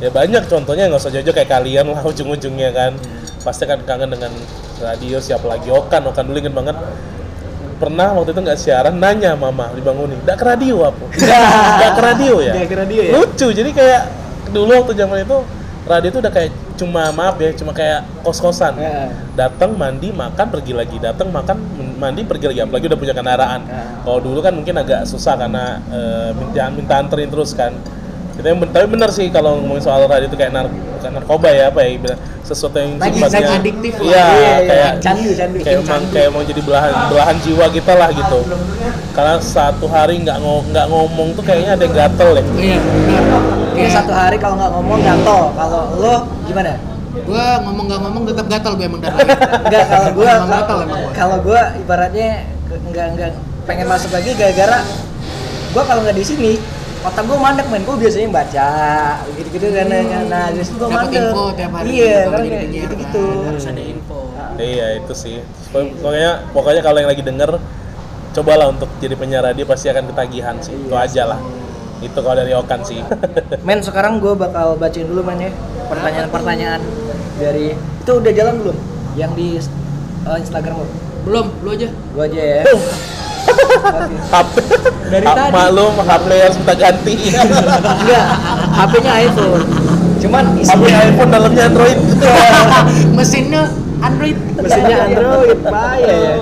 Ya 0.05 0.09
banyak 0.13 0.43
contohnya 0.45 0.85
nggak 0.85 1.01
usah 1.01 1.09
jauh 1.09 1.33
kayak 1.33 1.49
kalian 1.49 1.89
lah 1.89 2.01
ujung-ujungnya 2.11 2.69
kan. 2.69 2.93
Pasti 3.41 3.65
kan 3.65 3.81
kangen 3.85 4.09
dengan 4.13 4.33
radio 4.81 5.17
siapa 5.17 5.45
lagi? 5.49 5.69
Okan 5.73 6.13
Okan 6.13 6.23
dulu 6.29 6.37
inget 6.37 6.53
banget. 6.53 6.77
Pernah 7.75 8.15
waktu 8.15 8.31
itu 8.31 8.39
nggak 8.39 8.59
siaran 8.61 8.95
nanya 9.01 9.35
mama 9.35 9.67
dibangunin 9.75 10.21
nggak 10.23 10.37
ke 10.37 10.45
radio 10.45 10.87
apa? 10.87 11.05
Nggak 11.81 11.91
ke 11.91 12.01
radio 12.01 12.33
ya? 12.39 12.53
Nggak 12.55 12.69
ke 12.71 12.77
radio 12.79 13.01
ya? 13.03 13.11
lucu 13.19 13.47
jadi 13.51 13.69
kayak 13.75 14.01
dulu 14.55 14.71
waktu 14.79 14.93
zaman 14.95 15.27
itu 15.27 15.37
radio 15.83 16.07
itu 16.07 16.19
udah 16.23 16.31
kayak 16.31 16.51
cuma 16.79 17.11
maaf 17.11 17.35
ya 17.35 17.51
cuma 17.51 17.75
kayak 17.75 18.07
kos-kosan. 18.23 18.79
Ya. 18.79 19.11
datang 19.35 19.75
mandi 19.75 20.15
makan 20.15 20.47
pergi 20.47 20.71
lagi. 20.71 20.97
Datang 21.03 21.35
makan 21.35 21.57
mandi 21.99 22.23
pergi 22.23 22.45
lagi. 22.47 22.59
Apalagi 22.63 22.87
udah 22.87 22.99
punya 22.99 23.13
kendaraan. 23.13 23.61
Ya. 23.67 23.83
kalau 24.07 24.19
dulu 24.23 24.39
kan 24.39 24.55
mungkin 24.55 24.75
agak 24.79 25.03
susah 25.03 25.35
karena 25.35 25.83
eh, 25.91 26.29
minta 26.31 26.71
minta 26.71 26.93
anterin 26.95 27.27
terus 27.27 27.51
kan 27.51 27.75
itu 28.35 28.43
yang 28.43 28.59
tapi 28.65 28.87
benar 28.89 29.09
sih 29.09 29.27
kalau 29.29 29.55
ngomongin 29.57 29.79
soal 29.81 30.03
radio 30.03 30.25
itu 30.25 30.35
kayak 30.35 30.51
nar 30.51 30.67
bukan 30.67 31.11
narkoba 31.13 31.47
ya 31.49 31.63
apa 31.67 31.79
ya 31.81 31.95
bilang 31.95 32.19
sesuatu 32.41 32.75
yang 32.75 32.91
Lagi 32.95 33.15
sifatnya 33.15 33.31
sangat 33.41 33.57
adiktif 33.57 33.93
lah. 33.93 34.03
iya 34.03 34.11
Iya, 34.11 34.25
iya, 34.35 34.55
kayak 34.61 34.91
candu, 34.99 35.29
candu. 35.31 35.57
kayak 35.57 35.77
emang 35.79 36.03
kayak 36.09 36.27
emang 36.27 36.43
jadi 36.43 36.61
belahan 36.61 36.93
belahan 37.07 37.35
jiwa 37.39 37.65
kita 37.69 37.93
lah 37.93 38.09
gitu 38.11 38.39
karena 39.11 39.35
satu 39.39 39.85
hari 39.87 40.15
nggak 40.19 40.37
ngo- 40.37 40.65
nggak 40.67 40.85
ngomong 40.85 41.27
tuh 41.31 41.41
kayaknya 41.41 41.71
ada 41.73 41.83
yang 41.83 41.95
gatel 41.95 42.29
ya 42.31 42.43
Iya, 42.55 42.77
benar. 42.77 43.23
Kayak 43.71 43.91
satu 43.93 44.11
hari 44.11 44.37
kalau 44.37 44.55
nggak 44.55 44.71
ngomong 44.71 44.99
gatel. 45.01 45.41
Kalau 45.53 45.81
lo 45.97 46.15
gimana? 46.45 46.71
gua 47.17 47.45
ngomong 47.61 47.85
nggak 47.87 48.01
ngomong 48.01 48.23
tetap 48.25 48.45
gatal 48.45 48.71
gue 48.73 48.85
emang 48.85 48.99
dari. 48.99 49.15
Enggak 49.65 49.83
kalau 49.85 50.09
gua 50.13 50.29
Emang 50.33 50.51
gatal 50.53 50.77
emang 50.81 50.99
gua. 51.01 51.11
kalau 51.13 51.37
gua 51.39 51.61
ibaratnya 51.75 52.29
enggak 52.67 53.05
enggak 53.09 53.29
pengen 53.63 53.87
masuk 53.87 54.11
lagi 54.11 54.31
gara-gara 54.31 54.79
gua 55.71 55.83
kalau 55.83 56.03
nggak 56.03 56.13
di 56.13 56.23
sini 56.23 56.51
otak 57.05 57.23
gua 57.29 57.37
mandek 57.39 57.67
men. 57.69 57.81
Gua 57.85 57.95
biasanya 57.95 58.27
baca 58.33 58.69
gitu-gitu 59.37 59.67
kan. 59.71 59.85
Nah 60.25 60.45
terus 60.51 60.69
Dapat 60.73 60.89
mandek. 60.89 61.21
info 61.21 61.43
tiap 61.53 61.71
hari 61.77 61.87
iya 61.93 62.17
gitu, 62.25 62.31
kan 62.33 62.41
gitu-gitu. 62.73 63.23
Kan, 63.23 63.45
harus 63.49 63.65
ada 63.69 63.81
info. 63.81 64.17
Iya 64.55 64.87
itu 64.99 65.13
sih. 65.13 65.35
Pokoknya 65.71 66.31
pokoknya 66.51 66.81
kalau 66.81 66.97
yang 67.03 67.09
lagi 67.11 67.23
denger 67.23 67.51
cobalah 68.35 68.67
untuk 68.67 68.89
jadi 68.99 69.15
penyiar 69.15 69.43
radio 69.47 69.63
pasti 69.63 69.87
akan 69.87 70.11
ketagihan 70.11 70.55
sih. 70.59 70.75
Itu 70.75 70.95
aja 70.95 71.23
lah. 71.35 71.39
Itu 72.03 72.19
kalau 72.19 72.35
dari 72.35 72.51
Okan 72.51 72.81
sih. 72.83 72.99
men 73.67 73.79
sekarang 73.79 74.19
gua 74.19 74.35
bakal 74.35 74.75
bacain 74.75 75.07
dulu 75.07 75.21
men 75.23 75.49
ya. 75.49 75.51
Pertanyaan-pertanyaan 75.87 76.81
dari 77.37 77.75
itu 77.77 78.11
udah 78.11 78.31
jalan 78.33 78.55
belum? 78.63 78.77
Yang 79.15 79.31
di 79.39 79.47
uh, 80.27 80.35
Instagram 80.35 80.83
lo 80.83 80.87
Belum, 81.25 81.47
lu 81.65 81.69
aja. 81.73 81.89
gua 82.13 82.29
aja 82.29 82.41
ya 82.41 82.61
HP 84.25 84.55
Dari 85.05 85.21
tadi. 85.23 85.51
maklum 85.51 85.93
HP 85.99 86.27
harus 86.35 86.57
kita 86.57 86.73
ganti. 86.75 87.13
enggak 87.95 88.25
HP-nya 88.73 89.13
iPhone 89.21 89.63
cuman 90.15 90.43
HP 90.57 90.83
iPhone 90.89 91.29
dalamnya 91.29 91.63
Android. 91.67 91.99
Mesinnya 93.17 93.63
Android. 93.97 94.37
mesinnya 94.55 94.97
Android 95.03 95.59
bahaya 95.61 96.13
ya 96.13 96.33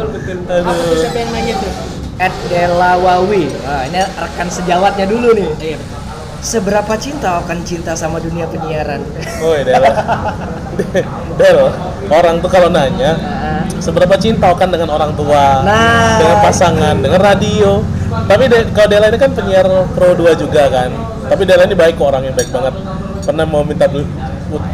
Apa 0.50 0.72
tuh 0.74 0.96
siapa 0.98 1.18
yang 1.18 1.32
nanya 1.32 1.54
tuh? 1.56 1.72
Ed 2.16 2.34
Delawawi 2.46 3.46
nah, 3.60 3.84
ini 3.84 4.00
rekan 4.00 4.48
sejawatnya 4.48 5.06
dulu 5.06 5.34
nih 5.34 5.50
Iya, 5.60 5.78
betul. 5.78 6.00
seberapa 6.40 6.94
cinta 6.96 7.40
akan 7.40 7.58
cinta 7.64 7.92
sama 7.94 8.18
dunia 8.18 8.46
penyiaran 8.46 9.02
Woi 9.40 9.64
Del. 9.64 9.80
Del, 11.40 11.60
orang 12.08 12.36
tuh 12.40 12.50
kalau 12.50 12.68
nanya 12.68 13.12
Nah, 13.16 13.43
seberapa 13.84 14.16
cinta 14.16 14.48
Okan 14.48 14.72
dengan 14.72 14.90
orang 14.90 15.12
tua, 15.14 15.60
Nah. 15.62 16.16
dengan 16.16 16.38
pasangan, 16.40 16.96
dengan 16.98 17.20
radio. 17.20 17.84
Tapi 18.24 18.48
De- 18.48 18.72
kalau 18.72 18.88
Dela 18.88 19.12
ini 19.12 19.18
kan 19.18 19.36
penyiar 19.36 19.68
Pro 19.92 20.16
2 20.16 20.32
juga 20.34 20.72
kan. 20.72 20.90
Tapi 21.28 21.44
Dela 21.44 21.68
ini 21.68 21.76
baik 21.76 22.00
kok 22.00 22.08
orang 22.08 22.24
yang 22.24 22.34
baik 22.34 22.48
banget. 22.48 22.74
Pernah 23.20 23.44
mau 23.44 23.62
minta 23.62 23.86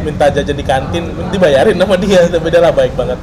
minta 0.00 0.26
jajan 0.28 0.54
di 0.54 0.62
kantin, 0.62 1.04
dibayarin 1.28 1.74
sama 1.74 1.96
dia, 1.96 2.22
tapi 2.30 2.46
Dela 2.48 2.70
baik 2.70 2.94
banget. 2.94 3.18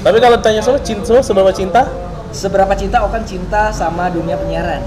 Tapi 0.00 0.16
kalau 0.16 0.36
tanya 0.38 0.60
soal 0.60 0.80
cinta, 0.80 1.16
seberapa 1.20 1.48
cinta? 1.50 1.88
seberapa 2.30 2.70
cinta 2.72 3.02
akan 3.02 3.26
cinta 3.26 3.74
sama 3.74 4.06
dunia 4.06 4.38
penyiaran 4.38 4.78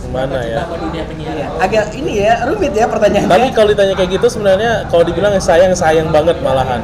Gimana 0.00 0.38
ya? 0.38 0.62
Sama 0.62 0.78
dunia 0.78 1.02
penyiaran. 1.02 1.34
Iya, 1.34 1.46
agak 1.58 1.84
ini 1.92 2.12
ya 2.16 2.46
rumit 2.46 2.70
ya 2.70 2.86
pertanyaannya 2.86 3.26
Tapi 3.26 3.46
kalau 3.50 3.68
ditanya 3.68 3.94
kayak 3.94 4.10
gitu 4.14 4.26
sebenarnya 4.30 4.86
kalau 4.86 5.02
dibilang 5.02 5.34
sayang 5.36 5.74
sayang 5.74 6.08
banget 6.08 6.38
malahan. 6.38 6.78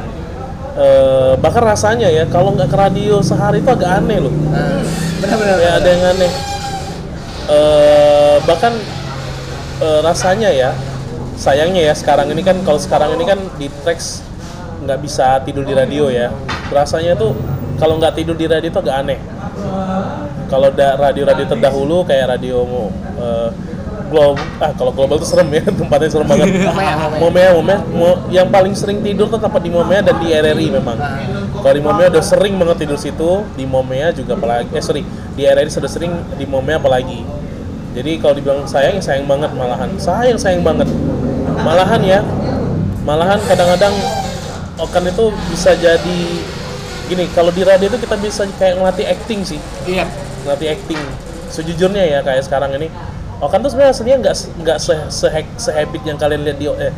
Eh, 0.77 1.33
bahkan 1.41 1.65
rasanya 1.65 2.05
ya 2.05 2.29
kalau 2.29 2.53
nggak 2.53 2.69
ke 2.69 2.77
radio 2.77 3.17
sehari 3.25 3.65
itu 3.65 3.69
agak 3.73 3.97
aneh 3.97 4.21
loh. 4.21 4.29
Nah, 4.29 4.85
benar-benar. 5.17 5.57
Ya 5.57 5.71
ada 5.81 5.89
yang 5.89 6.03
aneh. 6.05 6.31
Eh, 7.49 8.37
bahkan 8.45 8.77
eh, 9.81 9.99
rasanya 10.05 10.53
ya 10.53 10.69
sayangnya 11.33 11.81
ya 11.81 11.93
sekarang 11.97 12.29
ini 12.29 12.45
kan 12.45 12.61
kalau 12.61 12.77
sekarang 12.77 13.17
ini 13.17 13.25
kan 13.25 13.41
di 13.57 13.73
tracks 13.81 14.21
nggak 14.85 15.01
bisa 15.01 15.41
tidur 15.41 15.65
di 15.65 15.73
radio 15.73 16.13
ya. 16.13 16.29
Rasanya 16.69 17.17
tuh 17.17 17.33
kalau 17.81 17.97
nggak 17.97 18.13
tidur 18.13 18.37
di 18.37 18.45
radio 18.45 18.69
itu 18.69 18.77
agak 18.77 19.01
aneh. 19.01 19.17
Kalau 20.47 20.69
da- 20.71 20.95
radio-radio 20.95 21.43
terdahulu 21.49 22.05
kayak 22.05 22.37
radio 22.37 22.61
eh, 23.17 23.49
global 24.07 24.39
ah 24.57 24.71
kalau 24.73 24.91
global 24.95 25.15
itu 25.19 25.27
serem 25.27 25.47
ya 25.51 25.63
tempatnya 25.83 26.09
serem 26.09 26.27
banget. 26.27 26.47
Momea 27.21 27.53
Momea. 27.53 27.79
Mo- 27.87 28.21
yang 28.33 28.47
paling 28.49 28.73
sering 28.73 29.03
tidur 29.03 29.27
tuh 29.27 29.39
tempat 29.39 29.61
di 29.61 29.71
Momea 29.71 30.01
dan 30.01 30.17
di 30.17 30.31
RRI 30.33 30.67
memang. 30.73 30.97
Kalau 31.61 31.73
di 31.75 31.83
Momea 31.83 32.07
udah 32.11 32.23
sering 32.23 32.55
banget 32.55 32.87
tidur 32.87 32.99
situ 32.99 33.43
di 33.53 33.65
Momea 33.67 34.09
juga 34.15 34.33
apalagi 34.39 34.71
eh 34.73 34.83
sorry 34.83 35.03
di 35.35 35.43
RRI 35.45 35.69
sudah 35.69 35.91
sering 35.91 36.11
di 36.35 36.45
Momea 36.47 36.79
apalagi. 36.81 37.21
Jadi 37.93 38.21
kalau 38.21 38.37
dibilang 38.37 38.63
sayang 38.69 38.97
ya 38.97 39.03
sayang 39.03 39.25
banget 39.25 39.51
malahan. 39.53 39.89
Sayang 39.97 40.37
sayang 40.37 40.61
banget. 40.61 40.89
Malahan 41.61 42.01
ya 42.05 42.19
malahan 43.07 43.39
kadang-kadang 43.47 43.95
Okan 44.77 45.09
itu 45.09 45.33
bisa 45.49 45.73
jadi 45.73 46.19
gini 47.09 47.25
kalau 47.33 47.49
di 47.49 47.65
radio 47.65 47.89
itu 47.89 47.97
kita 47.97 48.13
bisa 48.21 48.45
kayak 48.61 48.77
ngelatih 48.77 49.05
acting 49.09 49.41
sih. 49.41 49.59
Iya. 49.89 50.05
ngelatih 50.45 50.77
acting. 50.77 51.01
Sejujurnya 51.49 52.03
ya 52.05 52.19
kayak 52.21 52.45
sekarang 52.45 52.77
ini 52.77 52.87
Okan 53.37 53.61
tuh 53.61 53.69
sebenarnya 53.69 53.93
aslinya 53.93 54.17
nggak 54.19 54.35
se- 54.35 54.53
nggak 54.55 54.77
se 54.77 54.93
se 55.07 55.27
sehabit 55.57 56.01
yang 56.03 56.17
kalian 56.17 56.41
lihat 56.41 56.57
di 56.57 56.65
eh 56.67 56.93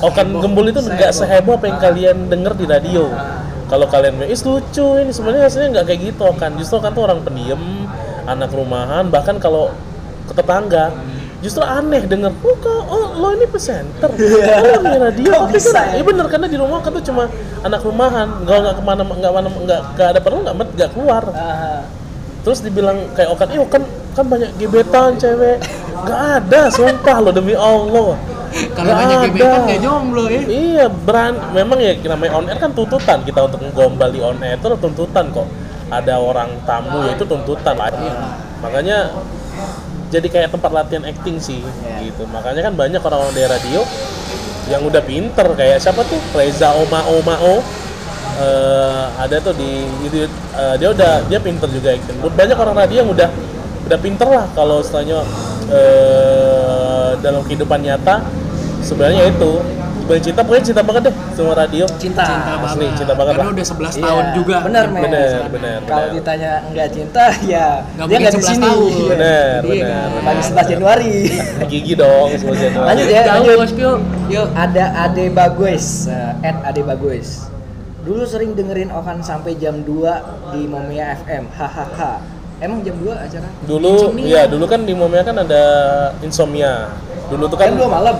Okan 0.00 0.38
Gembul 0.38 0.70
itu 0.70 0.80
nggak 0.80 1.10
seheboh 1.10 1.58
apa 1.58 1.66
yang 1.66 1.78
kalian 1.78 2.16
denger 2.26 2.54
di 2.54 2.64
radio. 2.64 3.10
Kalau 3.66 3.86
kalian 3.86 4.16
bilang, 4.16 4.30
"Is 4.30 4.42
lucu 4.42 4.86
ini 4.96 5.10
sebenarnya 5.10 5.46
aslinya 5.46 5.68
nggak 5.74 5.86
kayak 5.86 6.00
gitu 6.08 6.22
Okan. 6.24 6.50
Justru 6.56 6.78
Okan 6.78 6.94
tuh 6.94 7.04
orang 7.04 7.20
pendiam 7.20 7.58
anak 8.22 8.50
rumahan 8.50 9.10
bahkan 9.10 9.36
kalau 9.36 9.74
ke 10.24 10.32
tetangga 10.32 10.94
justru 11.40 11.64
aneh 11.64 12.04
denger 12.04 12.30
oh, 12.38 12.54
kok, 12.54 12.82
oh 12.86 13.16
lo 13.16 13.32
ini 13.32 13.48
presenter? 13.48 14.12
Oh 14.62 14.78
ini 14.78 14.98
radio. 15.00 15.32
Kok 15.32 15.42
Tapi 15.48 15.58
kan- 15.58 15.74
ya? 15.74 15.84
iya 15.96 16.04
bener 16.04 16.26
karena 16.28 16.46
di 16.46 16.56
rumah 16.56 16.78
kan 16.78 16.92
tuh 16.92 17.02
cuma 17.02 17.26
anak 17.60 17.80
rumahan 17.82 18.28
nggak 18.44 18.58
nggak 18.60 18.74
ke 18.78 18.82
mana 18.84 19.02
nggak 19.02 19.32
mana 19.32 19.48
nggak 19.50 20.06
ada 20.06 20.20
perlu 20.22 20.38
nggak 20.46 20.54
nggak 20.76 20.90
keluar. 20.94 21.24
Ah, 21.32 21.82
terus 22.40 22.62
dibilang 22.62 23.10
kayak 23.12 23.34
Okan, 23.34 23.48
eh 23.50 23.58
Okan 23.58 23.82
kan 24.14 24.24
banyak 24.26 24.50
gebetan 24.58 25.16
cewek. 25.16 25.58
Nggak 26.00 26.20
ada 26.40 26.60
sumpah 26.72 27.16
lo 27.20 27.30
demi 27.30 27.54
Allah. 27.54 28.16
Kalau 28.50 28.92
banyak 28.92 29.18
ada. 29.18 29.26
gebetan 29.30 29.60
nggak 29.68 29.80
jomblo 29.80 30.22
ya. 30.26 30.40
iya 30.50 30.86
beran 30.90 31.38
memang 31.54 31.78
ya 31.78 31.94
namanya 32.10 32.32
on 32.34 32.46
air 32.50 32.58
kan 32.58 32.70
tuntutan. 32.74 33.18
Kita 33.22 33.46
untuk 33.46 33.60
ngegombal 33.62 34.10
di 34.10 34.20
on 34.22 34.38
air 34.42 34.58
itu 34.58 34.66
tuntutan 34.78 35.24
kok. 35.30 35.48
Ada 35.90 36.22
orang 36.22 36.54
tamu 36.66 37.06
ya 37.06 37.14
itu 37.14 37.24
tuntutan 37.26 37.74
lah. 37.74 37.90
Makanya 38.62 39.10
jadi 40.10 40.26
kayak 40.26 40.48
tempat 40.54 40.70
latihan 40.74 41.06
acting 41.06 41.38
sih 41.38 41.62
gitu. 42.02 42.22
Makanya 42.30 42.70
kan 42.70 42.74
banyak 42.74 43.02
orang-orang 43.02 43.34
dari 43.34 43.48
radio 43.50 43.82
yang 44.70 44.86
udah 44.86 45.02
pinter 45.02 45.46
kayak 45.58 45.82
siapa 45.82 46.06
tuh? 46.06 46.18
Reza 46.34 46.70
Oma 46.74 47.02
Oma 47.10 47.36
O 47.42 47.62
Eh, 48.40 49.04
ada 49.20 49.36
tuh 49.36 49.52
di 49.52 49.84
itu 50.00 50.24
eh, 50.56 50.74
dia 50.80 50.88
udah 50.88 51.20
dia 51.28 51.36
pinter 51.36 51.68
juga 51.68 51.92
acting. 51.92 52.16
Banyak 52.24 52.56
orang 52.56 52.72
radio 52.72 53.04
yang 53.04 53.10
udah 53.12 53.28
udah 53.90 53.98
pinter 53.98 54.28
lah 54.30 54.46
kalau 54.54 54.78
istilahnya 54.78 55.18
eh, 55.66 57.10
dalam 57.18 57.42
kehidupan 57.42 57.82
nyata 57.82 58.22
sebenarnya 58.80 59.26
itu 59.28 59.58
sebenarnya 60.00 60.24
cinta 60.24 60.40
pokoknya 60.42 60.64
cinta 60.64 60.82
banget 60.82 61.02
deh 61.06 61.14
sama 61.34 61.52
radio 61.54 61.84
cinta, 61.98 62.22
Cinta 62.22 62.52
Asli, 62.56 62.82
banget. 62.82 62.98
cinta 62.98 63.12
banget 63.14 63.32
Karena 63.34 63.46
lah. 63.46 63.54
udah 63.54 63.66
11 63.66 63.78
Iya, 63.90 64.02
tahun 64.02 64.24
juga. 64.34 64.56
bener 64.62 64.84
men 64.88 65.02
bener 65.02 65.28
bener 65.50 65.78
kalau 65.86 66.06
ditanya 66.10 66.52
enggak 66.66 66.88
cinta 66.90 67.24
ya 67.44 67.66
Nggak 67.94 68.06
dia 68.06 68.06
mungkin 68.06 68.18
nggak 68.20 68.32
di 68.32 68.40
11 68.40 68.50
sini 68.50 68.62
tahun. 68.64 68.90
Iya. 68.90 69.06
bener 69.06 69.58
Iya 69.60 69.66
bener 69.66 70.06
bener. 70.06 70.22
Tadi 70.26 70.40
11 70.46 70.72
Januari 70.72 71.14
gigi 71.70 71.94
dong 71.94 72.28
semua 72.34 72.56
Januari. 72.56 72.86
Lanjut 72.86 73.06
ya, 73.06 73.22
lanjut. 73.28 73.58
Yuk. 74.30 74.48
ada 74.54 74.84
Ade 75.00 75.24
Bagus 75.30 75.84
uh, 76.06 76.32
at 76.40 76.56
Ade 76.64 76.82
Bagus 76.82 77.28
dulu 78.00 78.22
sering 78.24 78.54
dengerin 78.54 78.88
Okan 78.90 79.20
sampai 79.20 79.58
jam 79.58 79.82
2 79.82 80.54
di 80.54 80.62
Momia 80.64 81.14
FM 81.20 81.50
hahaha 81.52 82.39
emang 82.60 82.84
jam 82.84 82.96
2 83.00 83.10
acara 83.16 83.48
dulu 83.64 83.92
Insomnia. 83.96 84.28
ya 84.28 84.42
dulu 84.46 84.64
kan 84.68 84.80
di 84.84 84.92
Momia 84.92 85.22
kan 85.24 85.36
ada 85.40 85.62
insomnia 86.20 86.92
dulu 87.32 87.48
tuh 87.48 87.56
kan 87.56 87.72
kan 87.72 87.80
2 87.80 87.88
malam 87.88 88.16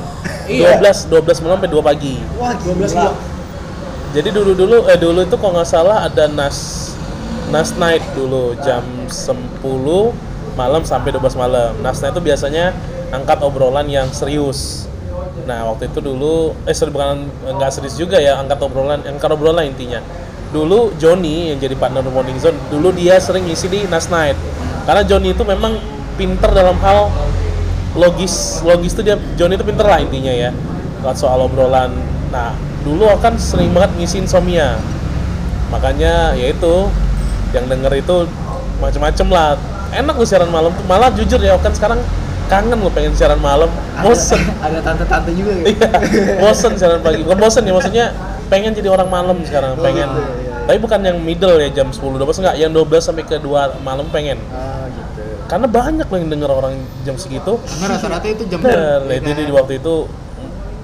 12 0.48 1.12
12 1.12 1.44
malam 1.44 1.56
sampai 1.60 1.70
2 1.70 1.80
pagi 1.84 2.16
wah 2.40 2.52
12 2.56 2.96
gila. 2.96 3.12
Jadi 4.10 4.34
dulu 4.34 4.58
dulu 4.58 4.90
eh 4.90 4.98
dulu 4.98 5.22
itu 5.22 5.38
kalau 5.38 5.54
nggak 5.54 5.70
salah 5.70 6.02
ada 6.02 6.26
nas 6.26 6.90
nas 7.54 7.70
night 7.78 8.02
dulu 8.18 8.58
jam 8.58 8.82
10 9.06 9.62
malam 10.58 10.82
sampai 10.82 11.14
12 11.14 11.38
malam. 11.38 11.70
Nas 11.78 12.02
night 12.02 12.18
itu 12.18 12.22
biasanya 12.22 12.74
angkat 13.14 13.38
obrolan 13.38 13.86
yang 13.86 14.10
serius. 14.10 14.90
Nah 15.46 15.70
waktu 15.70 15.90
itu 15.90 16.02
dulu, 16.02 16.58
eh 16.66 16.74
bukan 16.74 17.30
nggak 17.54 17.70
serius 17.70 17.94
juga 17.94 18.18
ya 18.18 18.38
angkat 18.42 18.58
obrolan, 18.62 18.98
angkat 19.06 19.30
obrolan 19.30 19.70
intinya. 19.70 20.02
Dulu 20.50 20.98
Johnny 20.98 21.54
yang 21.54 21.58
jadi 21.62 21.78
partner 21.78 22.02
Morning 22.10 22.34
Zone, 22.42 22.58
dulu 22.74 22.90
dia 22.90 23.22
sering 23.22 23.46
ngisi 23.46 23.70
di 23.70 23.86
Nas 23.86 24.10
Night. 24.10 24.34
Karena 24.82 25.06
Johnny 25.06 25.30
itu 25.30 25.46
memang 25.46 25.78
pinter 26.18 26.50
dalam 26.50 26.74
hal 26.82 27.06
logis, 27.94 28.58
logis 28.66 28.98
itu 28.98 29.06
dia 29.06 29.14
Johnny 29.38 29.54
itu 29.54 29.62
pinter 29.62 29.86
lah 29.86 30.02
intinya 30.02 30.34
ya. 30.34 30.50
Buat 31.00 31.16
soal 31.16 31.38
obrolan. 31.46 31.94
Nah 32.34 32.54
dulu 32.82 33.06
akan 33.06 33.38
sering 33.38 33.70
banget 33.70 33.94
ngisi 34.02 34.26
insomnia. 34.26 34.74
Makanya 35.70 36.34
ya 36.34 36.50
itu 36.50 36.90
yang 37.54 37.70
denger 37.70 37.92
itu 38.02 38.26
macem-macem 38.82 39.26
lah. 39.30 39.54
Enak 39.94 40.18
lu 40.18 40.26
siaran 40.26 40.50
malam 40.50 40.74
tuh. 40.74 40.84
Malah 40.90 41.14
jujur 41.14 41.38
ya 41.38 41.54
kan 41.62 41.70
sekarang 41.70 42.02
kangen 42.50 42.82
lu 42.82 42.90
pengen 42.90 43.14
siaran 43.14 43.38
malam. 43.38 43.70
Bosen. 44.02 44.42
Ada 44.66 44.82
tante-tante 44.82 45.30
juga 45.30 45.54
ya. 45.62 45.64
Iya, 45.70 45.88
bosen 46.42 46.74
siaran 46.74 46.98
pagi. 47.00 47.22
Bukan 47.22 47.38
bosen 47.38 47.62
ya, 47.62 47.72
maksudnya 47.72 48.06
pengen 48.50 48.74
jadi 48.74 48.90
orang 48.90 49.06
malam 49.06 49.38
sekarang, 49.46 49.78
pengen. 49.78 50.10
gitu, 50.10 50.22
Tapi 50.70 50.78
bukan 50.86 51.02
yang 51.02 51.18
middle 51.18 51.58
ya 51.58 51.66
jam 51.74 51.90
10 51.90 51.98
12 51.98 52.30
enggak, 52.46 52.54
yang 52.62 52.70
12 52.70 53.02
sampai 53.02 53.26
ke 53.26 53.42
2 53.42 53.82
malam 53.82 54.06
pengen. 54.14 54.38
Ah 54.54 54.86
gitu. 54.86 55.26
Karena 55.50 55.66
banyak 55.66 56.06
loh 56.06 56.18
yang 56.22 56.30
denger 56.30 56.50
orang 56.54 56.74
jam 57.02 57.18
segitu. 57.18 57.58
Karena 57.58 57.98
rata-rata 57.98 58.26
itu 58.30 58.46
jam 58.46 58.62
Bener, 58.62 59.02
ya 59.02 59.18
itu 59.18 59.30
kan? 59.34 59.46
di 59.50 59.50
waktu 59.50 59.72
itu 59.82 59.94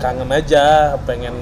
kangen 0.03 0.27
aja, 0.35 0.99
pengen 1.07 1.39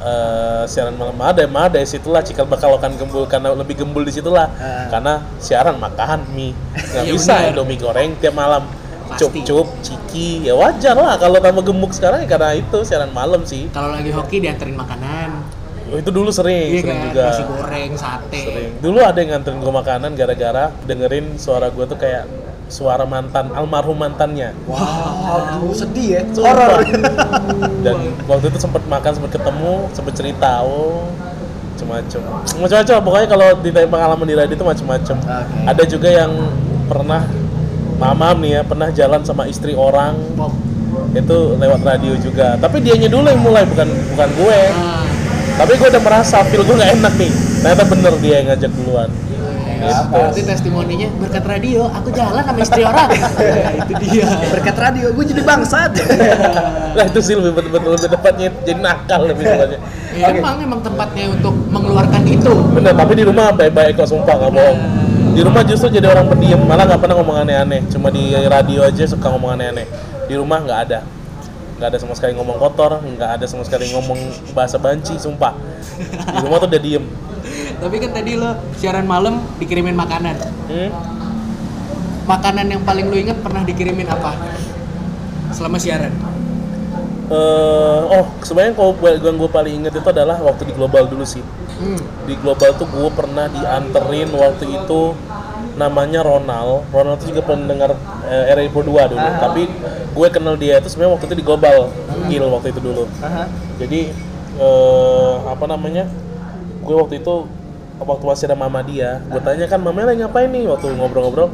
eh, 0.00 0.64
siaran 0.64 0.96
malam 0.96 1.20
ada, 1.20 1.44
emang 1.44 1.68
ada 1.68 1.84
situlah 1.84 2.24
cikal 2.24 2.48
bakal 2.48 2.80
akan 2.80 2.96
gembul 2.96 3.28
karena 3.28 3.52
lebih 3.52 3.76
gembul 3.76 4.08
di 4.08 4.12
situlah. 4.16 4.48
Ah. 4.56 4.88
Karena 4.88 5.20
siaran 5.36 5.76
makan 5.76 6.24
mie, 6.32 6.56
nggak 6.96 7.04
Iya, 7.04 7.12
bisa. 7.12 7.44
Indomie 7.52 7.76
goreng 7.76 8.16
tiap 8.24 8.32
malam. 8.32 8.64
Pasti. 9.04 9.44
Cup-cup, 9.44 9.68
ciki, 9.84 10.48
ya 10.48 10.56
wajar 10.56 10.96
lah 10.96 11.20
kalau 11.20 11.36
tambah 11.36 11.60
gemuk 11.60 11.92
sekarang 11.92 12.24
ya 12.24 12.28
karena 12.40 12.56
itu 12.56 12.88
siaran 12.88 13.12
malam 13.12 13.44
sih. 13.44 13.68
Kalau 13.68 13.92
lagi 13.92 14.08
hoki 14.08 14.40
dianterin 14.40 14.80
makanan. 14.80 15.53
Oh, 15.94 15.98
itu 16.02 16.10
dulu 16.10 16.34
sering, 16.34 16.74
Iya 16.74 16.82
sering 16.82 16.98
kan? 16.98 17.06
juga. 17.06 17.24
Nasi 17.30 17.42
goreng, 17.46 17.90
sate. 17.94 18.42
Sering. 18.50 18.70
Dulu 18.82 18.98
ada 18.98 19.18
yang 19.22 19.30
nganterin 19.38 19.58
gue 19.62 19.72
makanan 19.78 20.10
gara-gara 20.18 20.64
dengerin 20.90 21.38
suara 21.38 21.70
gue 21.70 21.84
tuh 21.86 21.94
kayak 21.94 22.26
suara 22.66 23.06
mantan 23.06 23.54
almarhum 23.54 23.94
mantannya. 23.94 24.50
Wow, 24.66 25.62
aduh, 25.62 25.70
sedih 25.70 26.18
ya. 26.18 26.20
Horor. 26.34 26.82
Dan 27.86 28.10
waktu 28.26 28.50
itu 28.50 28.58
sempat 28.58 28.82
makan, 28.90 29.22
sempat 29.22 29.32
ketemu, 29.38 29.74
sempat 29.94 30.14
cerita, 30.18 30.66
oh 30.66 31.14
macam-macam. 31.74 32.20
Macam-macam. 32.58 32.94
Pokoknya 33.04 33.28
kalau 33.30 33.48
ditanya 33.62 33.88
pengalaman 33.90 34.26
di 34.26 34.34
radio 34.34 34.54
itu 34.58 34.66
macam-macam. 34.66 35.16
Oke. 35.22 35.58
Ada 35.70 35.82
juga 35.86 36.08
yang 36.10 36.32
pernah 36.90 37.22
mamam 38.02 38.34
nih 38.42 38.50
ya, 38.58 38.60
pernah 38.66 38.88
jalan 38.90 39.22
sama 39.22 39.46
istri 39.46 39.78
orang 39.78 40.18
itu 41.14 41.38
lewat 41.58 41.80
radio 41.86 42.14
juga. 42.18 42.58
Tapi 42.58 42.82
dianya 42.82 43.06
dulu 43.06 43.26
yang 43.30 43.42
mulai 43.42 43.62
bukan 43.66 43.86
bukan 44.14 44.28
gue. 44.34 44.60
Ah, 44.74 45.03
Tapi 45.54 45.72
gue 45.78 45.88
udah 45.88 46.02
merasa 46.02 46.42
feel 46.50 46.66
gue 46.66 46.74
nggak 46.74 46.92
enak 46.98 47.14
nih. 47.14 47.32
Ternyata 47.62 47.84
bener 47.86 48.12
dia 48.18 48.34
yang 48.42 48.46
ngajak 48.50 48.70
duluan. 48.74 49.10
Gitu. 49.10 49.44
Berarti 49.84 50.40
testimoninya 50.48 51.08
berkat 51.20 51.44
radio, 51.44 51.82
aku 51.92 52.08
jalan 52.16 52.40
sama 52.40 52.58
istri 52.64 52.82
orang. 52.82 53.08
Ya, 53.12 53.70
itu 53.84 53.92
dia. 54.00 54.26
Berkat 54.48 54.76
radio 54.80 55.06
gue 55.12 55.24
jadi 55.28 55.42
bangsat. 55.44 55.92
Lah 56.96 57.04
itu 57.10 57.20
sih 57.20 57.34
lebih 57.36 57.52
betul-betul 57.52 57.90
lebih 58.00 58.10
tepatnya 58.16 58.48
jadi 58.64 58.80
nakal 58.80 59.20
lebih 59.28 59.44
tepatnya. 59.44 59.78
Ya, 60.14 60.30
emang 60.30 60.56
emang 60.62 60.80
tempatnya 60.80 61.24
untuk 61.30 61.54
mengeluarkan 61.68 62.22
itu. 62.26 62.52
Bener, 62.72 62.92
tapi 62.96 63.12
di 63.18 63.24
rumah 63.26 63.52
baik-baik 63.52 63.98
kok 63.98 64.08
sumpah 64.08 64.34
nggak 64.40 64.52
bohong. 64.54 64.78
Di 65.34 65.40
rumah 65.42 65.62
justru 65.66 65.90
jadi 65.90 66.06
orang 66.06 66.30
pendiam, 66.30 66.62
malah 66.62 66.86
nggak 66.86 67.00
pernah 67.02 67.16
ngomong 67.18 67.36
aneh-aneh. 67.42 67.82
Cuma 67.90 68.08
di 68.08 68.30
radio 68.46 68.86
aja 68.86 69.04
suka 69.04 69.26
ngomong 69.34 69.58
aneh-aneh. 69.58 69.86
Di 70.30 70.34
rumah 70.38 70.62
nggak 70.62 70.80
ada, 70.88 71.02
nggak 71.74 71.88
ada 71.90 71.98
sama 71.98 72.14
sekali 72.14 72.32
ngomong 72.38 72.56
kotor, 72.62 73.02
nggak 73.02 73.30
ada 73.40 73.46
sama 73.50 73.66
sekali 73.66 73.90
ngomong 73.90 74.18
bahasa 74.54 74.78
banci, 74.78 75.18
sumpah. 75.18 75.54
Di 75.98 76.42
rumah 76.46 76.62
tuh 76.62 76.70
udah 76.70 76.82
diem. 76.82 77.04
Tapi 77.82 77.96
kan 78.00 78.10
tadi 78.14 78.38
lo 78.38 78.54
siaran 78.78 79.04
malam 79.04 79.42
dikirimin 79.58 79.98
makanan. 79.98 80.36
Hmm? 80.70 80.90
Makanan 82.24 82.66
yang 82.72 82.82
paling 82.86 83.10
lo 83.10 83.16
inget 83.18 83.36
pernah 83.42 83.66
dikirimin 83.66 84.08
apa? 84.08 84.32
Selama 85.50 85.76
siaran. 85.76 86.14
Eh, 87.24 88.00
oh 88.20 88.28
sebenarnya 88.44 88.76
kalau 88.76 88.92
gue 88.92 89.10
yang 89.16 89.40
gue 89.40 89.48
paling 89.48 89.74
inget 89.80 89.96
itu 89.96 90.08
adalah 90.08 90.36
waktu 90.44 90.68
di 90.68 90.72
global 90.76 91.08
dulu 91.08 91.24
sih. 91.24 91.40
Hmm. 91.80 92.00
Di 92.28 92.36
global 92.38 92.76
tuh 92.76 92.86
gue 92.86 93.10
pernah 93.16 93.48
dianterin 93.48 94.28
waktu 94.30 94.68
itu 94.68 95.16
namanya 95.74 96.22
Ronald. 96.22 96.86
Ronald 96.90 97.18
itu 97.22 97.34
juga 97.34 97.54
pendengar 97.54 97.94
eh, 98.26 98.54
RI 98.54 98.70
Pro 98.70 98.82
2 98.86 99.12
dulu. 99.12 99.28
Tapi 99.40 99.62
gue 100.14 100.28
kenal 100.30 100.54
dia 100.54 100.78
itu 100.78 100.88
sebenarnya 100.90 101.12
waktu 101.18 101.26
itu 101.30 101.36
di 101.38 101.44
global 101.44 101.76
Gil 102.30 102.46
waktu 102.50 102.70
itu 102.70 102.80
dulu. 102.80 103.04
Aha. 103.20 103.44
Jadi 103.82 104.00
eh, 104.58 105.34
apa 105.50 105.64
namanya? 105.66 106.06
Gue 106.84 106.94
waktu 106.98 107.20
itu 107.20 107.48
waktu 107.98 108.24
masih 108.26 108.44
ada 108.50 108.58
mama 108.58 108.82
dia, 108.82 109.22
gue 109.30 109.40
tanya 109.40 109.64
kan 109.70 109.78
mamanya 109.78 110.12
lagi 110.12 110.20
ngapain 110.26 110.50
nih 110.50 110.66
waktu 110.66 110.92
ngobrol-ngobrol 110.98 111.46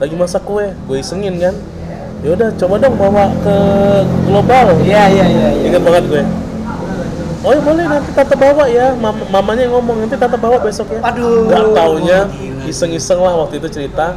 lagi 0.00 0.14
masak 0.16 0.48
kue, 0.48 0.72
gue 0.72 0.96
isengin 0.96 1.36
kan. 1.36 1.52
Ya 2.24 2.36
udah 2.36 2.48
coba 2.56 2.74
dong 2.80 2.96
bawa 2.96 3.32
ke 3.44 3.56
global. 4.28 4.66
Iya 4.80 5.08
iya 5.12 5.24
iya. 5.28 5.48
iya. 5.56 5.66
Ingat 5.68 5.82
banget 5.84 6.04
gue. 6.08 6.22
Oh 7.40 7.50
ya 7.50 7.60
boleh 7.60 7.84
nanti 7.88 8.10
tante 8.12 8.36
bawa 8.36 8.64
ya. 8.68 8.92
Mam- 8.92 9.28
mamanya 9.28 9.64
yang 9.64 9.74
ngomong 9.74 10.04
nanti 10.04 10.16
tante 10.16 10.36
bawa 10.36 10.60
besok 10.60 10.92
ya. 10.92 11.00
Aduh. 11.00 11.48
Gak 11.48 11.72
taunya 11.72 12.18
iseng-iseng 12.64 13.16
lah 13.16 13.32
waktu 13.34 13.56
itu 13.56 13.68
cerita 13.70 14.12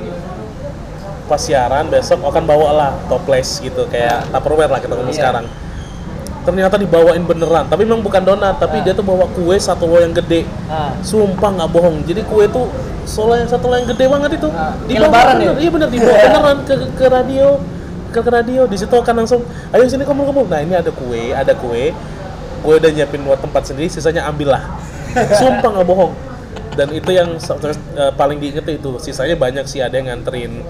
pas 1.23 1.39
siaran 1.39 1.87
besok 1.87 2.19
akan 2.19 2.43
bawa 2.43 2.67
lah 2.75 2.91
toples 3.07 3.63
gitu 3.63 3.87
kayak 3.87 4.27
tupperware 4.27 4.67
lah 4.67 4.79
kita 4.83 4.91
ngomong 4.91 5.15
Iya. 5.15 5.19
sekarang. 5.23 5.45
Ternyata 6.43 6.75
dibawain 6.75 7.23
beneran, 7.23 7.71
tapi 7.71 7.87
memang 7.87 8.03
bukan 8.03 8.19
donat, 8.19 8.59
tapi 8.59 8.83
dia 8.83 8.91
tuh 8.91 8.99
bawa 8.99 9.23
kue 9.31 9.55
satu 9.55 9.87
loyang 9.87 10.11
gede. 10.11 10.43
Ah. 10.67 10.91
Sumpah 10.99 11.55
nggak 11.55 11.69
bohong. 11.71 12.03
Jadi 12.03 12.19
kue 12.27 12.43
tuh 12.51 12.67
solo 13.07 13.39
yang 13.39 13.47
satu 13.47 13.71
yang 13.71 13.87
gede 13.87 14.11
banget 14.11 14.35
itu. 14.35 14.51
Ah, 14.51 14.75
kayak 14.75 14.91
Dibawa 14.91 15.07
lebaran 15.07 15.35
bener, 15.39 15.47
ya? 15.47 15.53
Iya 15.55 15.69
bener 15.71 15.87
dibawa 15.87 16.15
beneran 16.27 16.57
ke 16.67 16.73
ke 16.99 17.05
radio 17.07 17.47
ke, 18.11 18.19
ke 18.19 18.29
radio 18.29 18.61
di 18.67 18.77
situ 18.77 18.91
akan 18.93 19.25
langsung 19.25 19.41
ayo 19.71 19.89
sini 19.89 20.05
kamu 20.05 20.21
kamu 20.29 20.41
nah 20.45 20.61
ini 20.61 20.77
ada 20.77 20.93
kue 20.93 21.33
ada 21.33 21.49
kue 21.57 21.89
gue 22.63 22.73
udah 22.79 22.91
nyiapin 22.95 23.21
buat 23.27 23.43
tempat 23.43 23.67
sendiri 23.67 23.91
sisanya 23.91 24.23
ambil 24.31 24.55
lah. 24.55 24.63
Sumpah 25.35 25.69
nggak 25.75 25.87
bohong. 25.87 26.13
Dan 26.73 26.89
itu 26.89 27.11
yang 27.13 27.37
terus, 27.37 27.77
eh, 27.93 28.11
paling 28.15 28.39
diinget 28.41 28.65
itu 28.65 28.97
sisanya 28.97 29.35
banyak 29.37 29.67
sih. 29.67 29.83
Ada 29.83 29.99
yang 29.99 30.07
nganterin 30.09 30.63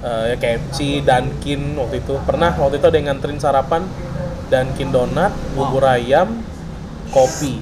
eh, 0.00 0.24
ya 0.32 0.36
KFC 0.36 1.00
Dunkin 1.02 1.74
waktu 1.80 2.04
itu. 2.04 2.14
Pernah 2.22 2.54
waktu 2.60 2.78
itu 2.78 2.86
ada 2.86 2.96
yang 3.00 3.08
nganterin 3.10 3.40
sarapan 3.40 3.82
Dunkin 4.52 4.92
donat 4.92 5.32
bubur 5.56 5.82
ayam 5.88 6.44
kopi. 7.10 7.58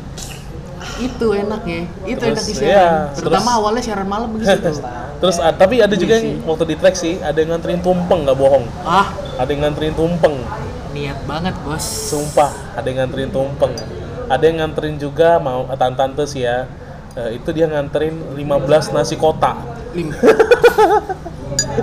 Itu 0.98 1.30
enaknya. 1.34 1.86
Itu 2.02 2.22
Terus, 2.22 2.34
enak 2.34 2.44
di 2.44 2.54
siaran. 2.58 3.14
Terutama 3.14 3.46
terus- 3.46 3.58
awalnya 3.62 3.82
siaran 3.86 4.08
malam 4.10 4.28
begitu. 4.34 4.82
terus 5.22 5.42
ah, 5.42 5.50
tapi 5.50 5.82
ada 5.82 5.98
juga 5.98 6.14
Iya 6.14 6.30
yang 6.30 6.46
waktu 6.46 6.64
di 6.70 6.76
track 6.78 6.94
sih 6.94 7.18
ada 7.18 7.34
yang 7.42 7.54
nganterin 7.54 7.82
tumpeng 7.82 8.26
nggak 8.26 8.38
bohong. 8.38 8.66
Ah, 8.86 9.10
ada 9.38 9.50
yang 9.50 9.66
nganterin 9.66 9.94
tumpeng 9.94 10.38
niat 10.98 11.18
banget, 11.30 11.54
Bos. 11.62 11.82
Sumpah, 11.82 12.50
ada 12.74 12.86
yang 12.90 13.06
nganterin 13.06 13.30
tumpeng. 13.30 13.74
Ada 14.26 14.42
yang 14.44 14.56
nganterin 14.60 14.98
juga 14.98 15.38
mau 15.38 15.64
tante-tante 15.70 16.26
sih 16.26 16.42
ya. 16.42 16.66
Eh, 17.14 17.38
itu 17.40 17.48
dia 17.54 17.70
nganterin 17.70 18.34
15 18.34 18.90
nasi 18.92 19.14
kotak. 19.14 19.56
Lim. 19.94 20.10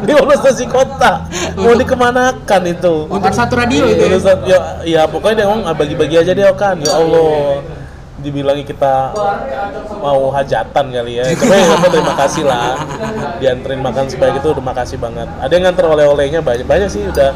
15 0.06 0.46
nasi 0.46 0.66
kotak. 0.70 1.26
Mau 1.58 1.74
dikemanakan 1.74 2.62
itu? 2.70 2.96
Untuk 3.10 3.34
satu 3.34 3.58
radio 3.58 3.88
itu 3.90 4.04
ya. 4.06 4.20
Ya, 4.46 4.60
ya 4.84 5.02
pokoknya 5.10 5.44
dia 5.44 5.46
ngomong 5.50 5.66
"Ah, 5.66 5.76
bagi-bagi 5.76 6.16
aja 6.22 6.32
deh 6.36 6.46
kan. 6.54 6.78
Ya 6.80 6.94
Allah. 6.94 7.66
Dibilangi 8.22 8.64
kita 8.66 9.12
mau 10.00 10.30
hajatan 10.32 10.86
kali 10.94 11.20
ya. 11.20 11.26
Cuma 11.40 11.56
ya 11.58 11.76
terima 11.90 12.14
kasih 12.16 12.44
lah. 12.46 12.78
Dianterin 13.42 13.82
makan 13.82 14.06
sebaik 14.08 14.40
itu 14.40 14.48
udah 14.54 14.64
makasih 14.64 14.98
banget. 15.02 15.28
Ada 15.42 15.52
yang 15.52 15.64
nganter 15.68 15.86
oleh-olehnya 15.90 16.40
banyak 16.46 16.66
banyak 16.70 16.90
sih 16.94 17.04
udah. 17.10 17.34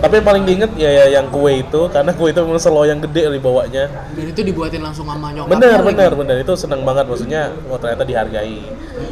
Tapi 0.00 0.12
yang 0.16 0.26
paling 0.26 0.42
diinget 0.48 0.70
ya, 0.80 0.90
ya 0.90 1.04
yang 1.20 1.28
kue 1.28 1.60
itu 1.60 1.80
karena 1.92 2.10
kue 2.16 2.32
itu 2.32 2.40
memang 2.40 2.56
seloyang 2.56 3.04
gede 3.04 3.36
dibawanya. 3.36 3.84
Dan 4.16 4.26
itu 4.32 4.40
dibuatin 4.40 4.80
langsung 4.80 5.04
sama 5.04 5.28
nyokapnya 5.28 5.52
Bener 5.60 5.76
lagi. 5.76 5.88
bener 5.92 6.10
bener 6.16 6.36
itu 6.40 6.52
seneng 6.56 6.80
banget 6.88 7.04
maksudnya 7.04 7.52
oh 7.68 7.76
ternyata 7.76 8.04
dihargai. 8.08 8.64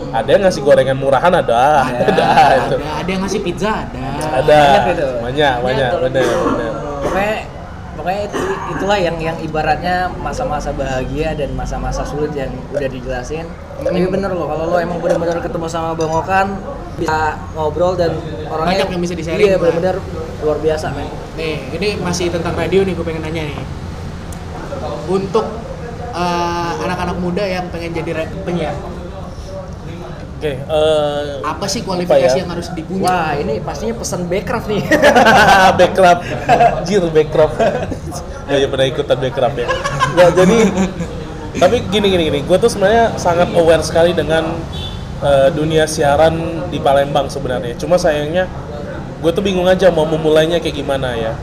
Ada 0.09 0.29
yang 0.33 0.43
ngasih 0.49 0.63
gorengan 0.65 0.97
murahan 0.97 1.29
ada, 1.29 1.85
ada, 1.85 2.29
itu. 2.65 2.77
Ada, 2.81 2.89
ada 3.05 3.09
yang 3.13 3.21
ngasih 3.21 3.41
pizza, 3.45 3.85
ada. 3.85 4.09
Ada 4.41 4.61
Banyak 5.21 5.25
banyak 5.25 5.55
banyak 5.61 5.91
bener 6.09 6.25
bener. 6.25 6.73
Pokoknya 7.05 7.37
pokoknya 7.93 8.21
itu, 8.25 8.39
itulah 8.73 8.99
yang 8.99 9.17
yang 9.21 9.37
ibaratnya 9.45 10.09
masa-masa 10.25 10.73
bahagia 10.73 11.37
dan 11.37 11.53
masa-masa 11.53 12.01
sulit 12.09 12.33
yang 12.33 12.49
udah 12.73 12.89
dijelasin. 12.89 13.45
Tapi 13.85 14.09
bener 14.09 14.33
loh 14.33 14.49
kalau 14.49 14.65
lo 14.73 14.77
emang 14.81 15.05
benar-benar 15.05 15.37
ketemu 15.45 15.67
sama 15.69 15.93
Bang 15.93 16.11
Okan 16.17 16.47
bisa 16.97 17.37
ngobrol 17.55 17.95
dan 17.95 18.11
orangnya 18.51 18.83
Banyak 18.83 18.91
yang 18.97 19.03
bisa 19.05 19.15
di-sharing, 19.15 19.53
Iya 19.53 19.57
Bang. 19.61 19.77
Luar 20.43 20.59
biasa 20.63 20.95
men. 20.95 21.11
Nih, 21.35 21.57
ini 21.75 21.89
masih 21.99 22.31
tentang 22.31 22.55
radio 22.55 22.87
nih, 22.87 22.95
gue 22.95 23.07
pengen 23.07 23.23
nanya 23.27 23.43
nih. 23.49 23.59
Untuk 25.09 25.47
eh, 26.15 26.73
anak-anak 26.85 27.17
muda 27.19 27.43
yang 27.43 27.67
pengen 27.73 27.91
jadi 27.97 28.29
penyiar, 28.47 28.77
Oke, 30.39 30.55
eh, 30.55 31.23
Apa 31.43 31.67
sih 31.67 31.83
kualifikasi 31.83 32.39
ya? 32.39 32.47
yang 32.47 32.51
harus 32.55 32.71
dipunya? 32.71 33.11
Wah, 33.11 33.35
ini 33.35 33.59
pastinya 33.59 33.99
pesan 33.99 34.31
Backcraft 34.31 34.71
nih. 34.71 34.87
backrub, 35.79 36.19
jir 36.87 37.03
ya, 38.47 38.55
ya 38.63 38.67
pernah 38.71 38.87
ikutan 38.87 39.19
backrub 39.19 39.55
ya. 39.59 39.67
Nggak, 40.15 40.31
jadi, 40.39 40.59
tapi 41.59 41.77
gini 41.91 42.07
gini 42.15 42.23
gini, 42.31 42.41
gue 42.47 42.55
tuh 42.55 42.71
sebenarnya 42.71 43.19
sangat 43.19 43.51
aware 43.51 43.83
sekali 43.83 44.15
dengan 44.15 44.55
eh, 45.27 45.51
dunia 45.51 45.91
siaran 45.91 46.71
di 46.71 46.79
Palembang 46.79 47.27
sebenarnya. 47.27 47.75
Cuma 47.75 47.99
sayangnya, 47.99 48.47
gue 49.19 49.31
tuh 49.35 49.43
bingung 49.43 49.67
aja 49.67 49.91
mau 49.91 50.07
memulainya 50.07 50.63
kayak 50.63 50.77
gimana 50.79 51.15
ya. 51.19 51.35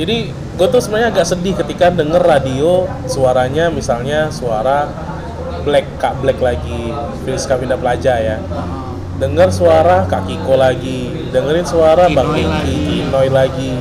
Jadi 0.00 0.32
gue 0.32 0.66
tuh 0.68 0.80
sebenarnya 0.80 1.12
agak 1.12 1.26
sedih 1.28 1.54
ketika 1.60 1.92
denger 1.92 2.20
radio 2.20 2.88
suaranya 3.04 3.68
misalnya 3.68 4.32
suara 4.32 4.88
Black 5.60 6.00
Kak 6.00 6.24
Black 6.24 6.40
lagi, 6.40 6.92
Friska 7.24 7.60
Vinda 7.60 7.76
Plaja 7.76 8.16
ya 8.16 8.40
dengar 9.20 9.52
suara 9.52 10.08
Kak 10.08 10.24
Kiko 10.24 10.56
lagi, 10.56 11.28
dengerin 11.28 11.68
suara 11.68 12.08
Bang 12.08 12.32
Kinoy 12.32 12.40
Kiki, 12.40 12.48
lagi. 12.48 12.80
Kinoy 13.04 13.28
lagi, 13.28 13.72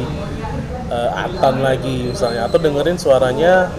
eh, 0.91 1.09
Atan 1.15 1.63
lagi 1.63 2.11
misalnya, 2.11 2.51
atau 2.51 2.59
dengerin 2.59 2.99
suaranya 2.99 3.71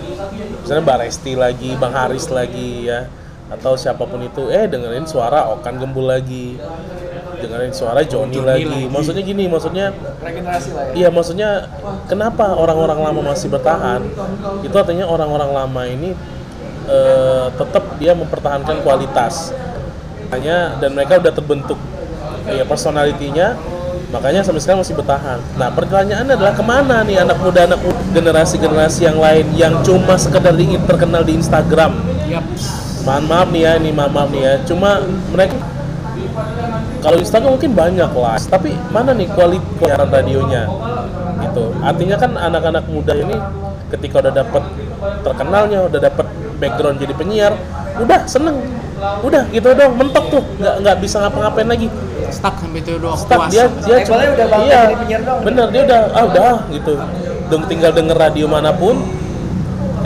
misalnya 0.65 0.83
Mbak 0.89 0.99
Resti 1.05 1.33
lagi, 1.37 1.71
Bang 1.77 1.93
Haris 1.93 2.33
lagi 2.33 2.89
ya, 2.89 3.13
atau 3.53 3.77
siapa 3.77 4.09
pun 4.09 4.25
itu, 4.25 4.49
eh 4.49 4.65
dengerin 4.73 5.05
suara 5.05 5.53
Okan 5.53 5.77
Gembul 5.77 6.09
lagi, 6.09 6.57
dengerin 7.51 7.75
suara 7.75 8.01
Joni 8.07 8.39
Joni 8.39 8.47
lagi. 8.47 8.65
lagi. 8.71 8.87
Maksudnya 8.87 9.23
gini, 9.27 9.45
maksudnya 9.51 9.91
Regenerasi 10.23 10.71
lah 10.71 10.85
ya. 10.87 10.93
Iya 10.95 11.09
maksudnya 11.11 11.51
kenapa 12.07 12.55
orang-orang 12.55 13.03
lama 13.03 13.35
masih 13.35 13.51
bertahan? 13.51 14.07
Itu 14.63 14.77
artinya 14.79 15.11
orang-orang 15.11 15.51
lama 15.51 15.83
ini 15.91 16.15
eh, 16.87 17.47
tetap 17.59 17.99
dia 17.99 18.15
mempertahankan 18.15 18.87
kualitas. 18.87 19.51
Makanya 20.31 20.79
dan 20.79 20.95
mereka 20.95 21.19
udah 21.19 21.35
terbentuk 21.35 21.79
ya 22.47 22.63
personalitinya, 22.63 23.59
makanya 24.15 24.47
sampai 24.47 24.63
sekarang 24.63 24.87
masih 24.87 24.95
bertahan. 24.95 25.43
Nah 25.59 25.75
pertanyaannya 25.75 26.39
adalah 26.39 26.55
ke 26.55 26.63
mana 26.63 27.03
nih 27.03 27.19
anak 27.19 27.43
muda 27.43 27.67
anak 27.67 27.83
generasi-generasi 28.15 29.11
yang 29.11 29.19
lain 29.19 29.47
yang 29.59 29.75
cuma 29.83 30.15
sekedar 30.15 30.55
di, 30.55 30.79
terkenal 30.87 31.27
di 31.27 31.35
Instagram? 31.35 31.99
Yap. 32.31 32.47
Mohon 33.01 33.25
maaf 33.27 33.49
nih 33.51 33.63
ya, 33.67 33.73
ini 33.81 33.91
mohon 33.91 34.13
maaf 34.15 34.29
nih 34.31 34.43
ya. 34.47 34.55
Cuma 34.69 35.03
mereka 35.35 35.57
kalau 37.01 37.17
Instagram 37.17 37.57
mungkin 37.57 37.73
banyak 37.73 38.11
lah, 38.13 38.37
tapi 38.47 38.77
mana 38.93 39.17
nih 39.17 39.29
kualitas 39.33 39.67
siaran 39.81 40.09
radionya? 40.13 40.69
Gitu. 41.49 41.65
Artinya 41.81 42.17
kan 42.21 42.31
anak-anak 42.37 42.85
muda 42.93 43.17
ini 43.17 43.37
ketika 43.91 44.21
udah 44.23 44.33
dapet 44.33 44.63
terkenalnya, 45.25 45.89
udah 45.89 46.01
dapet 46.01 46.27
background 46.61 47.01
jadi 47.01 47.15
penyiar, 47.17 47.53
udah 47.99 48.21
seneng, 48.29 48.61
udah 49.25 49.49
gitu 49.51 49.73
dong, 49.73 49.97
mentok 49.97 50.25
tuh, 50.29 50.43
nggak 50.61 50.75
nggak 50.85 50.97
bisa 51.01 51.17
ngapa-ngapain 51.25 51.69
lagi. 51.69 51.89
Stuck 52.31 52.63
sampai 52.63 52.79
itu 52.79 52.95
doang 53.01 53.19
Stuck 53.19 53.43
puas. 53.43 53.51
dia 53.51 53.67
dia 53.83 53.97
Labelnya 54.07 54.31
udah 54.31 54.47
bangga 54.47 54.71
iya, 54.71 54.81
jadi 54.81 54.97
penyiar 55.03 55.21
doang. 55.27 55.43
Bener 55.43 55.67
dia 55.75 55.83
udah 55.89 56.01
ah 56.15 56.25
udah 56.29 56.45
ah, 56.47 56.59
gitu. 56.71 56.95
Dong 57.51 57.65
tinggal 57.67 57.91
denger 57.91 58.15
radio 58.15 58.47
mana 58.47 58.71
pun, 58.71 58.97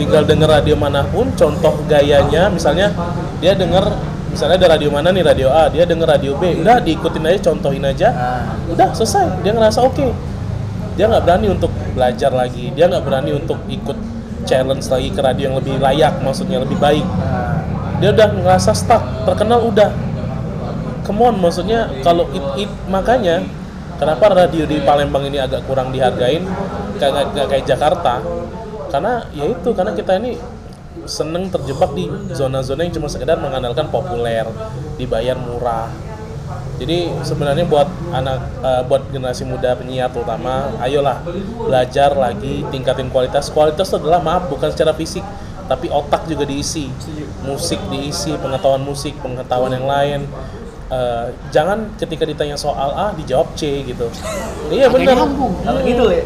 tinggal 0.01 0.23
denger 0.25 0.49
radio 0.49 0.75
mana 0.79 1.05
pun 1.05 1.29
contoh 1.37 1.75
gayanya 1.85 2.49
misalnya 2.49 2.89
dia 3.43 3.53
denger 3.53 4.14
misalnya 4.35 4.59
ada 4.59 4.67
radio 4.75 4.91
mana 4.91 5.15
nih 5.15 5.23
radio 5.23 5.47
A 5.47 5.71
dia 5.71 5.87
denger 5.87 6.03
radio 6.05 6.35
B 6.35 6.59
udah 6.59 6.83
diikutin 6.83 7.23
aja 7.23 7.39
contohin 7.47 7.83
aja. 7.87 8.09
Udah 8.67 8.91
selesai. 8.91 9.39
Dia 9.41 9.55
ngerasa 9.55 9.79
oke. 9.79 10.11
Dia 10.99 11.07
nggak 11.07 11.23
berani 11.23 11.47
untuk 11.49 11.71
belajar 11.95 12.35
lagi. 12.35 12.75
Dia 12.75 12.91
nggak 12.91 13.03
berani 13.07 13.31
untuk 13.31 13.63
ikut 13.65 13.95
challenge 14.43 14.85
lagi 14.91 15.09
ke 15.09 15.19
radio 15.23 15.49
yang 15.49 15.57
lebih 15.57 15.79
layak 15.79 16.19
maksudnya 16.19 16.59
lebih 16.59 16.75
baik. 16.75 17.07
Dia 18.03 18.11
udah 18.11 18.27
ngerasa 18.35 18.75
stuck 18.75 19.01
terkenal 19.23 19.63
udah. 19.63 19.89
Come 21.07 21.21
on 21.23 21.39
maksudnya 21.39 21.87
kalau 22.03 22.27
it, 22.35 22.67
it- 22.67 22.77
makanya 22.91 23.39
kenapa 23.95 24.35
radio 24.35 24.67
di 24.67 24.81
Palembang 24.81 25.23
ini 25.23 25.39
agak 25.39 25.63
kurang 25.63 25.95
dihargain 25.95 26.43
kayak- 26.99 27.31
kayak 27.47 27.63
Jakarta? 27.63 28.19
Karena 28.91 29.23
ya 29.31 29.45
itu 29.47 29.69
karena 29.71 29.91
kita 29.93 30.17
ini 30.19 30.35
seneng 31.03 31.51
terjebak 31.51 31.91
di 31.93 32.07
zona-zona 32.31 32.87
yang 32.87 32.95
cuma 32.95 33.11
sekedar 33.11 33.37
mengandalkan 33.37 33.91
populer 33.91 34.47
dibayar 34.95 35.35
murah. 35.35 35.91
Jadi 36.75 37.07
sebenarnya 37.23 37.63
buat 37.67 37.87
anak 38.11 38.39
eh, 38.59 38.83
buat 38.83 39.07
generasi 39.07 39.47
muda 39.47 39.79
penyiar 39.79 40.11
terutama 40.11 40.75
ayolah 40.83 41.23
belajar 41.59 42.11
lagi 42.15 42.67
tingkatin 42.71 43.07
kualitas. 43.07 43.47
Kualitas 43.47 43.87
itu 43.91 44.03
adalah 44.03 44.19
maaf 44.19 44.51
bukan 44.51 44.71
secara 44.71 44.91
fisik 44.91 45.23
tapi 45.71 45.87
otak 45.87 46.27
juga 46.27 46.43
diisi. 46.43 46.91
Musik 47.47 47.79
diisi 47.87 48.35
pengetahuan 48.35 48.83
musik 48.83 49.15
pengetahuan 49.23 49.71
yang 49.71 49.87
lain. 49.87 50.21
Eh, 50.91 51.27
jangan 51.49 51.95
ketika 51.97 52.27
ditanya 52.27 52.59
soal 52.59 52.91
A 52.93 53.15
dijawab 53.15 53.55
C 53.55 53.81
gitu. 53.87 54.11
Iya 54.69 54.91
benar 54.91 55.17
gitu 55.85 56.05
ya. 56.11 56.25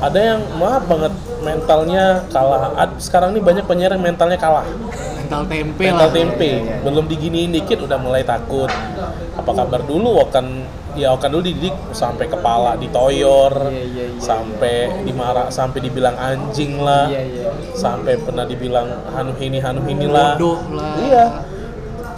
ada 0.00 0.16
yang 0.16 0.40
maaf 0.56 0.88
banget 0.88 1.12
mentalnya 1.40 2.24
kalah. 2.28 2.72
Sekarang 3.00 3.32
ini 3.36 3.40
banyak 3.40 3.64
penyiar 3.64 3.96
yang 3.96 4.04
mentalnya 4.04 4.38
kalah. 4.38 4.66
Mental 5.16 5.42
tempe 5.46 5.84
mental 5.84 6.08
lah. 6.10 6.14
tempe. 6.14 6.50
Belum 6.84 7.04
diginiin 7.06 7.50
dikit 7.54 7.84
udah 7.84 7.98
mulai 8.00 8.22
takut. 8.22 8.70
Apa 9.36 9.50
kabar 9.54 9.80
dulu? 9.84 10.20
Akan 10.20 10.66
ya 10.98 11.14
akan 11.14 11.28
dulu 11.38 11.42
dididik 11.46 11.76
sampai 11.94 12.26
kepala 12.26 12.74
ditoyor 12.74 13.54
Iya, 13.70 13.84
iya, 13.86 14.04
iya, 14.10 14.18
sampai 14.18 14.90
dimarah 15.06 15.46
sampai 15.48 15.78
dibilang 15.86 16.16
anjing 16.18 16.82
lah. 16.82 17.06
Iya, 17.06 17.22
iya. 17.24 17.48
sampai 17.78 18.18
pernah 18.18 18.42
dibilang 18.42 18.90
hanu 19.14 19.32
ini 19.38 19.58
hanu 19.62 19.86
inilah 19.86 20.34
bodoh 20.34 20.58
lah. 20.74 20.94
Iya. 20.98 21.24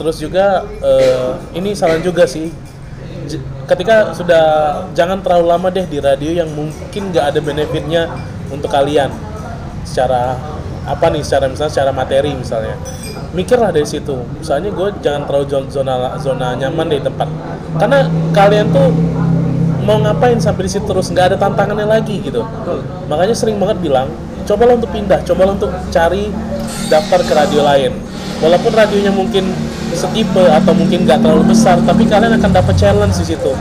Terus 0.01 0.16
juga 0.18 0.64
eh, 0.81 1.31
ini 1.53 1.77
saran 1.77 2.01
juga 2.01 2.25
sih 2.25 2.49
ketika 3.68 4.16
sudah 4.16 4.45
jangan 4.97 5.20
terlalu 5.20 5.47
lama 5.49 5.68
deh 5.70 5.87
di 5.87 5.99
radio 6.03 6.30
yang 6.33 6.51
mungkin 6.53 7.12
nggak 7.12 7.35
ada 7.35 7.41
benefitnya 7.41 8.09
untuk 8.49 8.72
kalian. 8.72 9.12
Secara 9.85 10.39
apa 10.83 11.07
nih 11.14 11.22
secara 11.22 11.47
misalnya 11.47 11.72
secara 11.72 11.91
materi 11.95 12.33
misalnya. 12.35 12.74
Mikirlah 13.33 13.72
dari 13.72 13.89
situ. 13.89 14.18
Misalnya 14.39 14.68
gue 14.72 14.89
jangan 15.01 15.24
terlalu 15.24 15.47
zon- 15.49 15.70
zona 15.72 16.16
zona 16.20 16.53
nyaman 16.59 16.87
di 16.91 17.01
tempat. 17.01 17.28
Karena 17.80 18.05
kalian 18.37 18.68
tuh 18.72 18.93
mau 19.83 19.99
ngapain 19.99 20.37
sampai 20.37 20.68
di 20.68 20.70
situ 20.76 20.85
terus? 20.85 21.09
Nggak 21.09 21.35
ada 21.35 21.37
tantangannya 21.41 21.89
lagi 21.89 22.20
gitu. 22.20 22.45
Makanya 23.09 23.33
sering 23.33 23.57
banget 23.57 23.80
bilang 23.80 24.12
cobalah 24.45 24.74
untuk 24.76 24.91
pindah 24.91 25.22
cobalah 25.24 25.53
untuk 25.55 25.70
cari 25.89 26.28
daftar 26.91 27.20
ke 27.24 27.33
radio 27.33 27.62
lain. 27.64 27.93
Walaupun 28.43 28.72
radionya 28.74 29.14
mungkin 29.14 29.49
setipe 30.03 30.42
atau 30.50 30.74
mungkin 30.74 31.07
nggak 31.07 31.22
terlalu 31.22 31.55
besar 31.55 31.78
tapi 31.86 32.03
kalian 32.11 32.34
akan 32.42 32.50
dapat 32.50 32.74
challenge 32.74 33.14
di 33.22 33.26
situ. 33.34 33.53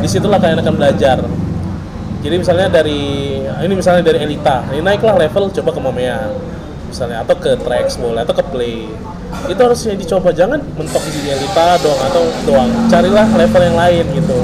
Di 0.00 0.08
situlah 0.08 0.40
kalian 0.40 0.64
akan 0.64 0.74
belajar. 0.80 1.20
Jadi 2.20 2.34
misalnya 2.36 2.68
dari 2.68 3.00
ini 3.40 3.72
misalnya 3.72 4.04
dari 4.04 4.24
Elita 4.24 4.68
ini 4.72 4.84
naiklah 4.84 5.16
level 5.16 5.48
coba 5.52 5.70
ke 5.72 5.80
Momea 5.80 6.28
misalnya 6.88 7.24
atau 7.24 7.36
ke 7.38 7.56
Trax 7.60 8.00
boleh 8.00 8.20
atau 8.24 8.34
ke 8.36 8.44
Play. 8.48 8.88
Itu 9.46 9.60
harusnya 9.62 9.94
dicoba 9.94 10.34
jangan 10.34 10.60
mentok 10.74 11.04
di 11.08 11.20
Elita 11.28 11.80
doang 11.80 12.00
atau 12.08 12.22
doang. 12.44 12.70
Carilah 12.88 13.28
level 13.36 13.62
yang 13.62 13.76
lain 13.78 14.04
gitu. 14.16 14.38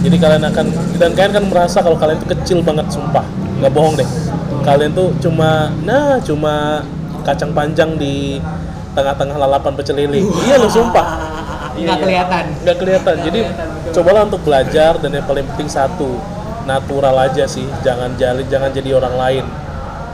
Jadi 0.00 0.16
kalian 0.16 0.42
akan 0.48 0.66
dan 0.96 1.10
kalian 1.12 1.32
kan 1.36 1.44
merasa 1.50 1.78
kalau 1.84 1.98
kalian 1.98 2.16
tuh 2.22 2.30
kecil 2.32 2.58
banget 2.64 2.88
sumpah. 2.88 3.22
Nggak 3.60 3.72
bohong 3.74 3.94
deh. 4.00 4.08
Kalian 4.64 4.90
tuh 4.96 5.12
cuma 5.20 5.70
nah 5.84 6.16
cuma 6.22 6.82
kacang 7.22 7.52
panjang 7.52 7.94
di 8.00 8.40
tengah-tengah 8.94 9.36
lalapan 9.38 9.72
pecel 9.78 9.96
lele 9.96 10.26
iya 10.46 10.58
lo 10.58 10.66
sumpah. 10.66 11.06
Nggak 11.78 11.98
kelihatan. 12.02 12.44
Nggak 12.66 12.76
kelihatan. 12.76 13.14
Jadi 13.24 13.40
cobalah 13.94 14.22
untuk 14.26 14.42
belajar 14.42 14.98
dan 14.98 15.10
yang 15.14 15.26
paling 15.26 15.46
penting 15.54 15.70
satu 15.70 16.18
natural 16.66 17.16
aja 17.16 17.46
sih. 17.46 17.64
Jangan 17.86 18.18
jali 18.18 18.44
jangan 18.50 18.70
jadi 18.74 18.98
orang 18.98 19.14
lain. 19.16 19.44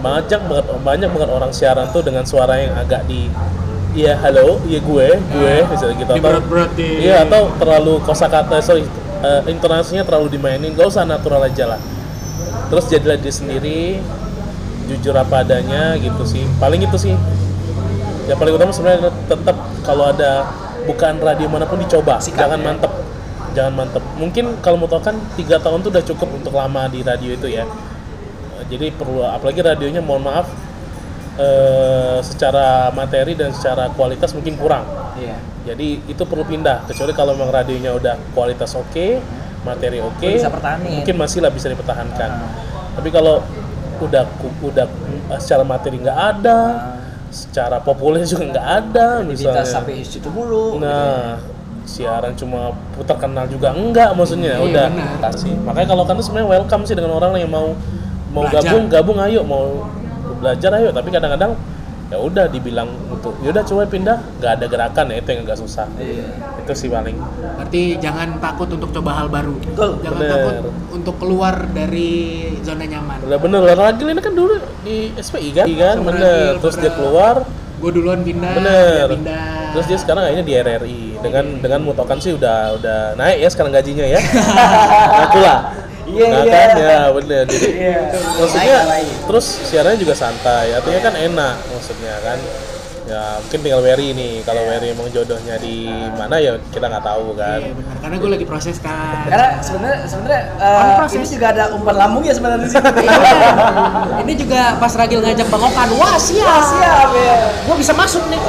Banyak 0.04 0.40
banget 0.46 0.66
banyak 0.84 1.10
banget 1.10 1.30
orang 1.32 1.52
siaran 1.56 1.88
tuh 1.90 2.04
dengan 2.04 2.22
suara 2.28 2.60
yang 2.60 2.76
agak 2.76 3.08
di 3.08 3.32
iya 3.96 4.12
halo 4.20 4.60
iya 4.68 4.76
gue 4.76 5.08
gue 5.16 5.54
misalnya 5.72 5.96
gitu 5.96 6.10
atau 6.12 6.20
berat-berat 6.20 6.70
di 6.76 7.08
iya 7.08 7.24
atau 7.24 7.48
terlalu 7.56 7.96
kosakata 8.04 8.60
sorry 8.60 8.84
eh, 9.24 9.40
intonasinya 9.48 10.04
terlalu 10.04 10.36
dimainin 10.36 10.76
gak 10.76 10.92
usah 10.92 11.08
natural 11.08 11.40
aja 11.48 11.74
lah. 11.74 11.80
Terus 12.68 12.84
jadilah 12.92 13.16
diri 13.16 13.32
sendiri 13.32 13.80
jujur 14.86 15.16
apa 15.16 15.42
adanya 15.42 15.96
gitu 15.98 16.22
sih. 16.28 16.44
Paling 16.60 16.84
itu 16.84 16.94
sih 17.00 17.16
yang 18.26 18.38
paling 18.38 18.54
utama 18.58 18.70
sebenarnya 18.74 19.10
tetap 19.30 19.56
kalau 19.86 20.10
ada 20.10 20.50
bukan 20.86 21.18
radio 21.22 21.46
mana 21.50 21.66
pun 21.66 21.78
dicoba. 21.78 22.18
Jangan 22.22 22.58
mantep. 22.58 22.92
Jangan 23.54 23.72
mantep. 23.74 24.04
Mungkin 24.18 24.58
kalau 24.62 24.76
mau 24.78 24.90
tau 24.90 25.02
kan 25.02 25.14
tiga 25.38 25.58
tahun 25.62 25.82
tuh 25.82 25.90
udah 25.94 26.04
cukup 26.04 26.28
untuk 26.34 26.54
lama 26.54 26.90
di 26.90 27.02
radio 27.06 27.34
itu 27.34 27.50
ya. 27.50 27.66
Jadi 28.66 28.90
perlu 28.94 29.22
apalagi 29.22 29.62
radionya 29.62 30.02
mohon 30.02 30.26
maaf 30.26 30.50
eh, 31.38 32.18
secara 32.26 32.90
materi 32.90 33.38
dan 33.38 33.54
secara 33.54 33.90
kualitas 33.94 34.34
mungkin 34.34 34.58
kurang. 34.58 34.86
Iya. 35.16 35.38
jadi 35.72 35.98
itu 36.06 36.22
perlu 36.28 36.44
pindah. 36.46 36.86
Kecuali 36.86 37.14
kalau 37.16 37.32
memang 37.34 37.50
radionya 37.50 37.96
udah 37.96 38.14
kualitas 38.36 38.76
oke 38.76 39.18
materi 39.66 39.98
oke 39.98 40.30
pertahanin. 40.38 41.02
mungkin 41.02 41.14
masih 41.18 41.42
lah 41.42 41.50
bisa 41.50 41.66
dipertahankan. 41.70 42.30
Tapi 42.98 43.08
kalau 43.10 43.42
udah 44.02 44.28
udah 44.60 44.86
eh, 45.30 45.40
secara 45.40 45.64
materi 45.64 46.02
nggak 46.02 46.18
ada 46.36 46.58
secara 47.28 47.78
populer 47.78 48.22
juga 48.22 48.44
nggak 48.48 48.66
ada 48.80 49.08
Kita 49.18 49.26
misalnya 49.26 49.64
sampai 49.64 50.00
situ 50.00 50.28
mulu. 50.28 50.78
nah 50.78 51.36
siaran 51.82 52.34
cuma 52.34 52.74
putar 52.92 53.14
kenal 53.16 53.46
juga 53.46 53.70
enggak 53.70 54.10
maksudnya 54.12 54.58
Iya, 54.58 54.64
udah 54.64 54.86
benar. 54.88 55.18
kasih 55.24 55.54
makanya 55.60 55.88
kalau 55.88 56.02
kan 56.02 56.18
sebenarnya 56.18 56.48
welcome 56.52 56.82
sih 56.82 56.94
dengan 56.94 57.14
orang 57.14 57.34
yang 57.36 57.46
mau 57.46 57.74
mau 58.28 58.42
Belajar. 58.44 58.62
gabung 58.64 58.84
gabung 58.88 59.18
ayo 59.20 59.40
mau 59.42 59.86
belajar 60.36 60.70
ayo 60.74 60.90
tapi 60.90 61.08
kadang-kadang 61.08 61.54
ya 62.06 62.22
udah 62.22 62.46
dibilang 62.46 62.86
untuk 63.10 63.34
ya 63.42 63.50
udah 63.50 63.64
coba 63.66 63.82
pindah. 63.90 64.18
Nggak 64.38 64.52
ada 64.58 64.66
gerakan 64.70 65.04
ya 65.10 65.16
itu 65.18 65.28
yang 65.34 65.42
agak 65.42 65.58
susah. 65.58 65.86
Itu 66.62 66.72
sih 66.74 66.88
paling. 66.90 67.16
Berarti 67.58 67.82
jangan 67.98 68.38
takut 68.38 68.68
untuk 68.70 68.90
coba 68.94 69.10
hal 69.22 69.26
baru. 69.26 69.54
Jangan 69.74 70.20
Bener. 70.22 70.30
takut 70.30 70.56
untuk 70.94 71.14
keluar 71.18 71.66
dari 71.74 72.10
zona 72.62 72.86
nyaman. 72.86 73.18
udah 73.26 73.38
bener 73.42 73.60
Ragil 73.74 74.06
ini 74.10 74.22
kan 74.22 74.34
dulu 74.34 74.54
di 74.86 75.10
SPI 75.18 75.50
kan 75.52 75.64
Iya 75.66 75.76
kan? 75.82 75.96
Bener. 76.06 76.14
Ragil, 76.22 76.62
terus 76.62 76.76
dia 76.78 76.92
keluar. 76.94 77.42
Gue 77.76 77.92
duluan 77.92 78.24
pindah, 78.24 78.56
bener. 78.56 79.04
dia 79.04 79.08
pindah. 79.12 79.46
terus 79.76 79.84
dia 79.84 79.98
sekarang 80.00 80.24
kayaknya 80.24 80.44
di 80.48 80.54
RRI 80.56 81.00
dengan 81.20 81.44
dengan 81.60 81.80
mutokan 81.84 82.16
sih 82.16 82.32
udah 82.32 82.72
udah 82.80 82.98
naik 83.20 83.44
ya 83.44 83.48
sekarang 83.52 83.68
gajinya 83.68 84.06
ya. 84.08 84.16
Ngaku 85.20 85.38
lah 85.44 85.58
Iya, 86.06 86.26
nah 86.30 86.42
iya. 86.46 86.52
kan 86.70 86.76
ya 86.78 87.00
bener 87.10 87.44
jadi 87.50 87.68
Iya. 87.74 87.98
maksudnya 88.38 88.78
terus 89.26 89.46
siarannya 89.66 89.98
juga 89.98 90.14
santai 90.14 90.70
artinya 90.70 91.00
kan 91.02 91.14
enak 91.18 91.56
maksudnya 91.66 92.14
kan 92.22 92.38
ya 93.06 93.38
mungkin 93.38 93.58
tinggal 93.62 93.80
Wery 93.86 94.08
nih 94.18 94.32
kalau 94.42 94.62
Wery 94.66 94.90
emang 94.90 95.06
jodohnya 95.14 95.54
di 95.62 95.86
mana 96.18 96.42
ya 96.42 96.58
kita 96.74 96.90
nggak 96.90 97.04
tahu 97.06 97.38
kan 97.38 97.58
Iya 97.62 97.72
benar, 97.78 97.96
karena 98.02 98.16
gue 98.18 98.30
lagi 98.34 98.46
proses 98.46 98.76
kan. 98.82 99.26
Karena 99.30 99.48
sebenarnya 99.62 99.98
sebenarnya 100.10 100.42
eh, 100.58 100.94
proses. 100.98 101.16
ini 101.16 101.26
juga 101.38 101.46
ada 101.54 101.64
umpan 101.72 101.96
lambung 101.96 102.22
ya 102.26 102.34
sebenarnya 102.34 102.66
di 102.66 102.70
sini. 102.70 102.90
Iya. 103.06 103.18
Ini 104.26 104.32
juga 104.34 104.60
pas 104.82 104.90
Ragil 104.90 105.20
ngajak 105.22 105.46
Bang 105.46 105.64
Okan, 105.70 105.88
wah 106.02 106.18
siap. 106.18 106.62
Siap 106.66 107.10
ya. 107.14 107.36
Gue 107.62 107.76
bisa 107.78 107.92
masuk 107.94 108.22
nih. 108.26 108.40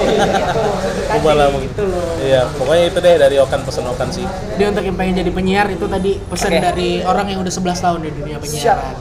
Coba 1.08 1.32
lah 1.38 1.48
mungkin 1.54 1.72
iya 2.20 2.44
pokoknya 2.52 2.84
itu 2.92 3.00
deh 3.00 3.16
dari 3.16 3.36
Okan 3.40 3.64
pesen 3.64 3.86
Okan 3.88 4.10
sih 4.12 4.26
Dia 4.60 4.68
untuk 4.74 4.84
yang 4.84 4.98
pengen 5.00 5.24
jadi 5.24 5.32
penyiar 5.32 5.68
itu 5.72 5.86
tadi 5.88 6.20
pesan 6.20 6.52
Oke. 6.52 6.60
dari 6.60 6.90
orang 7.06 7.32
yang 7.32 7.40
udah 7.40 7.54
11 7.54 7.80
tahun 7.86 8.00
di 8.04 8.10
dunia 8.12 8.38
penyiaran. 8.42 8.96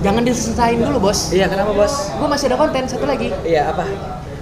Jangan 0.00 0.22
diselesain 0.24 0.78
dulu 0.80 1.10
bos. 1.10 1.28
Iya, 1.28 1.50
kenapa 1.50 1.76
bos? 1.76 2.08
Gue 2.16 2.28
masih 2.30 2.46
ada 2.48 2.56
konten 2.56 2.82
satu 2.88 3.04
lagi. 3.04 3.28
Iya, 3.44 3.74
apa? 3.74 3.84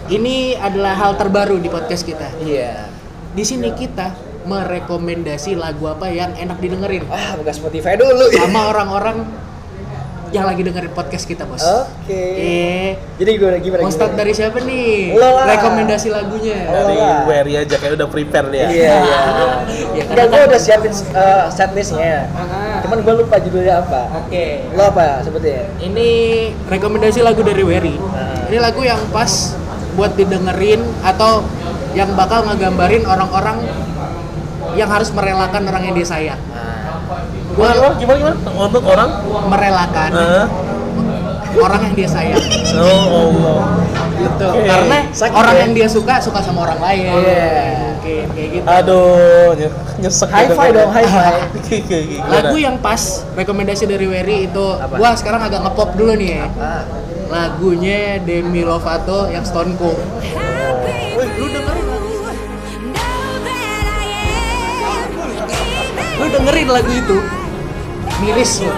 Ini 0.09 0.56
adalah 0.56 0.96
hal 0.96 1.20
terbaru 1.20 1.61
di 1.61 1.68
podcast 1.68 2.00
kita. 2.00 2.32
Iya. 2.40 2.88
Di 3.36 3.44
sini 3.44 3.68
kita 3.70 4.16
merekomendasi 4.48 5.52
lagu 5.52 5.84
apa 5.84 6.09
yang 6.09 6.32
enak 6.32 6.56
didengerin 6.56 7.04
Ah, 7.12 7.36
buka 7.36 7.52
Spotify 7.52 7.92
dulu. 7.92 8.24
sama 8.32 8.72
orang-orang 8.72 9.28
yang 10.28 10.44
lagi 10.44 10.64
dengerin 10.64 10.92
podcast 10.92 11.24
kita 11.24 11.44
bos. 11.44 11.61
Oke. 11.61 12.12
Eh, 12.16 12.90
Jadi 13.20 13.36
gue 13.36 13.52
gimana? 13.61 13.84
mau 13.84 13.92
start 13.92 14.12
gimana? 14.12 14.20
dari 14.24 14.32
siapa 14.32 14.61
nih? 14.61 15.12
Lo 15.12 15.28
lah. 15.28 15.44
Rekomendasi 15.44 16.09
lagunya. 16.09 16.56
Oh. 16.68 16.88
dari. 16.88 16.96
Wery 17.28 17.54
aja 17.59 17.76
kayak 17.76 17.92
udah 17.96 18.09
prepare 18.09 18.48
dia 18.48 18.64
Iya, 18.64 18.92
iya. 18.96 19.20
Ya, 19.96 20.02
Enggak, 20.09 20.26
gue 20.28 20.40
udah 20.48 20.61
siapin 20.61 20.92
uh, 21.12 21.52
setlistnya. 21.52 22.28
Ah. 22.32 22.80
Cuman 22.80 23.04
gue 23.04 23.14
lupa 23.20 23.36
judulnya 23.36 23.84
apa. 23.84 24.24
Oke. 24.24 24.64
Lo 24.72 24.88
apa 24.88 25.20
sebetulnya? 25.20 25.68
Ini 25.80 26.09
rekomendasi 26.64 27.20
lagu 27.20 27.44
dari 27.44 27.61
Wery. 27.61 27.96
Nah. 27.96 28.48
Ini 28.48 28.56
lagu 28.56 28.80
yang 28.80 29.00
pas 29.12 29.52
buat 29.99 30.14
didengerin 30.14 30.78
atau 31.03 31.42
yang 31.92 32.14
bakal 32.14 32.46
ngegambarin 32.46 33.03
orang-orang 33.03 33.59
yang 34.72 34.86
harus 34.86 35.11
merelakan 35.11 35.66
orang 35.66 35.82
yang 35.82 35.94
dia 35.94 36.07
sayang. 36.07 36.40
Nah, 36.46 37.03
Gua 37.51 37.74
gimana 37.74 37.99
gimana, 37.99 38.18
gimana? 38.36 38.36
untuk 38.62 38.82
orang 38.86 39.11
merelakan 39.44 40.11
Hah? 40.14 40.46
orang 41.59 41.80
yang 41.82 41.94
dia 41.96 42.09
sayang. 42.09 42.38
oh 42.78 43.03
Allah 43.11 43.59
Gitu. 44.18 44.46
Oke. 44.46 44.66
Karena 44.66 44.99
Sakit 45.11 45.30
orang 45.32 45.55
ya? 45.55 45.61
yang 45.62 45.72
dia 45.72 45.88
suka 45.88 46.14
suka 46.18 46.38
sama 46.38 46.66
orang 46.66 46.78
lain. 46.80 47.07
Iya. 47.18 47.55
Mungkin 47.88 48.24
kayak 48.28 48.49
gitu. 48.51 48.64
aduh 48.66 49.55
nye- 49.55 49.74
nyesek 49.96 50.26
High 50.28 50.51
five 50.51 50.72
dong, 50.74 50.90
high 50.90 51.07
five. 51.14 51.38
Lagu 52.26 52.57
yang 52.57 52.76
pas 52.78 52.99
rekomendasi 53.32 53.86
dari 53.86 54.07
Wery 54.07 54.46
itu 54.46 54.66
Apa? 54.72 54.99
gua 54.99 55.14
sekarang 55.14 55.38
agak 55.40 55.62
ngepop 55.62 55.94
dulu 55.94 56.14
nih 56.14 56.30
ya. 56.34 56.44
ah. 56.53 56.82
Lagunya 57.29 58.16
Demi 58.24 58.64
Lovato 58.64 59.29
yang 59.29 59.45
Stone 59.45 59.76
Cold. 59.76 60.01
Wih, 61.18 61.29
lu 61.37 61.47
dengerin 61.53 61.85
lagu 61.85 62.09
lu 66.18 66.26
dengerin 66.35 66.68
lagu 66.68 66.91
itu? 66.91 67.18
Miris 68.18 68.64
lu 68.64 68.72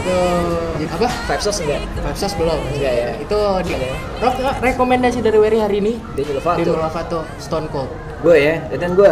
Tuh, 0.00 0.60
apa? 0.96 1.08
Five 1.28 1.40
Sauce 1.44 1.60
enggak? 1.62 1.80
Five 2.02 2.16
Stars 2.16 2.34
belum. 2.34 2.58
Enggak 2.72 2.92
ya. 2.92 3.10
itu 3.20 3.38
di 3.68 3.72
Rok- 4.18 4.58
rekomendasi 4.64 5.20
dari 5.20 5.38
Wery 5.38 5.60
hari 5.60 5.76
ini? 5.84 5.92
Demi 6.16 6.32
Lovato. 6.34 6.58
Demi 6.58 6.72
Lovato 6.74 7.18
Stone 7.38 7.68
Cold. 7.68 7.90
Gue 8.24 8.36
ya? 8.40 8.54
Dan 8.74 8.96
gue 8.96 9.08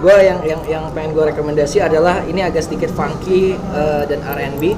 gue 0.00 0.16
yang 0.24 0.40
yang 0.42 0.60
yang 0.64 0.84
pengen 0.96 1.12
gue 1.12 1.24
rekomendasi 1.30 1.84
adalah 1.84 2.24
ini 2.24 2.40
agak 2.40 2.64
sedikit 2.64 2.88
funky 2.92 3.52
eh, 3.54 4.02
dan 4.08 4.20
R&B 4.24 4.74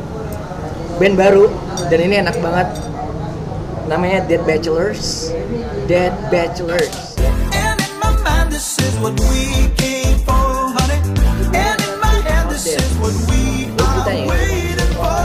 band 0.98 1.14
baru. 1.16 1.46
Dan 1.88 1.98
ini 2.10 2.20
enak 2.20 2.36
banget 2.42 2.68
namanya 3.88 4.24
Dead 4.26 4.42
Bachelors. 4.44 5.32
Dead 5.86 6.12
Bachelors. 6.30 7.16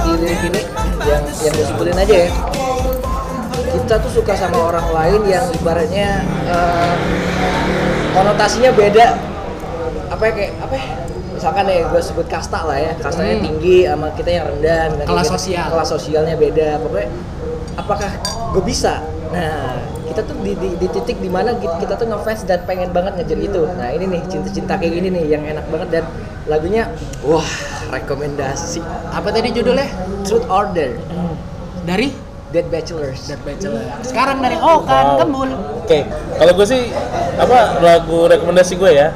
Lirik 0.08 0.42
ini 0.52 0.62
yang 1.08 1.24
yang 1.24 1.54
gue 1.54 1.66
sebutin 1.68 1.96
aja 1.96 2.16
ya. 2.28 2.30
kita 3.68 3.96
tuh 4.00 4.12
suka 4.12 4.34
sama 4.36 4.58
orang 4.74 4.88
lain 4.92 5.22
yang 5.28 5.46
ibaratnya 5.54 6.24
eh, 6.48 6.94
konotasinya 8.12 8.72
beda. 8.74 9.08
Apa 10.10 10.24
ya 10.28 10.34
kayak 10.34 10.52
apa 10.60 10.76
ya? 10.76 10.88
Misalkan 11.38 11.64
ya 11.70 11.86
gue 11.86 12.02
sebut 12.02 12.28
kasta 12.28 12.66
lah 12.66 12.80
ya. 12.80 12.92
Kastanya 12.98 13.38
Hmm. 13.38 13.46
tinggi 13.46 13.78
sama 13.86 14.08
kita 14.18 14.30
yang 14.34 14.46
rendah 14.50 15.06
Kelas 15.06 15.28
gitu. 15.30 15.34
sosial. 15.38 15.66
kelas 15.70 15.90
sosialnya 15.90 16.36
beda. 16.36 16.70
Pokoknya 16.82 17.08
apakah 17.78 18.12
gue 18.52 18.64
bisa? 18.66 19.00
Nah 19.32 19.78
kita 20.08 20.24
tuh 20.26 20.36
di, 20.42 20.58
di, 20.58 20.70
di 20.82 20.88
titik 20.90 21.22
di 21.22 21.30
mana 21.30 21.54
kita, 21.56 21.78
kita 21.78 21.94
tuh 21.96 22.08
ngefans 22.10 22.42
dan 22.50 22.66
pengen 22.66 22.90
banget 22.92 23.22
ngejar 23.22 23.40
itu. 23.40 23.62
Nah 23.78 23.94
ini 23.94 24.06
nih 24.10 24.22
cinta-cinta 24.28 24.76
kayak 24.76 24.94
gini 24.98 25.08
nih 25.14 25.24
yang 25.38 25.44
enak 25.46 25.66
banget 25.70 25.90
dan 26.02 26.04
lagunya 26.50 26.90
wah 27.22 27.48
rekomendasi. 27.94 28.82
Apa 29.14 29.30
tadi 29.30 29.54
judulnya? 29.54 29.88
Truth 30.26 30.48
Order 30.50 30.98
dari? 31.86 32.28
Dead 32.48 32.64
Bachelors. 32.72 33.28
Dead 33.28 33.44
Bachelor 33.44 33.84
sekarang 34.08 34.40
dari 34.40 34.56
Oh 34.56 34.80
kan 34.88 35.20
Wow. 35.20 35.20
Kembul. 35.20 35.50
Oke, 35.84 36.08
kalau 36.40 36.54
gue 36.56 36.68
sih 36.68 36.82
apa 37.36 37.84
lagu 37.84 38.28
rekomendasi 38.32 38.80
gue 38.80 38.92
ya? 38.96 39.12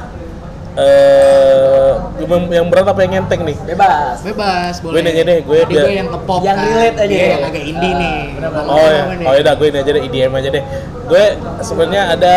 Eh, 0.72 1.91
yang- 2.24 2.47
yang 2.49 2.65
berat 2.72 2.88
apa 2.88 3.03
yang 3.03 3.13
enteng 3.19 3.43
nih? 3.43 3.57
bebas 3.67 4.24
bebas 4.24 4.80
Gue 4.80 4.95
boleh 4.95 5.03
ini 5.03 5.09
aja 5.11 5.24
deh, 5.26 5.39
gue 5.43 5.57
gue 5.67 5.91
yang 5.91 6.07
ngepop 6.07 6.39
Yang 6.39 6.55
kan. 6.55 6.67
relate 6.72 6.97
aja 6.97 7.11
Iya, 7.11 7.19
ya. 7.19 7.28
yang 7.30 7.43
agak 7.43 7.63
indie 7.67 7.93
nih 7.93 8.15
Oh 8.41 8.80
ya, 8.80 9.01
oh 9.28 9.34
ya, 9.36 9.51
gue 9.51 9.67
ini 9.67 9.78
aja 9.78 9.91
deh, 9.91 10.01
IDM 10.01 10.32
aja 10.32 10.49
deh. 10.49 10.63
Gue 11.03 11.24
sebenarnya 11.59 12.03
ada, 12.09 12.36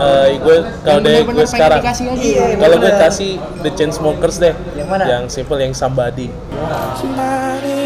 eh, 0.00 0.26
gue 0.38 0.56
kalau 0.80 0.98
bener-bener 0.98 1.36
gue 1.36 1.46
sekarang, 1.46 1.80
aja. 1.84 1.92
Iya, 2.16 2.44
kalau 2.56 2.76
gue 2.78 2.92
kasih 2.98 3.32
The 3.60 3.70
Chainsmokers 3.70 4.36
deh, 4.38 4.54
Yang 4.72 4.88
mana? 4.88 5.04
yang 5.04 5.24
simple, 5.28 5.58
yang 5.58 5.76
Somebody. 5.76 6.32
Somebody, 6.96 7.84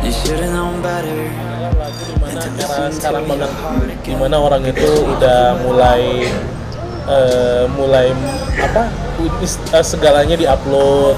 you 0.00 0.46
known 0.46 0.78
better. 0.78 1.26
Era 2.56 2.86
sekarang 2.88 3.26
banget, 3.26 3.50
di 4.00 4.14
mana 4.14 4.36
orang 4.38 4.62
itu 4.62 4.86
udah 5.02 5.58
mulai, 5.60 6.30
eh, 7.06 7.64
mulai 7.72 8.10
apa? 8.60 8.90
eh, 9.16 9.84
segalanya 9.84 10.36
diupload. 10.36 11.16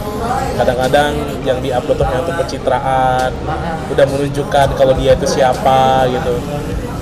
Kadang-kadang 0.58 1.12
yang 1.46 1.58
diupload 1.62 2.02
untuk 2.02 2.34
pencitraan, 2.44 3.30
udah 3.90 4.06
menunjukkan 4.06 4.68
kalau 4.74 4.94
dia 4.94 5.14
itu 5.14 5.26
siapa 5.26 6.06
gitu. 6.10 6.34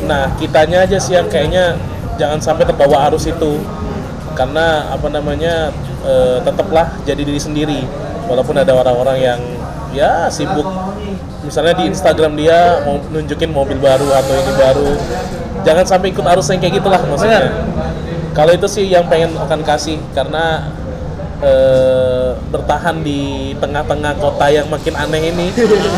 Nah, 0.07 0.31
kitanya 0.37 0.85
aja 0.85 1.01
sih 1.01 1.17
yang 1.17 1.27
kayaknya 1.27 1.77
jangan 2.21 2.39
sampai 2.41 2.65
terbawa 2.69 3.09
arus 3.11 3.27
itu. 3.29 3.61
Karena 4.37 4.93
apa 4.93 5.09
namanya 5.09 5.73
eh, 6.05 6.39
tetaplah 6.45 6.93
jadi 7.09 7.23
diri 7.25 7.41
sendiri. 7.41 7.81
Walaupun 8.27 8.59
ada 8.59 8.75
orang-orang 8.75 9.19
yang 9.23 9.41
ya 9.95 10.29
sibuk 10.29 10.67
misalnya 11.47 11.79
di 11.79 11.89
Instagram 11.89 12.35
dia 12.35 12.83
mau 12.85 12.99
nunjukin 12.99 13.55
mobil 13.55 13.79
baru 13.79 14.11
atau 14.13 14.35
ini 14.35 14.53
baru. 14.59 14.91
Jangan 15.63 15.85
sampai 15.87 16.11
ikut 16.11 16.27
arus 16.27 16.51
yang 16.53 16.61
kayak 16.61 16.83
gitulah 16.83 17.01
maksudnya. 17.07 17.55
Kalau 18.37 18.53
itu 18.53 18.69
sih 18.69 18.85
yang 18.87 19.09
pengen 19.09 19.33
akan 19.35 19.65
kasih 19.65 19.97
karena 20.13 20.69
eh, 21.41 22.37
bertahan 22.53 23.01
di 23.01 23.21
tengah-tengah 23.57 24.13
kota 24.17 24.47
yang 24.49 24.69
makin 24.69 24.93
aneh 24.93 25.33
ini 25.33 25.47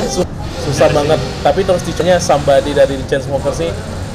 su- 0.07 0.27
susah 0.65 0.87
banget. 0.91 1.19
Tapi 1.43 1.67
terus 1.67 1.83
diconya 1.83 2.23
somebody 2.23 2.71
dari 2.71 2.95
The 2.95 3.07
Chainsmokers 3.11 3.59
sih 3.59 3.71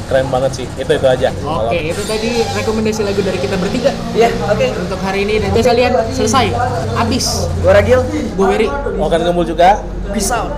keren 0.07 0.27
banget 0.27 0.51
sih. 0.55 0.65
Itu 0.75 0.91
itu 0.93 1.03
aja. 1.03 1.31
Oke, 1.35 1.79
itu 1.91 2.01
tadi 2.03 2.43
rekomendasi 2.43 3.01
lagu 3.03 3.19
dari 3.19 3.39
kita 3.39 3.55
bertiga 3.55 3.91
Iya, 4.11 4.31
oke. 4.47 4.67
untuk 4.83 4.99
hari 4.99 5.23
ini 5.23 5.39
dan 5.39 5.51
kalian 5.51 5.91
selesai, 6.11 6.51
habis. 6.95 7.47
Gue 7.59 7.71
Ragil, 7.71 7.99
Gue 8.35 8.45
Wery. 8.47 8.67
Mau 8.95 9.07
kan 9.07 9.19
gembul 9.19 9.43
juga? 9.43 9.79
peace 10.13 10.29
out. 10.29 10.51